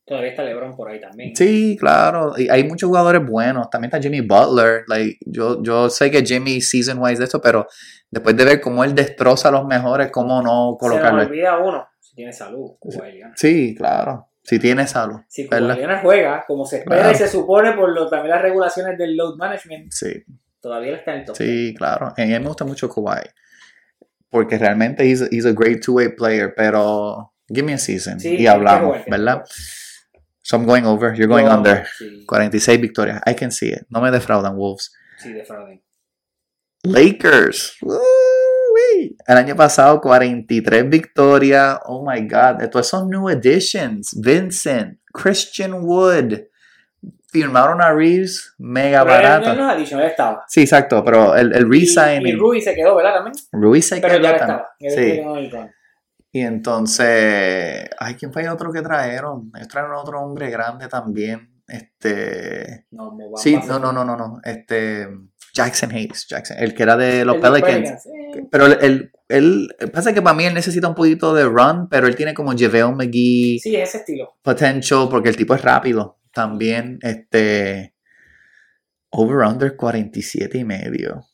[0.06, 1.34] Todavía está LeBron por ahí también.
[1.34, 2.34] Sí, claro.
[2.36, 3.70] Y hay muchos jugadores buenos.
[3.70, 4.84] También está Jimmy Butler.
[4.86, 7.66] Like, yo, yo sé que Jimmy season wise de esto, pero
[8.10, 11.22] después de ver cómo él destroza a los mejores, cómo no Se nos colocarlo.
[11.22, 13.32] olvida uno, si tiene salud, Leonard.
[13.36, 14.28] Sí, claro.
[14.42, 15.20] Si tiene salud.
[15.26, 15.48] Si.
[15.48, 17.14] Leonard juega, como se espera Claro.
[17.14, 20.22] y se supone por lo, también las regulaciones del load management, Sí,
[20.64, 21.36] todavía él está en el top.
[21.36, 22.14] sí, claro.
[22.16, 23.20] Y a mí me gusta mucho Kawhi.
[24.30, 28.46] Porque realmente he's, he's a great two-way player, pero give me a season Sí, y
[28.46, 29.04] hablamos, bueno.
[29.08, 29.44] ¿verdad?
[30.42, 31.86] So I'm going over, you're going No, under.
[31.98, 33.20] Sí, 46 victorias.
[33.26, 33.86] I can see it.
[33.90, 34.90] No me defraudan Wolves.
[35.18, 35.82] sí, defrauden.
[36.82, 37.76] Lakers.
[37.82, 39.16] Woo-wee.
[39.26, 41.78] El año pasado 43 victorias.
[41.86, 42.62] Oh my God.
[42.62, 44.14] Estos son new additions.
[44.20, 46.44] Vincent, Christian Wood.
[47.34, 48.54] Firmaron a Reeves.
[48.58, 49.54] Mega Pero él no barato.
[49.54, 50.44] nos ha dicho, él estaba.
[50.48, 51.04] Sí, exacto.
[51.04, 52.38] Pero el, el Y, y resigning.
[52.38, 53.14] Rui se quedó, ¿verdad?
[53.14, 53.34] También.
[53.52, 54.60] Ruiz se Pero quedó ya él también.
[54.60, 54.74] estaba.
[54.78, 55.56] Él Sí.
[55.56, 55.70] el.
[56.32, 57.88] Y entonces.
[57.98, 59.50] Ay, ¿quién fue el otro que trajeron?
[59.54, 61.50] Ellos trajeron otro hombre grande también.
[61.66, 62.86] Este.
[62.92, 64.40] No, Sí, no, no, no, no, no.
[64.44, 65.08] Este.
[65.54, 66.26] Jackson Hayes.
[66.28, 66.56] Jackson.
[66.58, 68.06] El que era de los El de Pelicans.
[68.06, 71.88] Eh, Pero él, él, él- pasa que para mí él necesita un poquito de run,
[71.88, 74.34] pero él tiene como JaVale McGee Sí, ese estilo.
[74.42, 76.98] potential porque el tipo es rápido también.
[77.02, 77.94] Este
[79.10, 81.24] over under 47 y medio.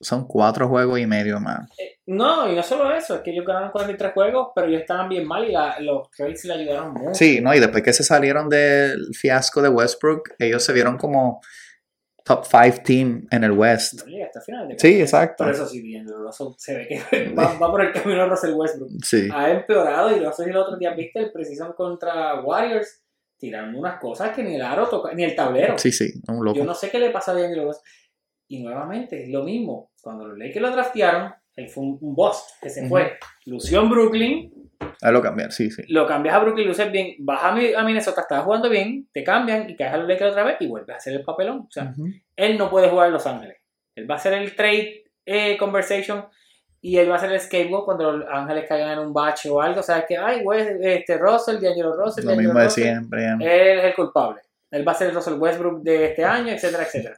[0.00, 1.70] Son cuatro juegos y medio más.
[1.78, 5.08] Eh, no, y no solo eso, es que ellos ganaron 43 juegos, pero ellos estaban
[5.08, 7.14] bien mal y la- los trades le ayudaron mucho.
[7.14, 11.40] Sí, no, y después que se salieron del fiasco de Westbrook, ellos se vieron como
[12.22, 14.00] top 5 team en el West.
[14.26, 15.44] Hasta final de Sí, exacto.
[15.44, 18.52] Pero eso sí, bien, Russell se ve que va, va por el camino de Russell
[18.54, 18.90] Westbrook.
[19.02, 19.28] Sí.
[19.32, 23.02] Ha empeorado y Russell el otro día, viste, el Precision contra Warriors,
[23.44, 25.78] tiraron unas cosas que ni el aro toca, ni el tablero.
[25.78, 26.56] Sí, sí, un loco.
[26.58, 27.82] Yo no sé qué le pasa a Russell.
[28.48, 29.90] Y nuevamente, es lo mismo.
[30.02, 33.18] Cuando los Lakers lo draftearon, él fue un, un bust que se fue.
[33.46, 34.52] Lució en Brooklyn,
[35.02, 35.82] Ahí lo cambiar, sí, sí.
[35.88, 39.22] lo cambias a Brooklyn, luces bien, vas a, Mi- a Minnesota, estás jugando bien, te
[39.24, 41.58] cambian y caes a los Lakers otra vez y vuelves a hacer el papelón.
[41.60, 41.94] O sea,
[42.36, 43.58] él no puede jugar en Los Ángeles.
[43.94, 46.26] Él va a hacer el trade eh, conversation
[46.86, 49.58] y él va a hacer el skateboard cuando los Ángeles caigan en un bache o
[49.58, 49.80] algo.
[49.80, 53.24] O sea, que, ay, güey, este Russell, D'Angelo Russell, Lo mismo de siempre.
[53.26, 54.42] Él es el culpable.
[54.70, 57.16] Él va a ser el Russell Westbrook de este año, etcétera, etcétera.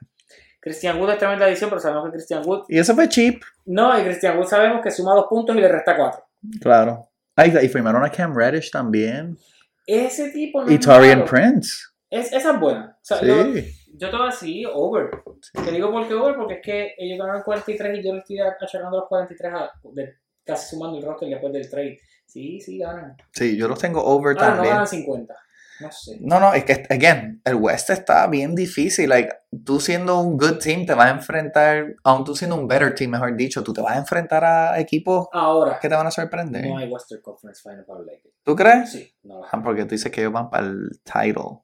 [0.60, 2.66] Christian Wood es tremenda edición, pero sabemos que Christian Wood.
[2.68, 3.43] Y eso fue cheap.
[3.64, 6.22] No, y Christian Wood sabemos que suma dos puntos y le resta cuatro.
[6.60, 7.09] Claro.
[7.34, 9.36] Ay, y firmaron a Cam Reddish también.
[9.84, 11.24] Ese tipo no Y Torian.
[11.24, 11.86] Prince.
[12.09, 12.97] Es, esa es buena.
[13.01, 13.72] O sea, lo- Sí.
[13.98, 15.10] Yo te voy a decir over.
[15.52, 18.39] Te digo por qué over, porque es que ellos ganaron 43 y yo le estoy
[18.40, 20.14] achacando los 43 a, de-
[20.44, 21.98] casi sumando el roster después del trade.
[22.27, 23.16] Sí, sí, ganan.
[23.32, 24.70] Sí, yo los tengo over no también.
[24.74, 25.35] ganan 50.
[25.78, 26.16] No sé.
[26.20, 29.10] No, no, es que, again, el West está bien difícil.
[29.10, 29.31] Like,
[29.64, 33.10] tú siendo un good team te vas a enfrentar, aun tú siendo un better team,
[33.10, 36.66] mejor dicho, tú te vas a enfrentar a equipos Ahora, que te van a sorprender.
[36.66, 38.35] no hay Western Conference Final para Lakers.
[38.43, 38.90] ¿Tú crees?
[38.90, 41.60] Sí, no Ah, porque tú dices que ellos van para el title.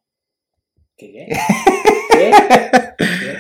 [1.11, 1.29] ¿Qué?
[2.13, 2.31] ¿Qué?
[2.99, 3.37] ¿Qué?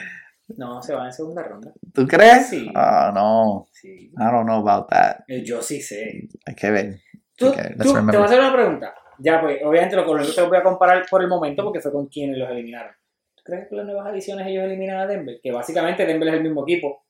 [0.56, 1.72] No, se van en segunda ronda.
[1.94, 2.48] ¿Tú crees?
[2.48, 2.70] Sí.
[2.74, 3.66] Ah, no.
[3.72, 4.10] Sí.
[4.10, 5.20] I don't know about that.
[5.28, 6.28] Eh, Yo sí sé.
[6.46, 7.00] Hay que ver.
[7.36, 8.94] Tú, Ok, let's tú- te voy a hacer una pregunta.
[9.18, 11.92] Ya, pues, obviamente los colombianos te los voy a comparar por el momento porque fue
[11.92, 12.92] con quienes los eliminaron.
[13.36, 15.38] ¿Tú crees que con las nuevas adiciones ellos eliminan a Denver?
[15.42, 17.04] Que básicamente Denver es el mismo equipo.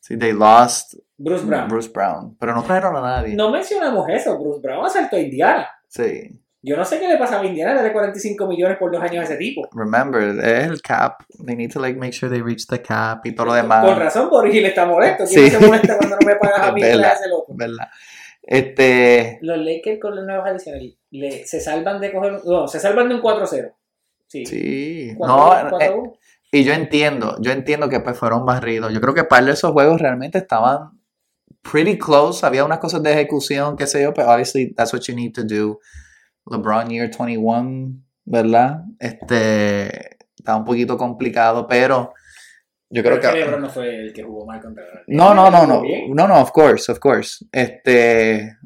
[0.00, 1.68] Sí, they lost Bruce Brown.
[1.68, 2.36] Bruce Brown.
[2.38, 3.34] Pero no trajeron a nadie.
[3.34, 4.38] No mencionamos eso.
[4.38, 5.66] Bruce Brown asaltó a Indiana.
[5.88, 6.30] Sí.
[6.66, 9.24] Yo no sé qué le pasaba a Indiana, darle 45 millones por dos años a
[9.24, 9.68] ese tipo.
[9.74, 11.22] Remember, es el cap.
[11.44, 13.84] They need to like make sure they reach the cap y todo lo demás.
[13.84, 15.24] Con razón, Boris Gil está molesto.
[15.26, 15.50] ¿Quién Sí.
[15.50, 16.80] se molesta cuando no me pagas a mí?
[16.80, 17.12] Es ¿Qué le verdad.
[17.18, 17.46] hace loco?
[17.54, 17.88] ¿Verdad?
[18.42, 19.38] Este.
[19.42, 22.40] Los Lakers con las nuevas adiciones le- se salvan de coger.
[22.44, 23.72] No, se salvan de un 4-0.
[24.26, 24.46] Sí.
[24.46, 25.14] Sí.
[25.16, 25.26] 4-1,
[25.70, 26.12] No, eh, 4-1.
[26.52, 28.92] y yo entiendo, yo entiendo que pues fueron barridos.
[28.92, 31.00] Yo creo que par de esos juegos realmente estaban
[31.62, 32.44] pretty close.
[32.44, 35.42] Había unas cosas de ejecución, qué sé yo, pero obviously that's what you need to
[35.44, 35.78] do.
[36.46, 38.84] LeBron Year 21, ¿verdad?
[38.98, 42.12] Este está un poquito complicado, pero
[42.90, 45.82] yo creo que LeBron no fue el que jugó mal contra No, no, no, no.
[46.08, 47.44] No, no, of course, of course.
[47.52, 48.56] Este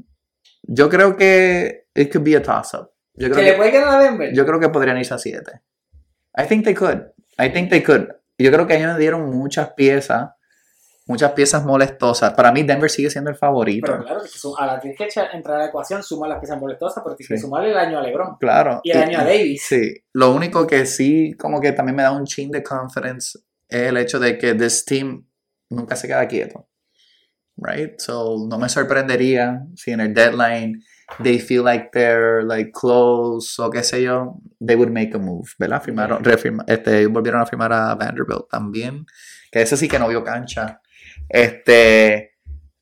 [0.62, 2.90] yo creo que it could be a toss up.
[3.14, 4.32] Yo ¿Que creo le que, puede ganar a Denver?
[4.34, 5.60] yo creo que podrían irse a 7.
[6.36, 7.02] I think they could.
[7.38, 8.08] I think they could.
[8.38, 10.30] Yo creo que ellos dieron muchas piezas
[11.08, 12.34] muchas piezas molestosas.
[12.34, 13.90] Para mí Denver sigue siendo el favorito.
[13.90, 14.94] Pero claro, que a la que
[15.32, 17.42] entrar a la ecuación, suma las piezas molestosas, porque tienes que Sí.
[17.42, 18.80] sumarle el año a LeBron Claro.
[18.84, 19.64] y el año a Davis.
[19.66, 23.82] Sí, lo único que sí, como que también me da un chin de confidence es
[23.88, 25.26] el hecho de que this team
[25.70, 26.68] nunca se queda quieto.
[27.56, 27.98] Right?
[27.98, 30.80] So, no me sorprendería si en el deadline
[31.22, 35.48] they feel like they're like close o qué sé yo, they would make a move,
[35.58, 35.82] ¿verdad?
[35.82, 39.06] Firmaron, refirma- este, volvieron a firmar a Vanderbilt también,
[39.50, 40.80] que ese sí que no vio cancha.
[41.28, 42.32] Este,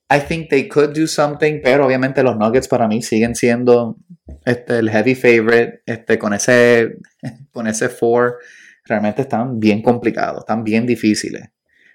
[0.09, 3.97] I think they could do something, pero obviamente los Nuggets para mí siguen siendo
[4.45, 6.99] este, el heavy favorite, este, con ese,
[7.53, 8.39] con ese four,
[8.85, 11.43] realmente están bien complicados, están bien difíciles.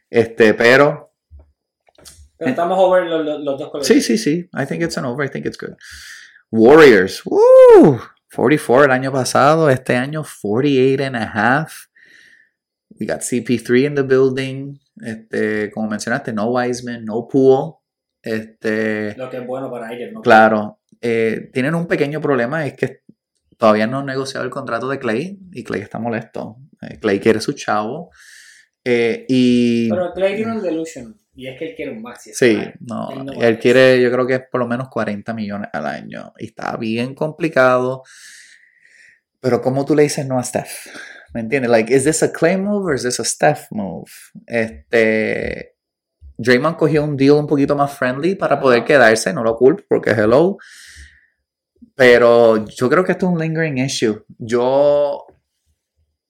[0.10, 1.14] Este, pero
[2.38, 3.88] Pero estamos over los, dos colegios.
[3.88, 5.76] sí, sí, sí, I think it's an over, I think it's good.
[6.52, 8.02] Warriors, woo,
[8.36, 11.88] 44 el año pasado, este año 48 and a half.
[13.00, 17.74] We got CP3 in the building, este, como mencionaste, no Wiseman, no Poole,
[18.22, 20.22] este, Lo que es bueno para ellos, ¿no?
[20.22, 23.02] Claro, eh, tienen un pequeño problema, es que
[23.58, 26.58] todavía no han negociado el contrato de Clay y Clay está molesto.
[26.82, 28.12] Eh, Clay quiere su chavo.
[28.84, 32.32] eh, y Pero Clay tiene un delusion, y es que él quiere un maxi.
[32.34, 35.34] sí, Él no, no él vale quiere, yo creo que es por lo menos 40
[35.34, 36.34] millones al año.
[36.38, 38.04] Y está bien complicado.
[39.40, 40.88] Pero ¿cómo tú le dices no a Steph?
[41.34, 41.70] ¿Me entiendes?
[41.70, 44.12] Like, is this a Clay move or is this a Steph move?
[44.48, 45.76] Este,
[46.38, 50.12] Draymond cogió un deal un poquito más friendly para poder quedarse, no lo culpo porque
[50.12, 50.58] hello.
[51.96, 54.24] Pero yo creo que esto es un lingering issue.
[54.40, 55.26] Yo,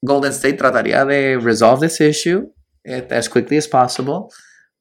[0.02, 2.52] Golden State trataría de resolve this issue
[2.84, 4.30] este, as quickly as possible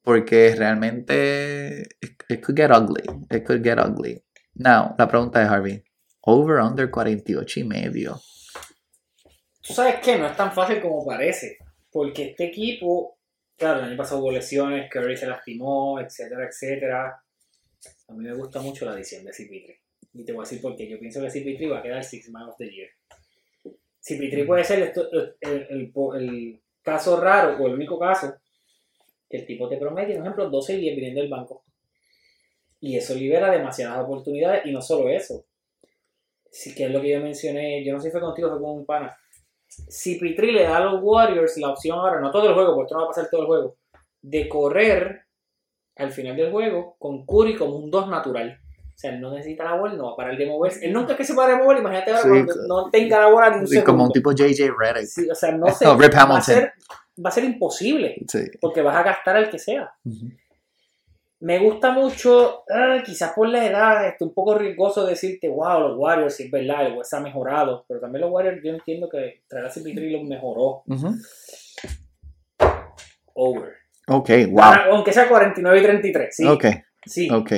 [0.03, 3.05] porque realmente it, it could get ugly.
[3.31, 4.23] It could get ugly.
[4.55, 5.85] Now, la pregunta es, Harvey,
[6.23, 8.21] over, under 48 y medio.
[9.71, 11.59] Tú sabes que no es tan fácil como parece,
[11.93, 13.19] porque este equipo,
[13.57, 17.23] claro, el año pasado hubo lesiones, Curry se lastimó, etcétera, etcétera.
[18.09, 19.79] A mí me gusta mucho la adición de CP3.
[20.15, 20.89] Y te voy a decir por qué.
[20.89, 22.89] Yo pienso que CP3 va a quedar Six Man of the Year.
[24.01, 25.37] CP3 puede ser esto- el,
[25.71, 28.35] el- el caso raro, o el único caso,
[29.29, 31.63] que el tipo te promete, por ejemplo, 12 y 10 viniendo del banco.
[32.81, 35.47] Y eso libera demasiadas oportunidades, y no solo eso.
[36.51, 38.79] Sí que es lo que yo mencioné, yo no sé si fue contigo, fue con
[38.79, 39.17] un pana.
[39.71, 42.87] Si Pitri le da a los Warriors la opción ahora, no todo el juego, porque
[42.87, 43.77] esto no va a pasar todo el juego,
[44.21, 45.23] de correr
[45.97, 48.59] al final del juego con Curry como un 2 natural.
[48.95, 50.85] O sea, él no necesita la bola, no va a parar de moverse.
[50.85, 53.27] Él nunca es que se pare de mover, imagínate ahora Sí, cuando no tenga la
[53.29, 55.07] bola ni un Sí, como un tipo JJ Redick.
[55.07, 56.43] Sí, o sea, no sé, O Rip va, a Hamilton.
[56.43, 56.73] ser,
[57.25, 58.41] va a ser imposible, Sí.
[58.61, 59.91] porque vas a gastar al que sea.
[60.05, 60.27] Ujú.
[61.41, 65.97] Me gusta mucho, ah, quizás por la edad, este, un poco riesgoso decirte, wow, los
[65.99, 69.43] Warriors, sí es verdad, el West ha mejorado, pero también los Warriors yo entiendo que
[69.49, 70.83] traer a CP3 los mejoró.
[73.35, 73.73] Over.
[74.09, 74.61] Ok, wow.
[74.63, 76.47] Ah, Aunque sea 49 y 33, sí.
[76.47, 76.65] Ok,
[77.07, 77.31] sí.
[77.31, 77.53] ok.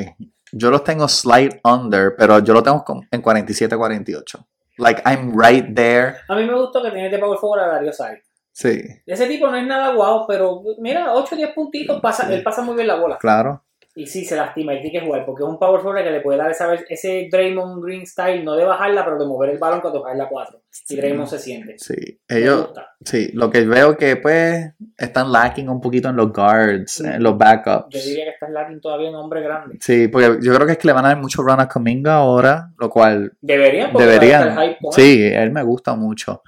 [0.52, 4.46] Yo los tengo slight under, pero yo lo tengo con- en 47-48.
[4.78, 6.16] Like, I'm right there.
[6.28, 8.22] A mí me gustó que tiene de power forward a Dario Saric.
[8.54, 12.34] Sí, Ese tipo no es nada guau, pero mira, 8 o 10 puntitos, pasa, Sí.
[12.34, 13.16] él pasa muy bien la bola.
[13.18, 13.64] claro.
[13.94, 16.22] Y sí, se lastima, él tiene que jugar, porque es un power forward que le
[16.22, 19.82] puede dar esa, ese Draymond Green style, no de bajarla, pero de mover el balón
[19.82, 20.62] cuando baja la 4.
[20.88, 21.74] Y Draymond se siente.
[21.76, 22.70] Sí, ellos,
[23.04, 27.36] sí, lo que veo que pues están lacking un poquito en los guards, en los
[27.36, 27.88] backups.
[27.90, 29.76] Yo diría que está lacking todavía un hombre grande.
[29.78, 32.14] Sí, porque yo creo que es que le van a dar mucho run a Kaminga
[32.14, 34.58] ahora, lo cual Deberían, porque deberían.
[34.58, 34.76] el.
[34.92, 36.42] Sí, él me gusta mucho.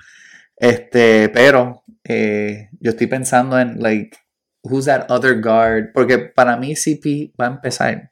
[0.56, 4.16] Este, pero eh, yo estoy pensando en, like,
[4.64, 5.92] who's that other guard?
[5.94, 8.10] Porque para mí CP va a empezar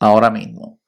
[0.00, 0.80] ahora mismo.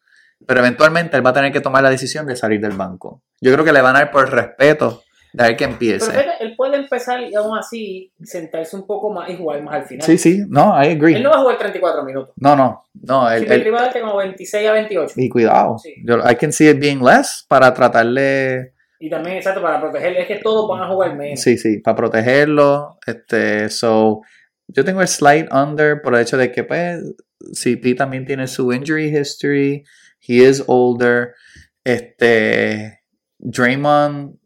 [0.47, 3.23] Pero eventualmente él va a tener que tomar la decisión de salir del banco.
[3.41, 5.03] Yo creo que le van a dar por respeto
[5.33, 6.11] de ver que Pero empiece.
[6.11, 9.85] fíjate, él puede empezar y aún así sentarse un poco más y jugar más al
[9.85, 10.07] final.
[10.07, 11.16] Sí, sí, no, I agree.
[11.16, 12.33] Él no va a jugar 34 minutos.
[12.37, 15.15] No, no, no, él, Si él- va a como 26 a 28.
[15.16, 15.78] y cuidado.
[15.78, 15.95] Sí.
[16.05, 20.23] Yo, I can see it being less para tratarle, Y también, exacto, para protegerle.
[20.23, 21.41] Es que todos van a jugar menos.
[21.41, 22.97] sí, sí, para protegerlo.
[23.07, 24.23] Este, so,
[24.68, 27.02] yo tengo el slight under por el hecho de que, pues,
[27.52, 29.84] CP también tiene su injury history.
[30.26, 31.34] He is older.
[31.84, 33.01] Este,
[33.38, 34.36] Draymond,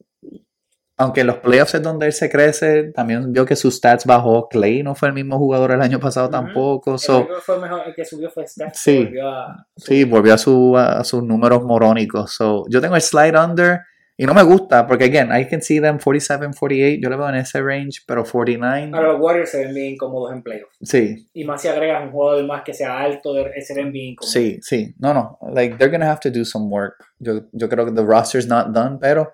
[0.99, 4.47] aunque en los playoffs es donde él se crece, también vio que sus stats bajó.
[4.49, 6.99] Clay no fue el mismo jugador el año pasado tampoco.
[6.99, 8.75] So, fue mejor, el que subió fue Steph.
[8.75, 9.05] Sí.
[9.05, 12.33] volvió a- Sí, volvió a, su, a sus números morónicos.
[12.35, 13.81] So, yo tengo el slide under
[14.23, 17.01] y no me gusta porque, again, I can see them 47, 48.
[17.03, 20.33] Yo le veo en ese range, pero 49, Ahora los Warriors se ven bien incómodos
[20.35, 20.77] en playoffs.
[20.83, 24.33] sí, Y más si agregas un jugador más que sea alto, se ven bien incómodos.
[24.33, 24.95] sí, sí.
[24.99, 25.39] No, no.
[25.53, 27.03] Like, they're going to have to do some work.
[27.19, 29.33] Yo, yo creo que the roster's not done, pero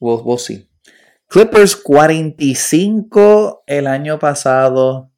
[0.00, 0.66] we'll, we'll see.
[1.28, 5.12] Clippers 45 el año pasado.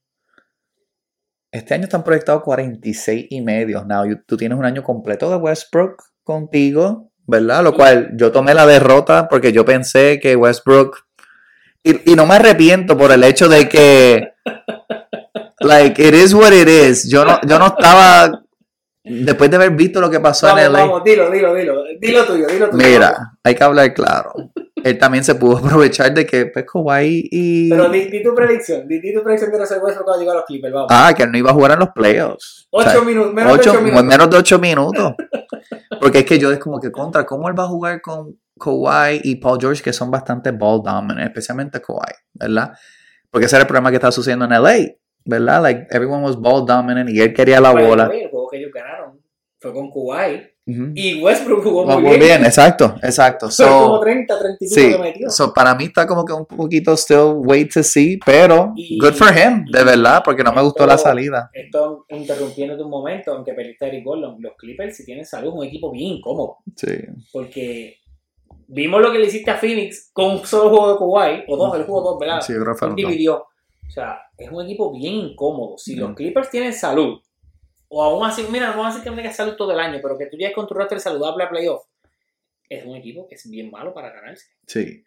[1.51, 3.85] Este año están proyectados 46 y medio.
[3.85, 7.65] Now, you- tú tienes un año completo de Westbrook contigo, ¿verdad?
[7.65, 11.07] Lo cual yo tomé la derrota porque yo pensé que Westbrook.
[11.83, 14.35] Y, no me arrepiento por el hecho de que.
[15.61, 17.09] Like, it is what it is.
[17.09, 18.42] Yo no, yo no estaba.
[19.05, 20.79] Después de haber visto lo que pasó Vamos, en LA.
[20.81, 21.83] vamos, dilo, dilo, dilo.
[22.01, 22.87] Dilo tuyo, dilo tuyo.
[22.89, 24.33] Mira, hay que hablar claro.
[24.85, 27.69] Él también se pudo aprovechar de que pues, Kawhi y.
[27.71, 30.35] Pero di, di tu predicción, di, di tu predicción de Russell Westbrook cuando llegó a
[30.37, 30.89] los Clippers, vamos.
[30.91, 32.69] Ah, que él no iba a jugar en los playoffs.
[32.71, 34.05] O sea, ocho minutos, menos ocho- de ocho minutos.
[34.05, 35.15] menos de ocho minutos.
[36.01, 39.21] Porque es que yo es como que contra, ¿cómo él va a jugar con Kawhi
[39.25, 42.73] y Paul George que son bastante ball dominant, especialmente Kawhi, ¿verdad?
[43.31, 45.63] Porque ese era el problema que estaba sucediendo en LA, ¿verdad?
[45.63, 48.11] Like everyone was ball dominant y él quería la bola.
[48.13, 49.21] El juego que ellos ganaron
[49.59, 50.91] fue con Kuwait Ujú.
[50.95, 52.45] y Westbrook jugó Muy muy bien.
[52.45, 53.49] exacto, exacto.
[53.51, 55.31] Fue como So, 30, 35 sí, que metió.
[55.31, 59.13] so para mí está como que un poquito still wait to see, pero Y- good
[59.15, 61.49] for him, de verdad, porque no me gustó la Esto- salida.
[61.53, 65.65] Esto interrumpiéndote un momento, aunque perdiste a Eric Gordon, los Clippers si tienen salud un
[65.65, 66.59] equipo bien incómodo.
[66.77, 66.93] Sí.
[67.33, 67.97] Porque
[68.69, 71.77] vimos lo que le hiciste a Phoenix con un solo juego de Kuwait, o dos,
[71.77, 72.41] el juego dos, ¿verdad?
[72.41, 72.95] Sí, Él dos.
[72.97, 73.47] dividió.
[73.93, 75.77] O sea, es un equipo bien incómodo.
[75.77, 76.15] Si los.
[76.15, 77.21] Clippers tienen salud,
[77.89, 79.99] o aún así, mira, no vamos a decir que no tengas salud todo el año,
[80.03, 81.85] pero que tú llegues con tu roster saludable a playoff,
[82.71, 84.47] es un equipo que es bien malo para ganarse.
[84.67, 85.05] Sí.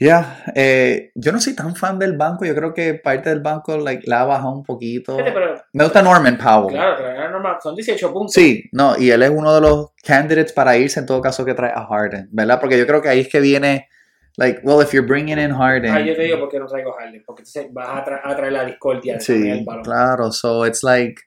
[0.00, 3.78] Ya, eh, yo no soy tan fan del banco, yo creo que parte del banco
[3.78, 5.16] like, la ha bajado un poquito.
[5.16, 6.74] Pero Me gusta Norman Powell.
[6.74, 8.32] claro, pero normal, son 18 puntos.
[8.32, 11.54] Sí, no, y él es uno de los candidates para irse en todo caso que
[11.54, 12.58] trae a Harden, ¿verdad?
[12.58, 13.88] Porque yo creo que ahí es que viene,
[14.36, 15.90] like, well, if you're bringing in Harden.
[15.94, 18.20] Ah, yo te digo por qué no traigo a Harden, porque entonces vas a, tra-
[18.24, 19.84] a traer la discordia de Sí, el balón.
[19.84, 21.20] claro, so it's like,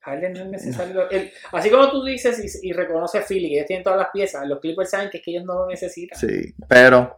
[0.00, 1.08] Harden no es necesario.
[1.10, 4.46] el- así como tú dices y, y reconoces Philly, que ellos tienen todas las piezas,
[4.48, 6.18] los Clippers saben que es que ellos no lo necesitan.
[6.18, 7.16] sí, pero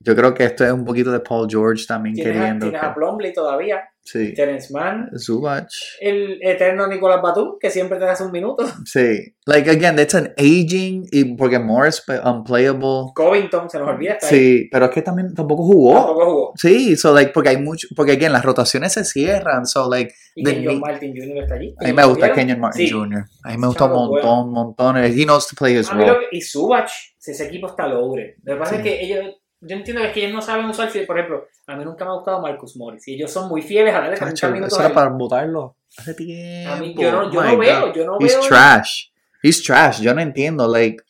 [0.00, 2.66] yo creo que esto es un poquito de Paul George también Tienes, a, queriendo.
[2.66, 5.68] tienes a que- Plumlee todavía, sí, Terence Mann, Zubac.
[6.00, 8.64] el eterno Nicolás Batum, que siempre te hace un minuto.
[8.84, 13.12] Sí, like again, it's an aging, y porque Morris unplayable.
[13.14, 14.32] Covington, se nos olvida, está ahí.
[14.34, 15.94] Sí, pero es que también tampoco jugó.
[15.94, 16.52] Tampoco jugó.
[16.56, 20.42] Sí, so like, porque hay mucho, porque again, las rotaciones se cierran, so like, Y
[20.44, 21.42] ni- Martin Jr.
[21.42, 21.74] está allí.
[21.78, 22.32] a mí me gusta.
[22.32, 22.92] Kenyon Martin Sí.
[22.92, 23.24] Jr.
[23.44, 24.96] A mí me gusta un montón, montón.
[24.96, 26.26] He knows to play his role.
[26.32, 28.36] y Subach, si ese equipo está loaded.
[28.42, 28.76] Lo que pasa Sí.
[28.78, 31.46] es que ellos, yo entiendo que es que ellos no saben usar, si- por ejemplo,
[31.66, 33.06] a mí nunca me ha gustado Marcus Morris.
[33.08, 36.14] Y ellos son muy fieles a darle 30 Chacho, minutos eso era para votarlo hace
[36.14, 36.72] tiempo.
[36.72, 37.94] A mí, yo no, yo Oh no veo, God.
[37.94, 38.48] yo no He's veo.
[38.48, 39.04] trash.
[39.42, 40.00] He's trash.
[40.00, 41.02] Yo no entiendo, like,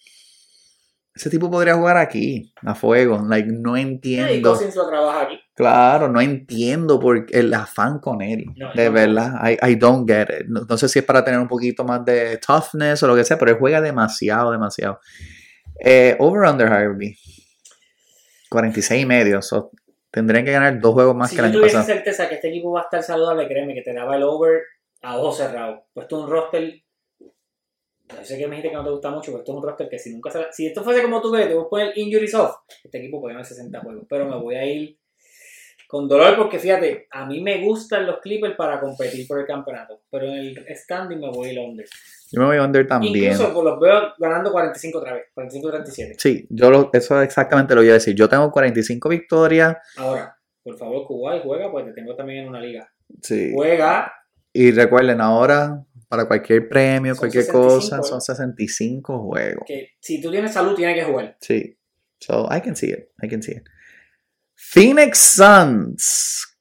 [1.14, 3.22] ese tipo podría jugar aquí, a fuego.
[3.28, 4.50] Like, no entiendo.
[4.52, 5.38] Cousins lo trabaja aquí.
[5.54, 8.46] Claro, no entiendo por el afán con él.
[8.56, 8.92] No, de no.
[8.92, 10.46] verdad, I, I don't get it.
[10.48, 13.24] No, no sé si es para tener un poquito más de toughness o lo que
[13.24, 14.98] sea, pero él juega demasiado, demasiado.
[15.84, 17.14] Eh, over under Harvey.
[18.52, 19.42] 46 y medio.
[19.42, 19.70] So,
[20.10, 21.94] tendrían que ganar dos juegos más si que el año tuviese pasado.
[21.94, 24.62] certeza que este equipo va a estar saludable, créeme que te daba el over
[25.02, 25.80] a ojos cerrados.
[25.92, 26.82] Puesto un roster.
[27.20, 29.88] Yo sé que me dijiste que no te gusta mucho, pero esto es un roster
[29.88, 32.34] que si nunca se, Si esto fuese como tú ves, te voy a poner injuries
[32.34, 32.56] off.
[32.84, 34.04] Este equipo puede ganar 60 juegos.
[34.08, 34.98] Pero me voy a ir
[35.88, 40.02] con dolor porque fíjate, a mí me gustan los Clippers para competir por el campeonato.
[40.10, 41.86] Pero en el standing me voy a ir under.
[42.32, 43.32] Yo me voy under también.
[43.32, 45.24] Incluso los veo ganando 45 otra vez.
[45.36, 46.14] 45-37.
[46.18, 48.14] Sí, yo lo, eso es exactamente lo iba a decir.
[48.14, 49.76] Yo tengo 45 victorias.
[49.98, 52.90] Ahora, por favor, Kuwait juega, pues te tengo también en una liga.
[53.20, 53.52] Sí.
[53.54, 54.12] Juega
[54.52, 58.02] Y recuerden, ahora, para cualquier premio, cualquier 65, cosa, ¿eh?
[58.02, 59.64] son 65 juegos.
[59.66, 61.36] que si tú tienes salud, tienes que jugar.
[61.40, 61.76] Sí.
[62.18, 63.10] So, I can see it.
[63.22, 63.64] I can see it.
[64.54, 66.56] Phoenix Suns.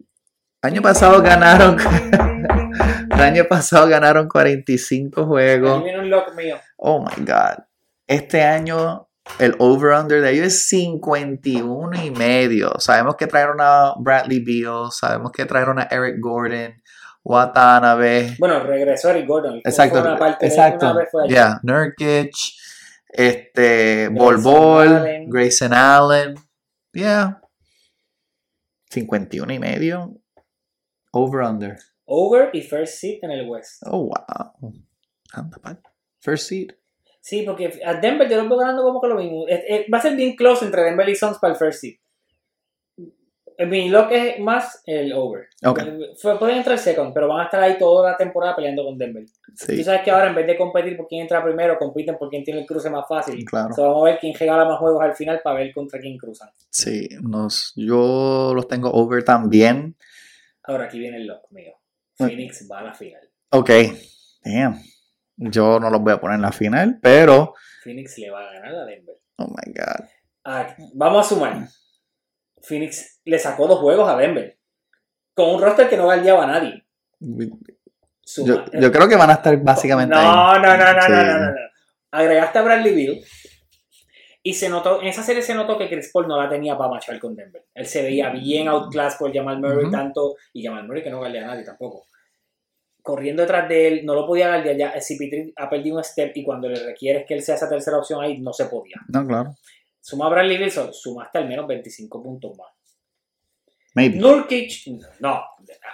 [0.61, 1.77] Año pasado ganaron.
[3.11, 5.83] El año pasado ganaron 45 Aquí juegos.
[5.83, 6.57] viene un lock mío.
[6.77, 7.63] Oh my God.
[8.07, 9.07] Este año
[9.39, 12.73] el over-under de ellos es 51 y medio.
[12.79, 16.73] Sabemos que trajeron a Bradley Beal, sabemos que trajeron a Eric Gordon,
[17.23, 18.35] Watanabe.
[18.39, 19.61] Bueno, regresó Eric Gordon.
[19.63, 20.85] Exacto, una parte de- exacto.
[20.87, 21.33] una vez fue allí.
[21.33, 22.31] Yeah, Nurkic,
[23.09, 25.05] este, Bol Bol.
[25.27, 26.35] Grayson Allen.
[26.93, 27.39] Yeah.
[28.89, 30.13] 51 y medio.
[31.13, 31.77] Over-under.
[32.13, 33.83] Over y first seat en el West.
[33.85, 34.73] Oh, wow.
[35.33, 35.79] Anda, pa-
[36.19, 36.71] First seed.
[37.21, 39.45] Sí, porque a Denver yo lo veo ganando como que lo mismo.
[39.93, 41.99] Va a ser bien close entre Denver y Suns para el first seat.
[43.57, 45.47] Eh, Mi lock es más el over.
[45.63, 45.79] Ok.
[46.19, 49.23] Fue- Pueden entrar second, pero van a estar ahí toda la temporada peleando con Denver.
[49.23, 52.29] Tú Sí, sabes que ahora en vez de competir por quién entra primero, compiten por
[52.29, 53.43] quién tiene el cruce más fácil.
[53.45, 53.73] claro.
[53.73, 56.49] So, vamos a ver quién regala más juegos al final para ver contra quién cruzan.
[56.69, 59.95] Sí, nos, yo los tengo over también.
[60.63, 61.73] Ahora aquí viene el lock mío.
[62.17, 63.21] Phoenix va a la final.
[63.49, 63.69] Ok,
[64.43, 64.81] damn.
[65.37, 67.53] Yo no los voy a poner en la final, pero.
[67.83, 69.15] Phoenix le va a ganar a Denver.
[69.37, 70.05] Oh my god.
[70.45, 71.67] Ah, vamos a sumar.
[72.61, 74.57] Phoenix le sacó dos juegos a Denver.
[75.33, 76.85] Con un roster que no valía a nadie.
[77.19, 80.27] Yo, yo creo que van a estar básicamente no, ahí.
[80.27, 81.11] No, no, no, Sí.
[81.11, 81.57] no, no, no, no.
[82.11, 83.25] Agregaste a Bradley Bill.
[84.43, 86.89] Y se notó, en esa serie se notó que Chris Paul no la tenía para
[86.89, 87.63] machar con Denver.
[87.75, 91.43] Él se veía bien outclass por Jamal Murray tanto, y Jamal Murray que no guardea
[91.43, 92.05] a nadie tampoco.
[93.03, 94.89] Corriendo detrás de él, no lo podía guardiar ya.
[94.91, 97.97] El CP3 ha perdido un step y cuando le requieres que él sea esa tercera
[97.97, 98.95] opción ahí, no se podía.
[99.09, 99.55] No, claro.
[99.99, 102.67] Suma a Bradley Bill, so- sumaste al menos 25 puntos más.
[103.93, 104.17] Maybe.
[104.17, 104.71] Nurkic,
[105.19, 105.43] no.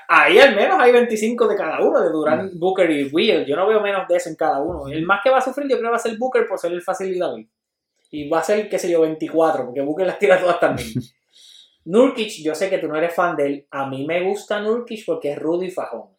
[0.07, 2.59] Ahí al menos hay 25 de cada uno, de Durant, Mm.
[2.59, 3.45] Booker y Will.
[3.45, 4.87] Yo no veo menos de eso en cada uno.
[4.87, 6.71] El más que va a sufrir, yo creo que va a ser Booker por ser
[6.73, 7.41] el facilitador.
[8.11, 10.89] Y va a ser, qué sé yo, 24, porque Booker las tira todas también.
[11.85, 13.67] Nurkic, yo sé que tú no eres fan de él.
[13.71, 16.09] A mí me gusta Nurkic porque es rudo y fajón.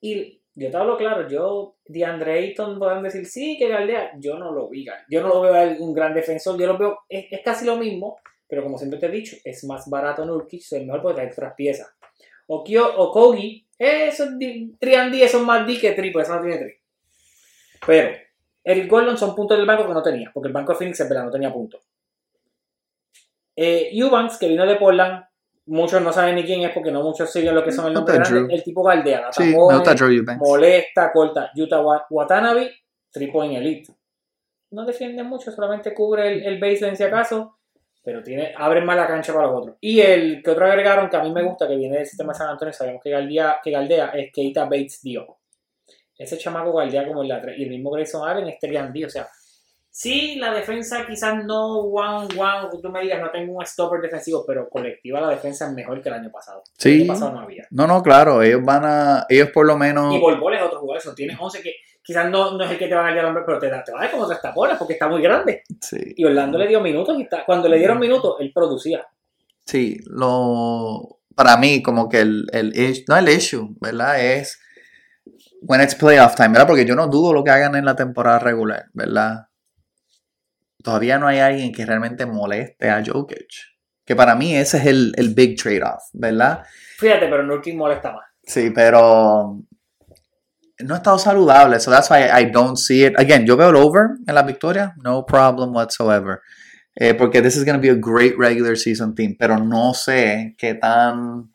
[0.00, 4.12] Y yo te hablo claro, yo, DeAndre Ayton, pueden decir, sí, que galdea.
[4.18, 4.86] Yo no lo vi.
[5.10, 6.58] Yo no lo veo un gran defensor.
[6.58, 8.18] Yo lo veo, es, es casi lo mismo,
[8.48, 11.54] pero como siempre te he dicho, es más barato Nurkic, es mejor porque trae otras
[11.54, 11.94] piezas.
[12.46, 14.28] O, Kyo, o Kogi, esos
[14.78, 16.74] 3 and D son más D que triple, eso no tiene 3.
[17.86, 18.16] Pero,
[18.68, 21.08] Eric Gordon son puntos del banco que no tenía, porque el banco de Phoenix en
[21.08, 21.80] verdad no tenía puntos.
[23.54, 25.24] Eh, Eubanks, que vino de Portland,
[25.66, 28.00] muchos no saben ni quién es porque no muchos siguen lo que son el No
[28.00, 28.40] nombre grande.
[28.40, 28.48] Drew.
[28.50, 29.84] El tipo galdea, Sí, Eubanks.
[30.38, 31.50] molesta, corta.
[31.54, 32.72] Yuta Wa- Watanabe,
[33.10, 33.92] three point elite.
[34.72, 37.56] No defiende mucho, solamente cubre el, el baseline si acaso,
[38.02, 39.76] pero tiene, abre más la cancha para los otros.
[39.80, 42.38] Y el que otro agregaron que a mí me gusta, que viene del sistema de
[42.38, 45.38] San Antonio, sabemos que galdea, que galdea es Keita Bates Dio.
[46.18, 49.04] Ese chamaco galdea como el la Y el mismo Grayson Allen es Terian D.
[49.04, 49.28] O sea,
[49.90, 54.44] sí, la defensa quizás no one, one, tú me digas, no tengo un stopper defensivo,
[54.46, 56.62] pero colectiva la defensa es mejor que el año pasado.
[56.66, 57.00] El Sí.
[57.02, 57.66] año pasado no había.
[57.70, 58.42] No, no, claro.
[58.42, 59.26] Ellos van a.
[59.28, 60.14] Ellos por lo menos.
[60.14, 62.78] Y Bol Bol es otro jugador, eso tienes 11 que quizás no, no es el
[62.78, 64.40] que te va a dar el hombre, pero te, te va a dar como tres
[64.40, 65.62] tapones porque está muy grande.
[65.80, 65.98] Sí.
[66.16, 69.06] Y Orlando le dio minutos y está, cuando le dieron minutos, él producía.
[69.64, 72.72] Sí, lo para mí como que el, el
[73.08, 74.20] no el issue, ¿verdad?
[74.24, 74.58] Es
[75.60, 76.66] when it's playoff time, ¿verdad?
[76.66, 79.48] Porque yo no dudo lo que hagan en la temporada regular, ¿verdad?
[80.82, 83.48] Todavía no hay alguien que realmente moleste a Jokic.
[84.04, 86.62] Que para mí ese es el, el big trade-off, ¿verdad?
[86.98, 88.24] Fíjate, pero Nurkic molesta más.
[88.44, 89.58] Sí, pero
[90.78, 93.18] no ha estado saludable, so that's why I don't see it.
[93.18, 96.40] Again, yo veo el over en la victoria, no problem whatsoever.
[96.94, 100.54] Eh, porque this is going to be a great regular season team, pero no sé
[100.56, 101.50] qué tan.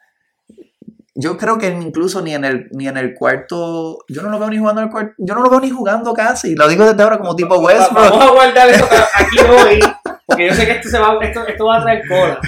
[1.14, 4.50] Yo creo que incluso ni en el ni en el cuarto, yo no lo veo
[4.50, 6.56] ni jugando en el cuarto, yo no lo veo ni jugando casi.
[6.56, 8.22] Lo digo desde ahora como tipo Va- Vamos Westbrook.
[8.22, 9.80] a guardar eso para aquí hoy,
[10.26, 12.40] porque yo sé que esto, se va, esto, esto va a traer cola.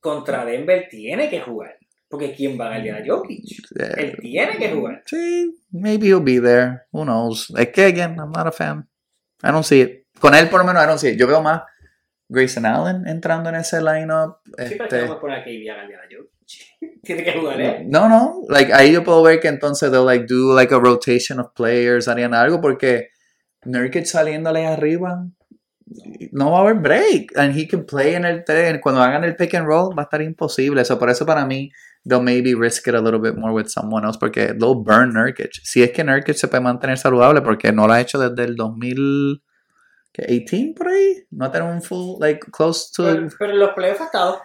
[0.00, 1.76] Contra Denver tiene que jugar,
[2.08, 3.44] porque ¿quién va a ganar a Jokic?
[3.78, 5.02] Eh, Él tiene que jugar.
[5.06, 6.82] Sí, maybe he'll be there.
[6.92, 7.50] Who knows?
[7.56, 8.88] Es que, again, I'm not a fan.
[9.42, 10.06] I don't see it.
[10.18, 11.18] Con él, por lo menos, I don't see it.
[11.18, 11.62] Yo veo más
[12.28, 14.38] Grayson Allen entrando en ese lineup.
[14.44, 16.30] Sí, pero este, me poner a KD a ganar a Jokic.
[17.02, 17.88] tiene que jugar él.
[17.88, 18.42] no, no.
[18.48, 22.08] Like, ahí yo puedo ver que entonces they'll like do like a rotation of players,
[22.08, 23.08] harían algo, porque
[23.64, 25.26] Nurkic saliéndole arriba,
[26.32, 27.36] no va a haber break.
[27.36, 28.80] And he can play en el 3.
[28.80, 30.84] Cuando hagan el pick and roll, va a estar imposible.
[30.84, 31.70] So, por eso para mí,
[32.04, 35.60] they'll maybe risk it a little bit more with someone else, porque they'll burn Nurkic.
[35.62, 38.56] Si es que Nurkic se puede mantener saludable, porque no lo ha hecho desde el
[38.56, 41.24] 2018 por ahí.
[41.30, 43.04] No tener un full, like, close to.
[43.04, 44.40] Pero, pero en los playoffs ha estado.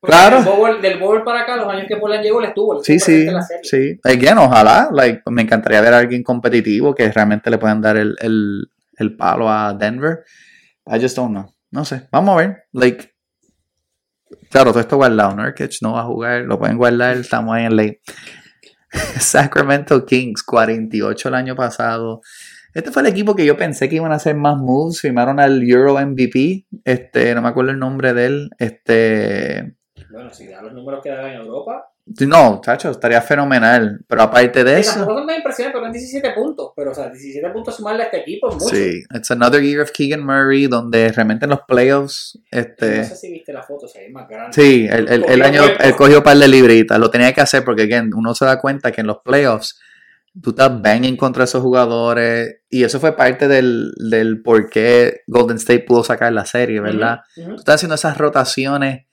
[0.00, 0.36] Porque Claro.
[0.42, 2.82] Del bowl, del bowl para acá, los años que Portland llegó, le estuvo.
[2.84, 3.64] Sí, sí, la serie.
[3.64, 4.00] sí.
[4.04, 8.16] Again, ojalá, like, me encantaría ver a alguien competitivo que realmente le puedan dar el,
[8.20, 10.24] el, el palo a Denver.
[10.86, 11.52] I just don't know.
[11.70, 12.08] No sé.
[12.12, 12.64] Vamos a ver.
[12.72, 13.12] Like,
[14.50, 15.34] claro, todo esto guardado.
[15.34, 16.42] Nurkic no va a jugar.
[16.42, 17.16] Lo pueden guardar.
[17.16, 17.98] Estamos ahí en ley.
[19.20, 22.20] Sacramento Kings, 48 el año pasado.
[22.72, 25.00] Este fue el equipo que yo pensé que iban a hacer más moves.
[25.00, 26.66] Firmaron al Euro MVP.
[26.84, 28.50] Este, no me acuerdo el nombre de él.
[28.58, 29.74] Este.
[30.10, 31.90] Bueno, si da los números que daban en Europa.
[32.26, 34.00] No, chacho, estaría fenomenal.
[34.08, 34.94] Pero aparte de eso.
[34.94, 36.72] tampoco son tan impresionantes, pero eran 17 puntos.
[36.74, 38.74] Pero, o sea, 17 puntos sumarle a este equipo es mucho.
[38.74, 43.14] Sí, it's another year of Keegan Murray, donde realmente en los playoffs, No este, sé
[43.14, 44.54] si viste la foto, o sea, es más grande.
[44.54, 47.62] sí, el, el- el año, él cogió un par de libritas, lo tenía que hacer
[47.62, 49.78] porque, again, uno se da cuenta que en los playoffs,
[50.40, 55.56] tú estás banging contra esos jugadores, y eso fue parte del, del por qué Golden
[55.58, 57.20] State pudo sacar la serie, ¿verdad?
[57.36, 57.54] Ujú, ujú.
[57.56, 59.07] Tú estás haciendo esas rotaciones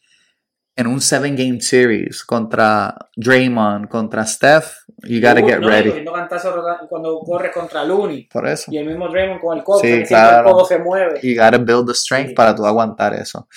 [0.77, 4.73] en un seven game series contra Draymond, contra Steph,
[5.03, 6.03] you gotta Uh, get no, y ready.
[6.05, 8.27] rota- cuando corre contra Looney.
[8.27, 8.71] Por eso.
[8.71, 10.47] Y el mismo Draymond con el codo, Sí, claro.
[10.49, 11.19] el codo se mueve.
[11.23, 12.35] You gotta build the strength Sí.
[12.35, 13.47] para tú aguantar eso.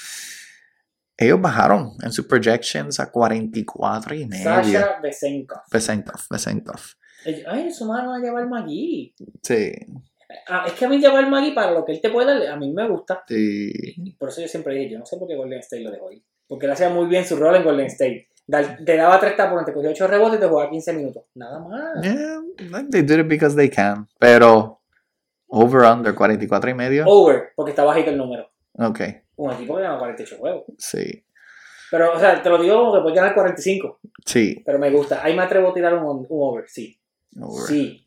[1.17, 4.45] Ellos bajaron en sus projections a 44 y medio.
[4.45, 5.59] Sasha Besenkov.
[5.73, 6.81] Besenkov, Besenkov.
[7.49, 9.15] Ay, sumaron a llevar Magui.
[9.43, 9.73] Sí,
[10.47, 12.57] Ah, es que a mí llevar Magui para lo que él te puede dar, a
[12.57, 13.25] mí me gusta.
[13.27, 13.73] sí.
[14.19, 16.23] Por eso yo siempre dije, yo no sé por qué Golden State lo dejó ahí.
[16.49, 18.29] Porque él hacía muy bien su rol en Golden State.
[18.85, 21.25] Te daba 3 tapones, te cogía 8 rebotes y te jugaba 15 minutos.
[21.35, 22.03] Nada más.
[22.03, 22.41] Yeah,
[22.91, 24.09] they did it because they can.
[24.19, 24.81] Pero
[25.49, 27.05] over under 44 y medio.
[27.07, 28.51] Over, porque está bajito el número.
[28.79, 29.01] Ok,
[29.37, 30.65] Un equipo que gana 48 juegos.
[30.79, 31.25] sí.
[31.91, 34.01] Pero, o sea, te lo digo como que puede ganar 45.
[34.27, 34.63] Sí.
[34.67, 35.25] Pero me gusta.
[35.25, 37.01] Ahí me atrevo a tirar un, un over, sí.
[37.41, 37.63] over.
[37.67, 38.07] Sí.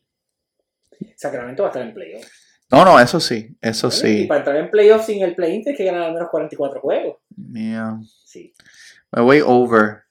[1.16, 2.24] Sacramento va a estar en playoff.
[2.72, 4.24] No, no, eso sí, eso Y sí.
[4.26, 7.18] para entrar en playoff sin el play-in tienes que ganar al menos 44 juegos.
[7.52, 7.98] Yeah.
[8.24, 8.52] Sí.
[9.12, 10.04] Me voy over.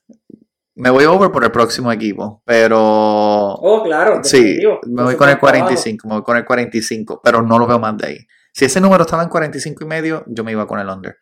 [0.75, 4.23] Me voy over por el próximo equipo, pero Oh, claro.
[4.23, 4.79] sí, definitivo.
[4.88, 5.65] me voy con el está abajo.
[5.65, 8.17] 45, me voy con el 45, pero no lo veo más de ahí.
[8.53, 11.17] Si ese número estaba en 45 y medio, yo me iba con el under.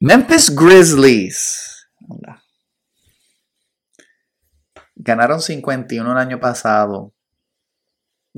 [0.00, 1.88] Memphis Grizzlies.
[4.94, 7.12] Ganaron 51 el año pasado.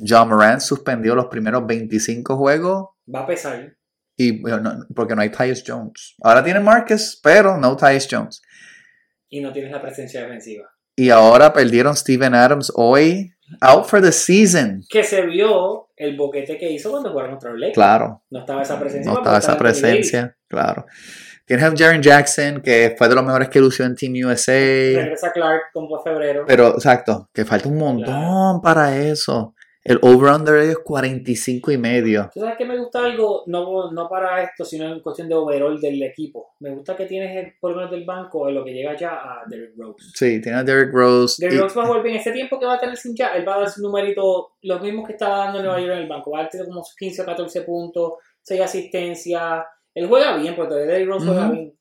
[0.06, 3.74] John Morant suspendió los primeros 25 juegos Va a pesar.
[4.16, 6.14] y no- porque no hay Tyus Jones.
[6.22, 8.42] Ahora tiene Marcus, pero no Tyus Jones.
[9.28, 10.68] Y no tienes la presencia defensiva.
[10.96, 13.32] Y ahora perdieron Steven Adams hoy.
[13.60, 14.82] Out for the season.
[14.90, 17.74] Que se vio el boquete que hizo cuando jugaron contra Lakers.
[17.74, 19.10] Claro, No estaba esa presencia.
[19.10, 20.36] no estaba esa presencia.
[20.48, 20.84] Claro.
[21.46, 24.52] Tienes a Jaren Jackson, que fue de los mejores que lució en Team USA.
[24.52, 26.44] Regresa Clark como febrero.
[26.46, 29.54] Pero, exacto, que falta un montón para eso.
[29.88, 32.28] El over-under es 45 y medio.
[32.32, 33.42] ¿Tú sabes que me gusta algo?
[33.46, 36.50] No, no para esto, sino en cuestión de overall del equipo.
[36.60, 39.10] Me gusta que tienes, el- por lo menos del banco, en lo que llega ya
[39.14, 40.04] a Derrick Rose.
[40.14, 41.36] Sí, tiene a Derrick Rose.
[41.40, 42.16] Derrick y- Rose va a jugar bien.
[42.16, 44.80] Ese tiempo que va a tener sin ya, él va a dar su numerito, los
[44.82, 46.30] mismos que estaba dando en Nueva York en el banco.
[46.32, 48.12] Va a dar como 15 o 14 puntos,
[48.42, 49.64] 6 asistencias.
[49.94, 51.74] Él juega bien, porque todavía Derrick Rose juega bien.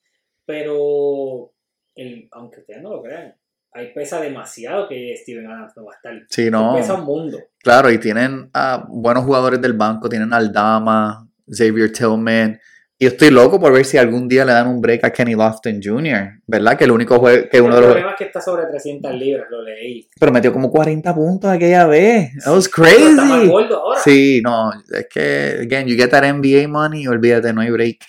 [0.45, 1.51] Pero,
[1.95, 3.35] él, aunque ustedes no lo crean,
[3.77, 6.13] ahí pesa demasiado que Steven Adams no va a estar.
[6.29, 6.75] Sí, no.
[6.75, 7.37] Pesa un mundo.
[7.61, 12.59] Claro, y tienen a buenos jugadores del banco, tienen a Aldama, Xavier Tillman.
[12.99, 15.79] Y estoy loco por ver si algún día le dan un break a Kenny Lofton
[15.83, 16.75] Jr., ¿verdad?
[16.75, 17.91] Que el único juego, que uno de el los...
[17.91, 20.09] problema es que está sobre 300 libras, lo leí.
[20.19, 22.31] Pero metió como 40 puntos aquella vez.
[22.43, 23.51] That was Pero está más crazy.
[23.51, 23.99] gordo ahora.
[23.99, 27.99] Sí, no, es que, again, you get that NBA money, olvídate, no hay break.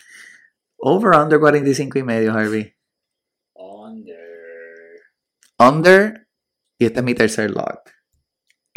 [0.78, 2.72] Over, under 45 y medio, Harvey.
[5.58, 6.26] Under.
[6.78, 7.90] Y este es mi tercer lock.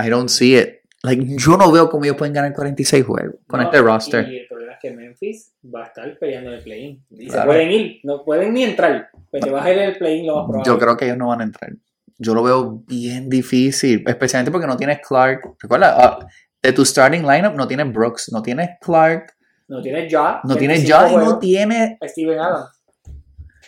[0.04, 0.80] I don't see it.
[1.04, 4.28] Like, yo no veo cómo ellos pueden ganar 46 juegos con No, este roster.
[4.30, 7.04] Y el problema es que Memphis va a estar peleando el play-in.
[7.16, 7.48] Se Claro.
[7.50, 9.10] pueden ir, no pueden ni entrar.
[9.32, 10.68] Pues te vas a ir el play-in lo más probable.
[10.72, 11.72] Yo creo que ellos no van a entrar.
[12.20, 15.56] Yo lo veo bien difícil, especialmente porque no tienes Clark.
[15.60, 16.28] Recuerda, ah,
[16.62, 19.34] de tu starting lineup no tienes Brooks, no tienes Clark,
[19.68, 20.40] No tienes ya.
[20.44, 22.70] no tienes 25 Ja y no tienes, a Steven Adams.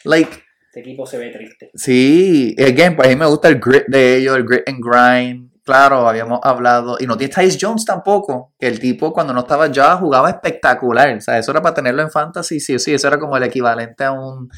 [0.05, 0.42] like,
[0.73, 1.69] Este equipo se ve triste.
[1.75, 5.51] Sí, again, pues a mí me gusta el grit de ellos, el grit and grind.
[5.63, 6.97] Claro, habíamos hablado.
[6.99, 11.15] Y no tiene Tyus Jones tampoco, que el tipo cuando no estaba ya jugaba espectacular.
[11.15, 12.91] O sea, eso era para tenerlo en fantasy, sí o sí.
[12.91, 14.49] Eso era como el equivalente a un.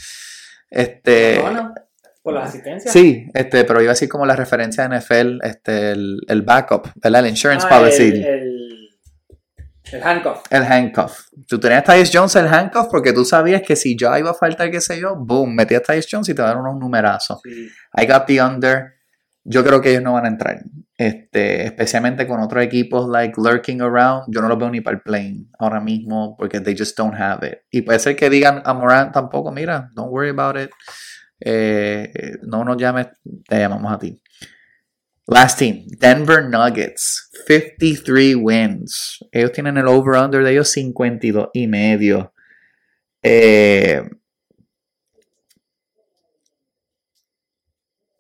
[0.70, 1.42] Este.
[1.44, 1.74] No, no.
[2.24, 2.94] Por las asistencias.
[2.94, 6.88] Sí, este, pero iba a decir como la referencia de NFL, este, el, el backup,
[6.96, 7.26] ¿verdad?
[7.26, 8.04] El insurance Ah, policy.
[8.04, 8.75] El, el,
[9.92, 10.44] el handcuff.
[10.50, 11.28] El handcuff.
[11.48, 14.72] Tú tenías Tyus Jones el handcuff porque tú sabías que si ya iba a faltar,
[14.72, 17.40] qué sé yo, boom, metías Tyus Jones y te daban unos numerazos.
[17.44, 17.70] Sí.
[17.96, 18.94] I got the under.
[19.44, 20.60] Yo creo que ellos no van a entrar.
[20.98, 24.24] Este, especialmente con otros equipos like lurking around.
[24.28, 27.46] Yo no los veo ni para el plane ahora mismo porque they just don't have
[27.48, 27.60] it.
[27.70, 30.72] Y puede ser que digan a Morant tampoco, mira, don't worry about it.
[31.40, 33.08] Eh, eh, no nos llames,
[33.48, 34.20] te llamamos a ti.
[35.28, 39.20] Last team, Denver Nuggets, 53 wins.
[39.32, 42.32] Ellos tienen el over-under de ellos 52 y medio.
[43.24, 44.04] Eh,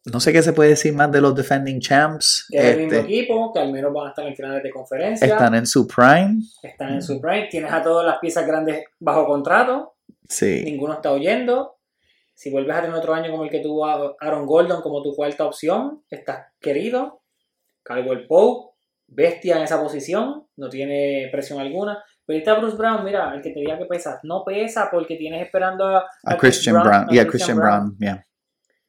[0.06, 2.48] no sé qué se puede decir más de los defending champs.
[2.49, 4.69] Que es el mismo Este, equipo, que al menos van a estar en finales de
[4.72, 5.27] conferencia.
[5.27, 6.40] están en su prime.
[6.64, 7.48] están en su prime.
[7.49, 9.95] Tienes a todas las piezas grandes bajo contrato.
[10.27, 10.64] Sí.
[10.65, 11.74] Ninguno está oyendo.
[12.36, 13.86] Si vuelves a tener otro año como el que tuvo
[14.20, 17.22] Aaron Gordon como tu cuarta opción, estás querido.
[17.82, 18.76] Caldwell Pope,
[19.07, 22.03] bestia en esa posición, no tiene presión alguna.
[22.26, 25.44] Pero está Bruce Brown, mira, el que te diga que pesa, no pesa porque tienes
[25.45, 27.07] esperando a, A Christian Brown.
[27.10, 27.95] a Yeah, Christian Brown.
[27.99, 28.26] Yeah.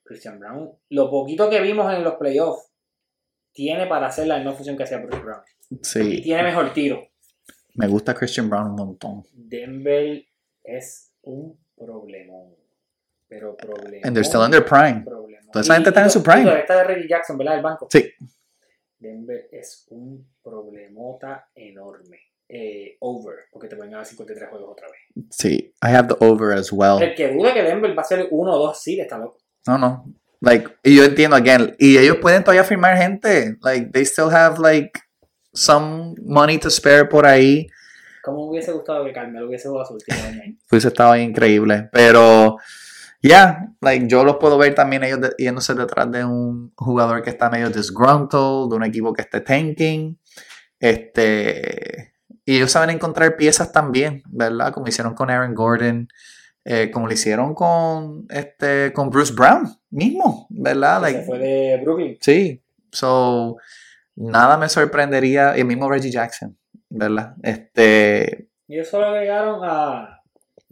[0.03, 2.73] Christian Brown, lo poquito que vimos en los playoffs,
[3.53, 5.43] tiene para hacer la misma función que hacía Bruce Brown.
[5.71, 6.23] Y Sí.
[6.23, 7.07] tiene mejor tiro.
[7.75, 9.23] Me gusta Christian Brown un montón.
[9.35, 10.25] Denver
[10.65, 12.56] es un problemón.
[13.29, 14.01] Pero problemón.
[14.05, 15.05] And they're still in their prime.
[15.05, 15.51] problemón.
[15.53, 16.43] Toda esa gente está en su prime.
[16.43, 17.57] todavía está Reggie Jackson, ¿verdad?
[17.57, 17.89] El banco.
[17.91, 18.13] Sí.
[18.99, 22.21] Denver es un problemota enorme.
[22.49, 25.27] Eh, over, porque te pueden ganar 53 juegos otra vez.
[25.31, 25.75] Sí.
[25.83, 27.03] I have the over as well.
[27.03, 29.39] El que dude que Denver va a ser uno o dos sí, está loco.
[29.67, 30.05] No, no.
[30.41, 33.57] Like, y yo entiendo, again, y ellos pueden todavía firmar gente.
[33.63, 34.93] Like, they still have, like,
[35.53, 37.67] some money to spare por ahí.
[38.23, 40.59] ¿Cómo hubiese gustado que Carmelo hubiese jugado su último año ahí?
[40.69, 41.89] Pues estaba increíble.
[41.93, 42.59] Pero,
[43.23, 47.31] yeah, like yo los puedo ver también ellos de- yéndose detrás de un jugador que
[47.31, 50.19] está medio disgruntled, de un equipo que esté tanking.
[50.79, 52.13] Este,
[52.45, 54.73] y ellos saben encontrar piezas también, ¿verdad?
[54.73, 56.09] Como hicieron con Aaron Gordon,
[56.65, 60.97] eh, como lo hicieron con, este, con Bruce Brown mismo, ¿verdad?
[60.97, 62.19] que Like, se fue de Brooklyn.
[62.21, 62.63] Sí,
[62.93, 63.57] so
[64.15, 66.57] nada me sorprendería, y el mismo Reggie Jackson,
[66.89, 67.35] ¿verdad?
[67.43, 70.16] Este, Y ellos solo agregaron a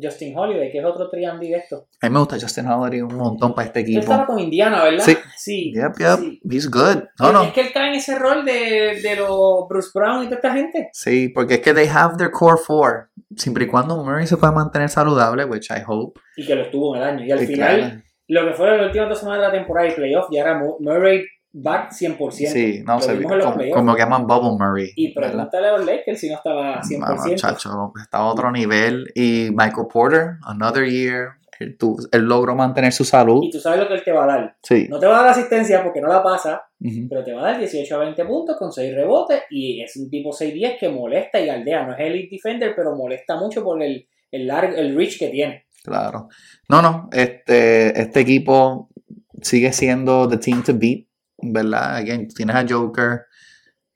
[0.01, 1.87] Justin Holiday, que es otro trián directo.
[2.01, 4.01] a mí me gusta Justin Holiday un montón para este Él equipo.
[4.01, 5.05] estaba con Indiana, ¿verdad?
[5.05, 5.17] Sí.
[5.37, 5.73] Sí.
[5.75, 6.41] Yep, yep, sí.
[6.51, 7.05] he's good.
[7.21, 7.53] No, Es no.
[7.53, 10.89] que él cae en ese rol de, de los Bruce Brown y toda esta gente.
[10.93, 13.11] Sí, porque es que they have their core four.
[13.37, 16.21] Siempre y cuando Murray se pueda mantener saludable, which I hope.
[16.37, 17.25] Y que lo estuvo en el año.
[17.27, 18.03] Y al Sí, final, claro.
[18.29, 20.77] lo que fueron las últimas dos semanas de la temporada y playoff, ya era Mu-
[20.81, 21.25] Murray
[21.55, 22.31] back 100%.
[22.33, 24.93] Sí, no vimos como, como que llaman Bubble Murray.
[24.97, 26.99] Y pregúntale a los Lakers si no estaba 100%.
[26.99, 29.07] No, muchacho, está a otro nivel.
[29.15, 31.35] Y Michael Porter, another year.
[31.61, 33.45] Él, logró mantener su salud.
[33.45, 34.57] Y tú sabes lo que él te va a dar.
[34.61, 34.89] Sí.
[34.91, 36.65] No te va a dar asistencia porque no la pasa,
[37.09, 40.11] pero te va a dar 18 a 20 puntos con 6 rebotes y es un
[40.11, 41.87] tipo 6-10 que molesta y aldea.
[41.87, 45.67] No es elite defender, pero molesta mucho por el, el, largo, el reach que tiene.
[45.85, 46.29] Claro.
[46.69, 48.91] No, no, este, este equipo
[49.41, 51.07] sigue siendo the team to beat,
[51.53, 51.97] ¿verdad?
[51.97, 53.23] Again, tienes a Joker,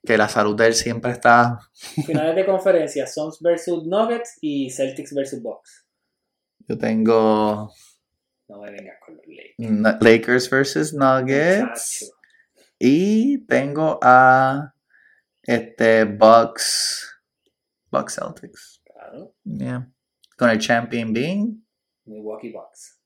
[0.05, 1.59] que la salud de él siempre está.
[2.05, 5.85] Finales de conferencia, Suns versus Nuggets y Celtics versus Bucks.
[6.67, 7.71] Yo tengo
[8.47, 9.55] No me vengas con los Lakers.
[9.57, 12.13] N- Lakers versus Nuggets
[12.79, 14.73] y tengo a
[15.43, 17.09] este Bucks,
[17.91, 18.81] Bucks Celtics.
[18.85, 19.91] Claro, Yeah.
[20.37, 21.65] Con el champion being,
[22.05, 22.98] Milwaukee Bucks.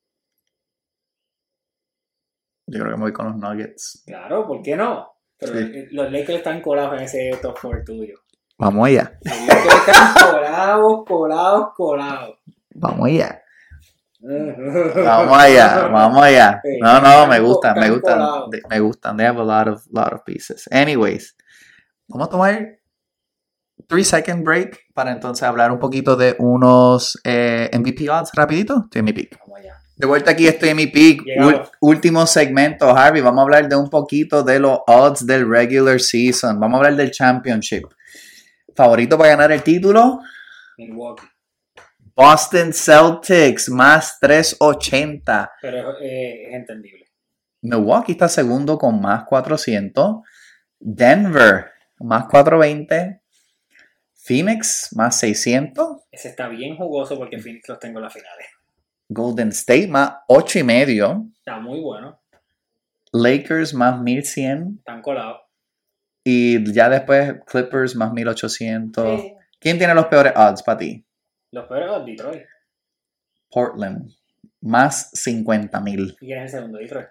[2.67, 4.03] Yo creo que me voy con los Nuggets.
[4.05, 5.07] Claro, ¿por qué no?
[5.37, 5.59] Pero Sí.
[5.59, 8.15] eh, los Lakers están colados en ese top 4 tuyo.
[8.57, 12.37] Vamos allá, Los Lakers están colados, colados, colados.
[12.75, 13.39] vamos allá.
[14.25, 16.61] Vamos allá, vamos allá.
[16.79, 18.21] No, no, me gustan, me gustan,
[18.69, 19.17] me gustan.
[19.17, 20.65] They have a lot of, lot of pieces.
[20.71, 21.35] Anyways,
[22.07, 22.77] vamos a tomar
[23.89, 28.83] three second break para entonces hablar un poquito de unos eh, MVP odds rapidito.
[28.85, 29.37] Estoy en mi pick.
[29.39, 29.75] Vamos allá.
[29.95, 31.23] De vuelta aquí estoy en mi pick.
[31.79, 33.21] Último segmento, Harvey.
[33.21, 36.59] Vamos a hablar de un poquito de los odds del regular season.
[36.59, 37.83] Vamos a hablar del championship.
[38.75, 40.19] Favorito para ganar el título.
[40.77, 41.27] Milwaukee.
[42.15, 45.51] Boston Celtics más 380.
[45.61, 47.05] Pero eh, es entendible.
[47.61, 50.21] Milwaukee está segundo con más 400.
[50.79, 53.21] Denver más 420.
[54.15, 56.03] Phoenix más 600.
[56.11, 58.47] Ese está bien jugoso porque Phoenix los tengo en las finales.
[59.13, 61.27] Golden State más 8 y medio.
[61.37, 62.19] Está muy bueno.
[63.11, 64.77] Lakers más 1100.
[64.79, 65.41] Están colados.
[66.23, 69.21] Y ya después Clippers más 1800.
[69.21, 69.33] Sí.
[69.59, 71.05] ¿Quién tiene los peores odds para ti?
[71.51, 72.43] Los peores Detroit.
[73.49, 74.11] Portland
[74.61, 76.15] más 50 mil.
[76.21, 76.79] ¿Y quién es el segundo?
[76.79, 77.07] Detroit.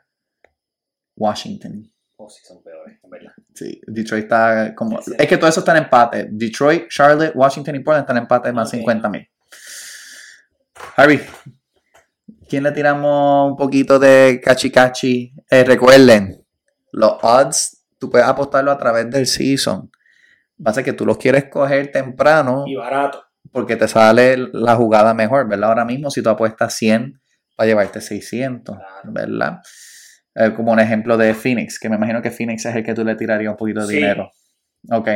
[1.16, 1.92] Washington.
[2.16, 3.32] Oh, sí, son peores, en verdad.
[3.54, 5.00] Sí, Detroit está como...
[5.02, 5.12] Sí.
[5.18, 6.28] Es que todo eso está en empate.
[6.30, 8.78] Detroit, Charlotte, Washington y Portland están en empate más Ok.
[8.78, 9.28] 50 mil.
[10.96, 11.20] Harvey,
[12.52, 15.32] ¿quién le tiramos un poquito de cachicachi?
[15.50, 16.44] Eh, recuerden,
[16.92, 19.90] los odds, tú puedes apostarlo a través del season.
[20.62, 23.24] Pasa que tú los quieres coger temprano Y barato.
[23.52, 25.70] porque te sale la jugada mejor, ¿verdad?
[25.70, 27.22] Ahora mismo si tú apuestas 100
[27.56, 28.90] para llevarte 600, Claro.
[29.04, 29.60] ¿verdad?
[30.34, 33.02] Eh, como un ejemplo de Phoenix, que me imagino que Phoenix es el que tú
[33.02, 33.94] le tirarías un poquito de Sí.
[33.94, 34.30] dinero.
[34.90, 35.08] Ok.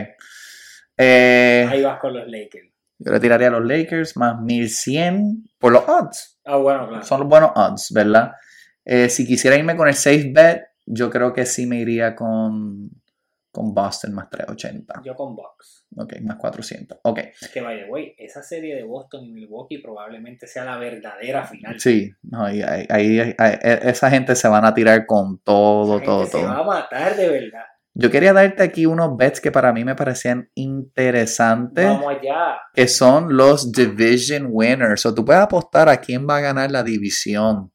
[0.97, 2.71] Eh, Ahí vas con los Lakers.
[2.99, 6.39] Yo le tiraría a los Lakers más 1100 por los odds.
[6.45, 7.05] Ah, bueno, claro.
[7.05, 8.33] Son los buenos odds, ¿verdad?
[8.85, 12.89] Eh, si quisiera irme con el safe bet, yo creo que sí me iría con,
[13.51, 15.03] con Boston más 380.
[15.05, 15.85] Yo con Bucks.
[15.97, 16.99] Ok, más 400.
[17.03, 17.21] Ok.
[17.53, 21.81] Que vaya, güey, esa serie de Boston y Milwaukee probablemente sea la verdadera final.
[21.81, 26.19] Sí, no, ahí, ahí- e- esa gente se van a tirar con todo, Esa todo,
[26.21, 26.63] gente Se va todo.
[26.63, 27.65] a matar de verdad.
[27.99, 32.59] Yo quería darte aquí unos bets que para mí me parecían interesantes, Vamos allá.
[32.75, 35.07] que son los division winners.
[35.07, 37.73] O tú puedes apostar a quién va a ganar la división.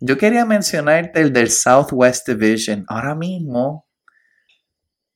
[0.00, 2.84] Yo quería mencionarte el del Southwest Division.
[2.88, 3.86] Ahora mismo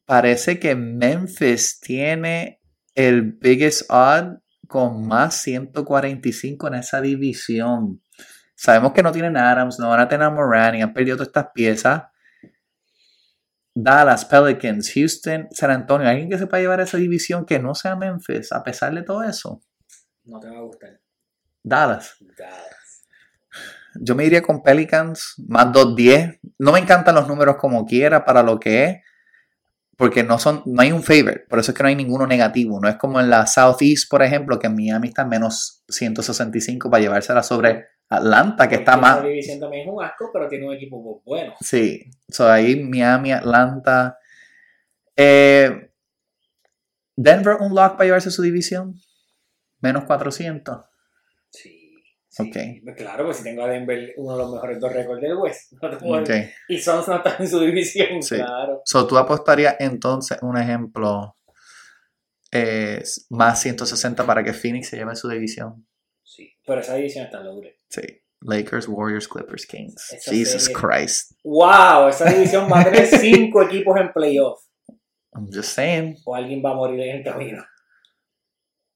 [0.04, 2.60] parece que Memphis tiene
[2.94, 8.00] el biggest odd con más 145 en esa división.
[8.54, 11.28] Sabemos que no tienen Adams, no van a tener a Moran y han perdido todas
[11.30, 12.04] estas piezas.
[13.78, 16.08] Dallas, Pelicans, Houston, San Antonio.
[16.08, 19.60] ¿Alguien que sepa llevar esa división que no sea Memphis, a pesar de todo eso?
[20.24, 20.98] No te va a gustar.
[21.62, 22.16] Dallas.
[22.20, 23.04] Dallas.
[24.00, 26.40] Yo me iría con Pelicans, más 210.
[26.58, 28.96] No me encantan los números como quiera para lo que es,
[29.98, 32.80] porque no, son, no hay un favorite, por eso es que no hay ninguno negativo.
[32.80, 36.90] No es como en la Southeast, por ejemplo, que en Miami está en menos 165
[36.90, 39.22] para llevársela sobre Atlanta, que está más.
[39.22, 41.54] División también es un asco, pero tiene un equipo muy bueno.
[41.60, 44.18] Sí, so ahí Miami, Atlanta.
[45.16, 45.90] Eh,
[47.16, 48.94] Denver, un lock para llevarse su división.
[49.80, 50.84] Menos 400.
[51.50, 51.94] Sí.
[52.28, 52.42] sí.
[52.84, 52.96] Ok.
[52.96, 55.72] Claro, pues si tengo a Denver uno de los mejores dos récords del West.
[55.82, 56.30] No te puedo- Ok.
[56.68, 58.36] Y Suns no está en su división, Sí.
[58.36, 58.82] claro.
[58.84, 61.36] So tú apostarías entonces, un ejemplo,
[62.52, 65.86] eh, más 160 para que Phoenix se lleve su división.
[66.22, 66.52] Sí.
[66.66, 67.72] Pero esa división está loaded.
[67.90, 68.02] Sí.
[68.42, 70.12] Lakers, Warriors, Clippers, Kings.
[70.12, 71.32] Esa Jesus serie- Christ.
[71.42, 72.08] ¡Wow!
[72.08, 74.60] Esa división va a tener cinco equipos en playoff.
[75.34, 76.16] I'm just saying.
[76.24, 77.64] O alguien va a morir en el camino.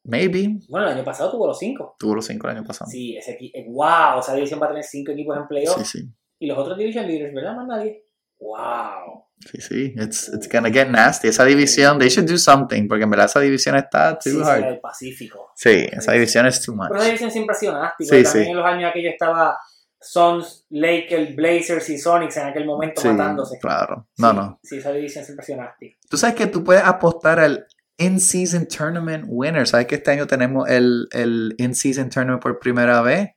[0.05, 0.59] Maybe.
[0.69, 1.95] Bueno, el año pasado tuvo los cinco.
[1.99, 2.91] Tuvo los cinco el año pasado.
[2.91, 4.21] Sí, ese equi- eh, ¡Wow!
[4.21, 5.77] Esa división va a tener cinco equipos en playoff.
[5.79, 6.09] sí, sí.
[6.39, 7.55] Y los otros division leaders, ¿verdad?
[7.57, 8.07] Más nadie.
[8.39, 9.27] ¡Wow!
[9.41, 9.95] Sí, sí.
[9.97, 11.29] It's, it's gonna get nasty.
[11.29, 14.65] Esa división, they should do something, porque en verdad esa división está too Sí, hard.
[14.65, 15.53] el Pacífico.
[15.57, 16.89] Sí, esa división es too much.
[16.89, 18.05] Pero esa división siempre ha sido nasty.
[18.05, 18.51] Sí, también sí.
[18.51, 19.57] en los años aquellos estaba
[20.03, 23.59] Suns, Lakers, Blazers y Sonics en aquel momento Sí, matándose.
[23.59, 24.09] claro.
[24.19, 24.59] No, no.
[24.63, 25.97] Sí, esa división siempre ha sido nasty.
[26.09, 27.67] Tú sabes que tú puedes apostar al
[27.99, 29.67] in-season tournament winner.
[29.67, 33.31] Sabes que este año tenemos el, el in-season tournament por primera vez.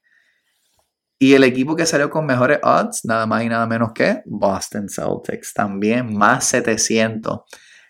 [1.23, 4.89] Y el equipo que salió con mejores odds, nada más y nada menos que Boston
[4.89, 5.53] Celtics.
[5.53, 7.39] También más 700.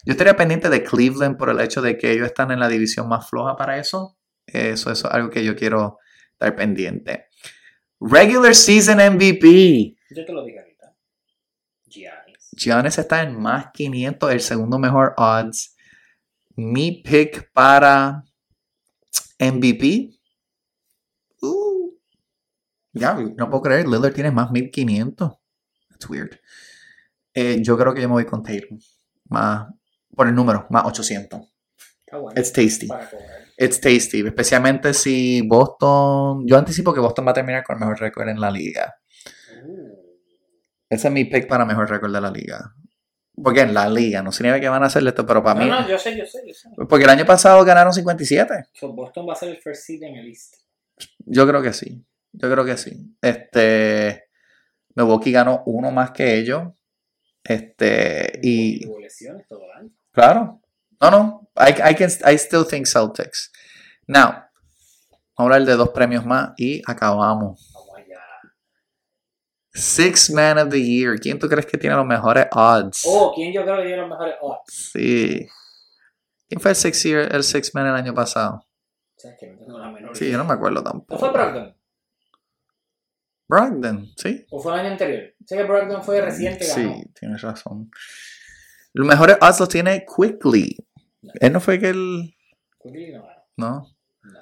[0.06, 3.10] Yo estaría pendiente de Cleveland por el hecho de que ellos están en la división
[3.10, 4.20] más floja para eso.
[4.46, 5.98] Eso, eso es algo que yo quiero
[6.32, 7.30] estar pendiente.
[8.00, 9.96] Regular Season MVP.
[10.12, 10.94] Yo te lo digo ahorita.
[11.88, 12.52] Giannis.
[12.52, 15.76] Giannis está en más 500, el segundo mejor odds.
[16.56, 18.26] Mi pick para
[19.40, 20.20] MVP.
[22.94, 23.88] Ya, no puedo creer.
[23.88, 25.32] Lillard tiene más 1500.
[25.90, 26.40] That's weird.
[27.34, 28.80] Eh, yo creo que yo me voy con Tatum.
[29.30, 29.68] Más,
[30.16, 31.42] por el número, más 800.
[32.06, 32.40] Está bueno.
[32.40, 32.88] It's tasty.
[33.58, 34.26] It's tasty.
[34.26, 36.46] Especialmente si Boston.
[36.46, 38.94] Yo anticipo que Boston va a terminar con el mejor récord en la liga.
[39.66, 39.90] Uh,
[40.90, 42.76] Ese es mi pick para mejor récord de la liga.
[43.36, 45.72] Porque en la liga, no significa que van a hacer esto, pero para no, mí.
[45.72, 46.70] no, yo sé, yo sé, yo sé.
[46.88, 48.66] Porque el año pasado ganaron 57.
[48.74, 50.54] So, Boston va a ser el first seed en el East.
[51.26, 52.06] Yo creo que sí.
[52.34, 53.16] Yo creo que sí.
[53.22, 54.26] Este.
[54.96, 56.64] Milwaukee ganó uno más que ellos.
[57.44, 58.40] Este.
[58.44, 58.86] Y.
[60.12, 60.62] Claro.
[61.02, 61.50] No, no.
[61.58, 63.52] I, I, can, I still think Celtics.
[64.08, 64.32] Now.
[65.36, 67.70] Vamos a hablar de dos premios más y acabamos.
[69.76, 71.20] Six Man of the Year.
[71.20, 73.02] ¿Quién tú crees que tiene los mejores odds?
[73.08, 74.60] Oh, ¿quién yo creo que tiene los mejores odds?
[74.68, 75.48] Sí.
[76.48, 78.58] ¿Quién fue el Six, year, el six Man el año pasado?
[78.58, 80.34] O sea, que no tengo la menor Sí, idea.
[80.34, 81.18] yo no me acuerdo ¿No tampoco.
[81.20, 81.76] fue Brogdon?
[83.48, 84.46] Brogdon, sí.
[84.50, 85.34] ¿O fue el año anterior?
[85.46, 86.96] Sé que Brogdon fue reciente, ganó.
[86.96, 87.92] Sí, tienes razón.
[88.94, 90.78] Los mejores odds los tiene Quickly.
[91.40, 92.36] Él no fue que él.
[92.82, 93.44] Quickly no ganó.
[93.58, 93.88] No.
[94.24, 94.40] No.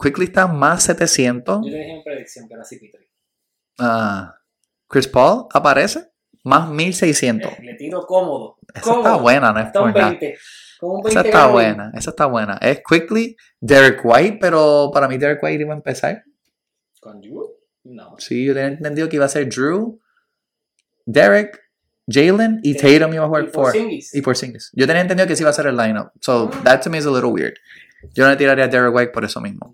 [0.00, 1.60] Quickly está más 700.
[1.64, 3.06] Yo le dije en predicción que era CP3.
[3.78, 4.34] Ah,
[4.88, 6.10] Chris Paul aparece
[6.44, 7.52] más 1600.
[7.52, 8.58] Eh, Le tiro cómodo.
[8.74, 9.00] Esa cómodo.
[9.04, 10.10] está buena, no es Está un por nada.
[10.10, 10.38] 20.
[10.80, 12.58] Con un 20 Esa está buena, esa está buena.
[12.60, 16.24] Es Quickly, Derek White, pero para mí Derek White iba a empezar.
[17.00, 17.59] ¿Con Drew?
[17.84, 18.16] No.
[18.18, 19.98] Sí, yo tenía entendido que iba a ser Drew,
[21.06, 21.58] Derek,
[22.08, 22.98] Jalen y Sí.
[22.98, 23.74] Tatum iba a jugar por.
[23.76, 24.70] Y Porzingis.
[24.74, 26.10] Yo tenía entendido que ese iba a ser el lineup.
[26.20, 26.60] So Ah.
[26.64, 27.54] that to me is a little weird.
[28.14, 29.70] Yo no le tiraría a Derek White por eso mismo.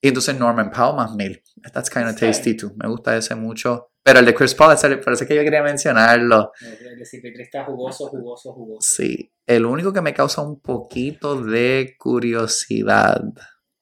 [0.00, 1.42] Y entonces Norman Powell más mil.
[1.72, 2.72] That's kind of tasty too.
[2.76, 3.90] Me gusta ese mucho.
[4.02, 6.52] Pero el de Chris Paul, parece que yo quería mencionarlo.
[6.60, 8.80] El de CP3 está jugoso, jugoso, jugoso.
[8.80, 9.30] Sí.
[9.44, 13.20] El único que me causa un poquito de curiosidad.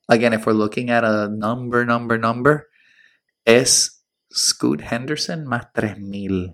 [0.09, 2.67] Again, if we're looking at a number, number, number,
[3.47, 6.53] es Scoot Henderson más 3000.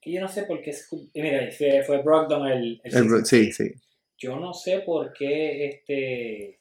[0.00, 0.70] Que yo no sé por qué.
[0.72, 2.80] Scoot- Mira, fue, fue Brogdon el.
[2.84, 3.24] el El bro-.
[3.24, 3.72] Sí, sí.
[4.16, 6.60] Yo no sé por qué este.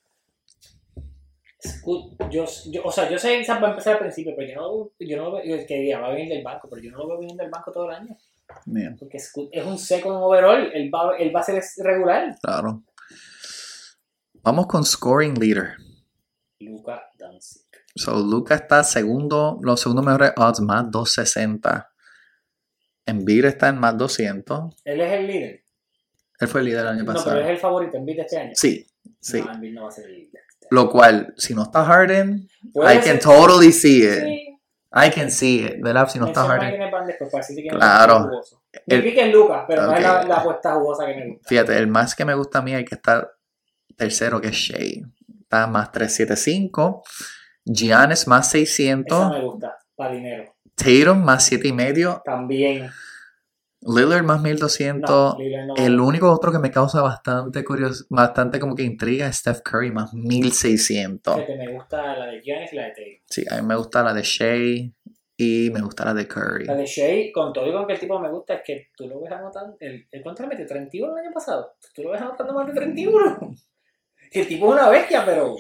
[1.62, 4.56] Scoot, yo, yo, o sea, yo sé quizás va a empezar al principio, pero yo
[4.56, 6.90] no, lo- yo no lo veo, que diga, va a venir del banco, pero yo
[6.92, 8.18] no lo veo viniendo del banco todo el año.
[8.66, 12.36] Bien, Porque Scoot es un second overall, él va, él va a ser regular.
[12.42, 12.84] claro.
[14.42, 15.76] Vamos con scoring leader.
[16.62, 17.69] Luca Doncic.
[17.96, 21.92] So, Luca está segundo, los segundos mejores odds, más 260.
[23.06, 24.76] Embiid está en más 200.
[24.86, 25.64] Él es el líder.
[26.40, 27.32] Él fue el líder el año No, pasado.
[27.32, 28.52] pero es el favorito en de este año.
[28.54, 28.88] Sí,
[29.20, 29.42] sí.
[29.42, 30.42] No, Embiid no va a ser el líder.
[30.72, 34.20] Lo cual, si no está Harden, I can ser- totally see it.
[34.24, 34.46] Sí.
[34.94, 36.08] I can see it, ¿verdad?
[36.08, 36.80] Si no está Harden.
[37.70, 38.32] Claro.
[38.88, 41.48] el pick es Lucas, pero no es la apuesta jugosa que me gusta.
[41.50, 43.32] Fíjate, el más que me gusta a mí hay que estar
[43.96, 45.06] tercero, que es Shea.
[45.42, 47.04] Está más 375.
[47.66, 49.32] Giannis más Esa 600.
[49.32, 50.56] me gusta, para dinero.
[50.76, 52.22] Tatum más 7,5.
[52.24, 52.90] También.
[53.82, 55.10] Lillard más 1200.
[55.10, 55.76] No, Lillard no.
[55.78, 59.92] El único otro que me causa bastante curiosidad, bastante como que intriga es Steph Curry
[59.92, 61.36] más 1600.
[61.36, 63.24] Fíjate, me gusta la de Giannis y la de Tatum.
[63.30, 64.92] Sí, a mí me gusta la de Shea
[65.38, 66.66] y me gusta la de Curry.
[66.66, 69.08] La de Shea, con todo y con que el tipo me gusta, es que tú
[69.08, 69.78] lo ves anotando.
[69.80, 70.66] ¿El, el cuánto le metió?
[70.66, 71.76] ¿31 el año pasado?
[71.94, 73.56] Tú lo ves anotando más de 31.
[74.32, 75.56] El tipo es una bestia, pero.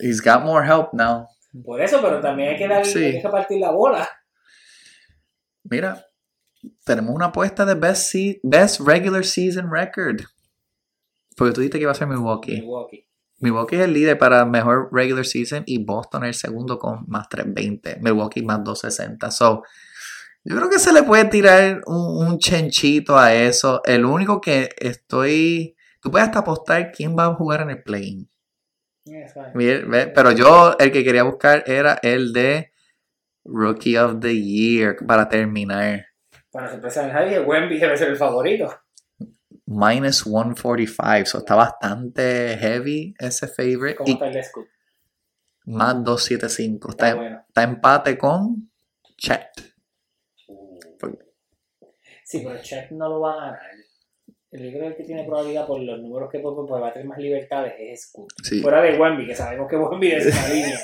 [0.00, 1.26] He's got more help now.
[1.64, 3.04] Por eso, pero también hay que darle, Sí.
[3.04, 4.08] hay que partir la bola.
[5.64, 6.06] Mira,
[6.84, 10.20] tenemos una apuesta de best, se- best regular season record.
[11.36, 12.60] Porque tú dijiste que iba a ser Milwaukee.
[12.60, 13.06] Milwaukee.
[13.38, 17.96] Milwaukee es el líder para mejor regular season y Boston el segundo con más 320.
[18.00, 19.30] Milwaukee más 260.
[19.30, 19.62] So,
[20.44, 23.80] yo creo que se le puede tirar un, un chenchito a eso.
[23.84, 25.76] El único que estoy.
[26.02, 28.28] Tú puedes hasta apostar quién va a jugar en el play
[29.04, 32.72] Pero yo el que quería buscar era el de
[33.44, 36.06] Rookie of the Year para terminar.
[36.50, 38.68] Para sorpresa de nadie, Wemby debe ser el favorito.
[39.66, 41.24] Minus 145.
[41.26, 43.94] So está bastante heavy ese favorite.
[43.96, 44.66] ¿Cómo Y está el Scoot?
[45.66, 46.90] más 275.
[46.90, 47.44] Está Está, bueno.
[47.46, 48.70] está empate con
[49.16, 49.46] Chet.
[52.24, 53.60] Sí, pero Chet no lo va a ganar.
[54.52, 57.06] Yo creo que el que tiene probabilidad por los números que pues, va a tener
[57.06, 58.32] más libertades es Scoot.
[58.42, 58.60] Sí.
[58.60, 60.78] Fuera de Wemby, que sabemos que Wemby es una línea.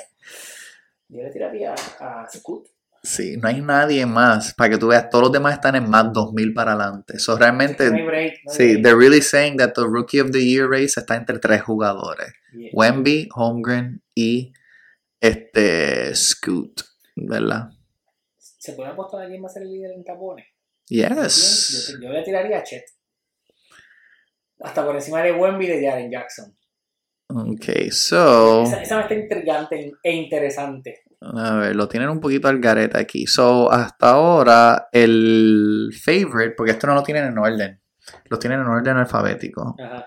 [1.08, 2.68] Yo le tiraría a Scoot.
[3.02, 4.54] Sí, no hay nadie más.
[4.54, 7.18] Para que tú veas, todos los demás están en más 2000 para adelante.
[7.20, 8.32] So realmente, No hay break.
[8.44, 8.82] no hay sí, break.
[8.84, 12.32] they're really saying that the Rookie of the Year race está entre tres jugadores.
[12.52, 12.70] Yeah.
[12.72, 14.52] Wemby, Holmgren y
[15.20, 16.82] este Scoot,
[17.14, 17.70] ¿verdad?
[18.38, 20.46] ¿Se puede apostar a quién va a ser el líder en tapones?
[20.88, 21.96] Yes.
[22.00, 22.84] Yo, yo le tiraría a Chet.
[24.60, 26.56] Hasta por encima de Wemby y de Jaren Jackson.
[27.28, 31.02] Ok, so, Esa, esa me está intrigante e interesante.
[31.20, 33.26] a ver, lo tienen un poquito al garete aquí.
[33.26, 37.80] So, hasta ahora, el favorite, porque esto no lo tienen en orden,
[38.28, 39.74] lo tienen en orden alfabético.
[39.82, 40.06] Ajá.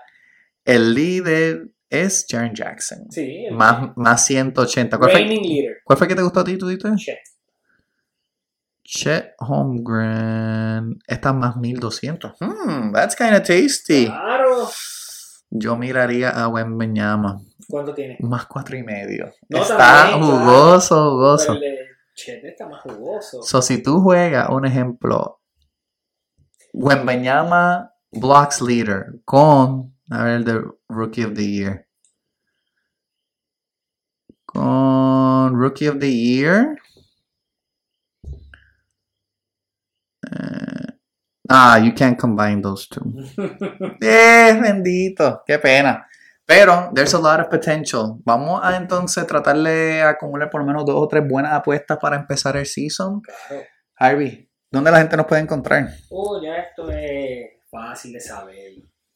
[0.64, 3.10] El líder es Jaren Jackson.
[3.10, 4.96] Sí, Más, más 180.
[4.98, 5.78] ¿Cuál fue, leader.
[5.84, 6.92] cuál fue el que te gustó a ti, tú dices?
[6.96, 7.18] Chet.
[8.92, 10.98] Chet Holmgren.
[11.06, 12.32] Está más 1200.
[12.40, 14.06] Hmm, that's kind of tasty.
[14.06, 14.68] Claro.
[15.50, 17.40] Yo miraría a Wembeñama.
[17.68, 18.16] ¿Cuánto tiene?
[18.20, 19.32] Más cuatro y medio.
[19.48, 20.38] No, está también, claro.
[20.40, 21.52] jugoso, Pero jugoso.
[21.52, 21.78] el de
[22.14, 23.42] Chet está más jugoso.
[23.44, 25.40] So, si tú juegas, un ejemplo,
[26.72, 31.86] Wembeñama Blocks Leader con, a ver, el de Rookie of the Year.
[34.46, 36.76] Con Rookie of the Year.
[40.19, 40.19] Eh,
[41.48, 43.02] ah, you can't combine those two.
[44.00, 46.06] Eh, bendito, qué pena.
[46.46, 48.18] Pero there's a lot of potential.
[48.24, 52.16] Vamos a entonces tratar de acumular por lo menos dos o tres buenas apuestas para
[52.16, 53.20] empezar el season.
[53.20, 53.62] Claro.
[53.96, 55.90] Harvey, ¿dónde la gente nos puede encontrar?
[56.10, 58.72] Oh, ya esto es fácil de saber.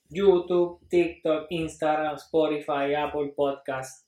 [0.08, 4.06] YouTube, TikTok, Instagram, Spotify, Apple Podcast.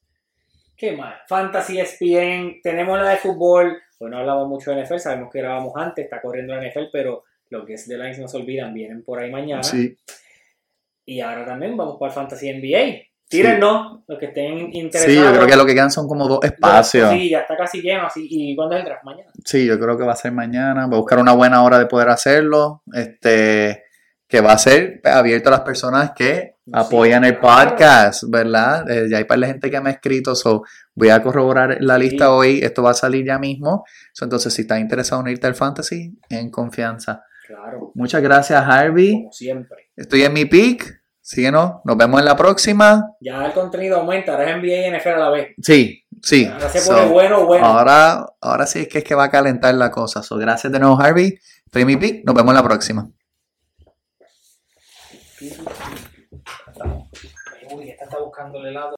[0.76, 1.14] ¿Qué más?
[1.26, 2.60] Fantasy ESPN.
[2.62, 3.76] Tenemos la de fútbol.
[3.98, 4.98] Pues no hablamos mucho de NFL.
[4.98, 6.04] Sabemos que grabamos antes.
[6.04, 8.74] Está corriendo la NFL, pero lo que es de Lines no se olvidan.
[8.74, 9.62] Vienen por ahí mañana.
[11.04, 13.06] Y ahora también vamos para el Fantasy NBA.
[13.28, 15.12] Tírennos los que estén interesados.
[15.12, 17.10] Sí, yo creo que lo que quedan son como dos espacios.
[17.10, 18.06] Sí, ya está casi lleno.
[18.06, 18.26] Así.
[18.28, 19.04] ¿Y cuándo es el draft?
[19.04, 19.30] Mañana.
[19.44, 20.86] Sí, yo creo que va a ser mañana.
[20.86, 22.82] Voy a buscar una buena hora de poder hacerlo.
[22.92, 23.84] Este,
[24.28, 28.90] que va a ser abierto a las personas que apoyan el podcast, ¿verdad?
[28.90, 30.62] Eh, ya hay para la gente que me ha escrito, so
[30.94, 32.30] voy a corroborar la lista Sí.
[32.30, 32.60] hoy.
[32.62, 33.84] Esto va a salir ya mismo.
[34.12, 37.24] So, entonces, si estás interesado en unirte al fantasy, en confianza.
[37.46, 39.12] Claro, Muchas gracias, Harvey.
[39.12, 39.90] como siempre.
[39.96, 41.02] Estoy en mi pick.
[41.20, 41.76] Síguenos.
[41.84, 43.12] Nos vemos en la próxima.
[43.20, 44.32] Ya el contenido aumenta.
[44.32, 45.48] Ahora es NBA y NFL a la vez.
[45.60, 46.44] Sí, sí.
[46.44, 47.66] Ahora se So, pone bueno, bueno.
[47.66, 50.22] Ahora, ahora sí es que es que va a calentar la cosa.
[50.22, 51.36] So, gracias de nuevo, Harvey.
[51.64, 52.24] Estoy en mi pick.
[52.24, 53.08] Nos vemos en la próxima.
[58.06, 58.94] Está buscando el helado.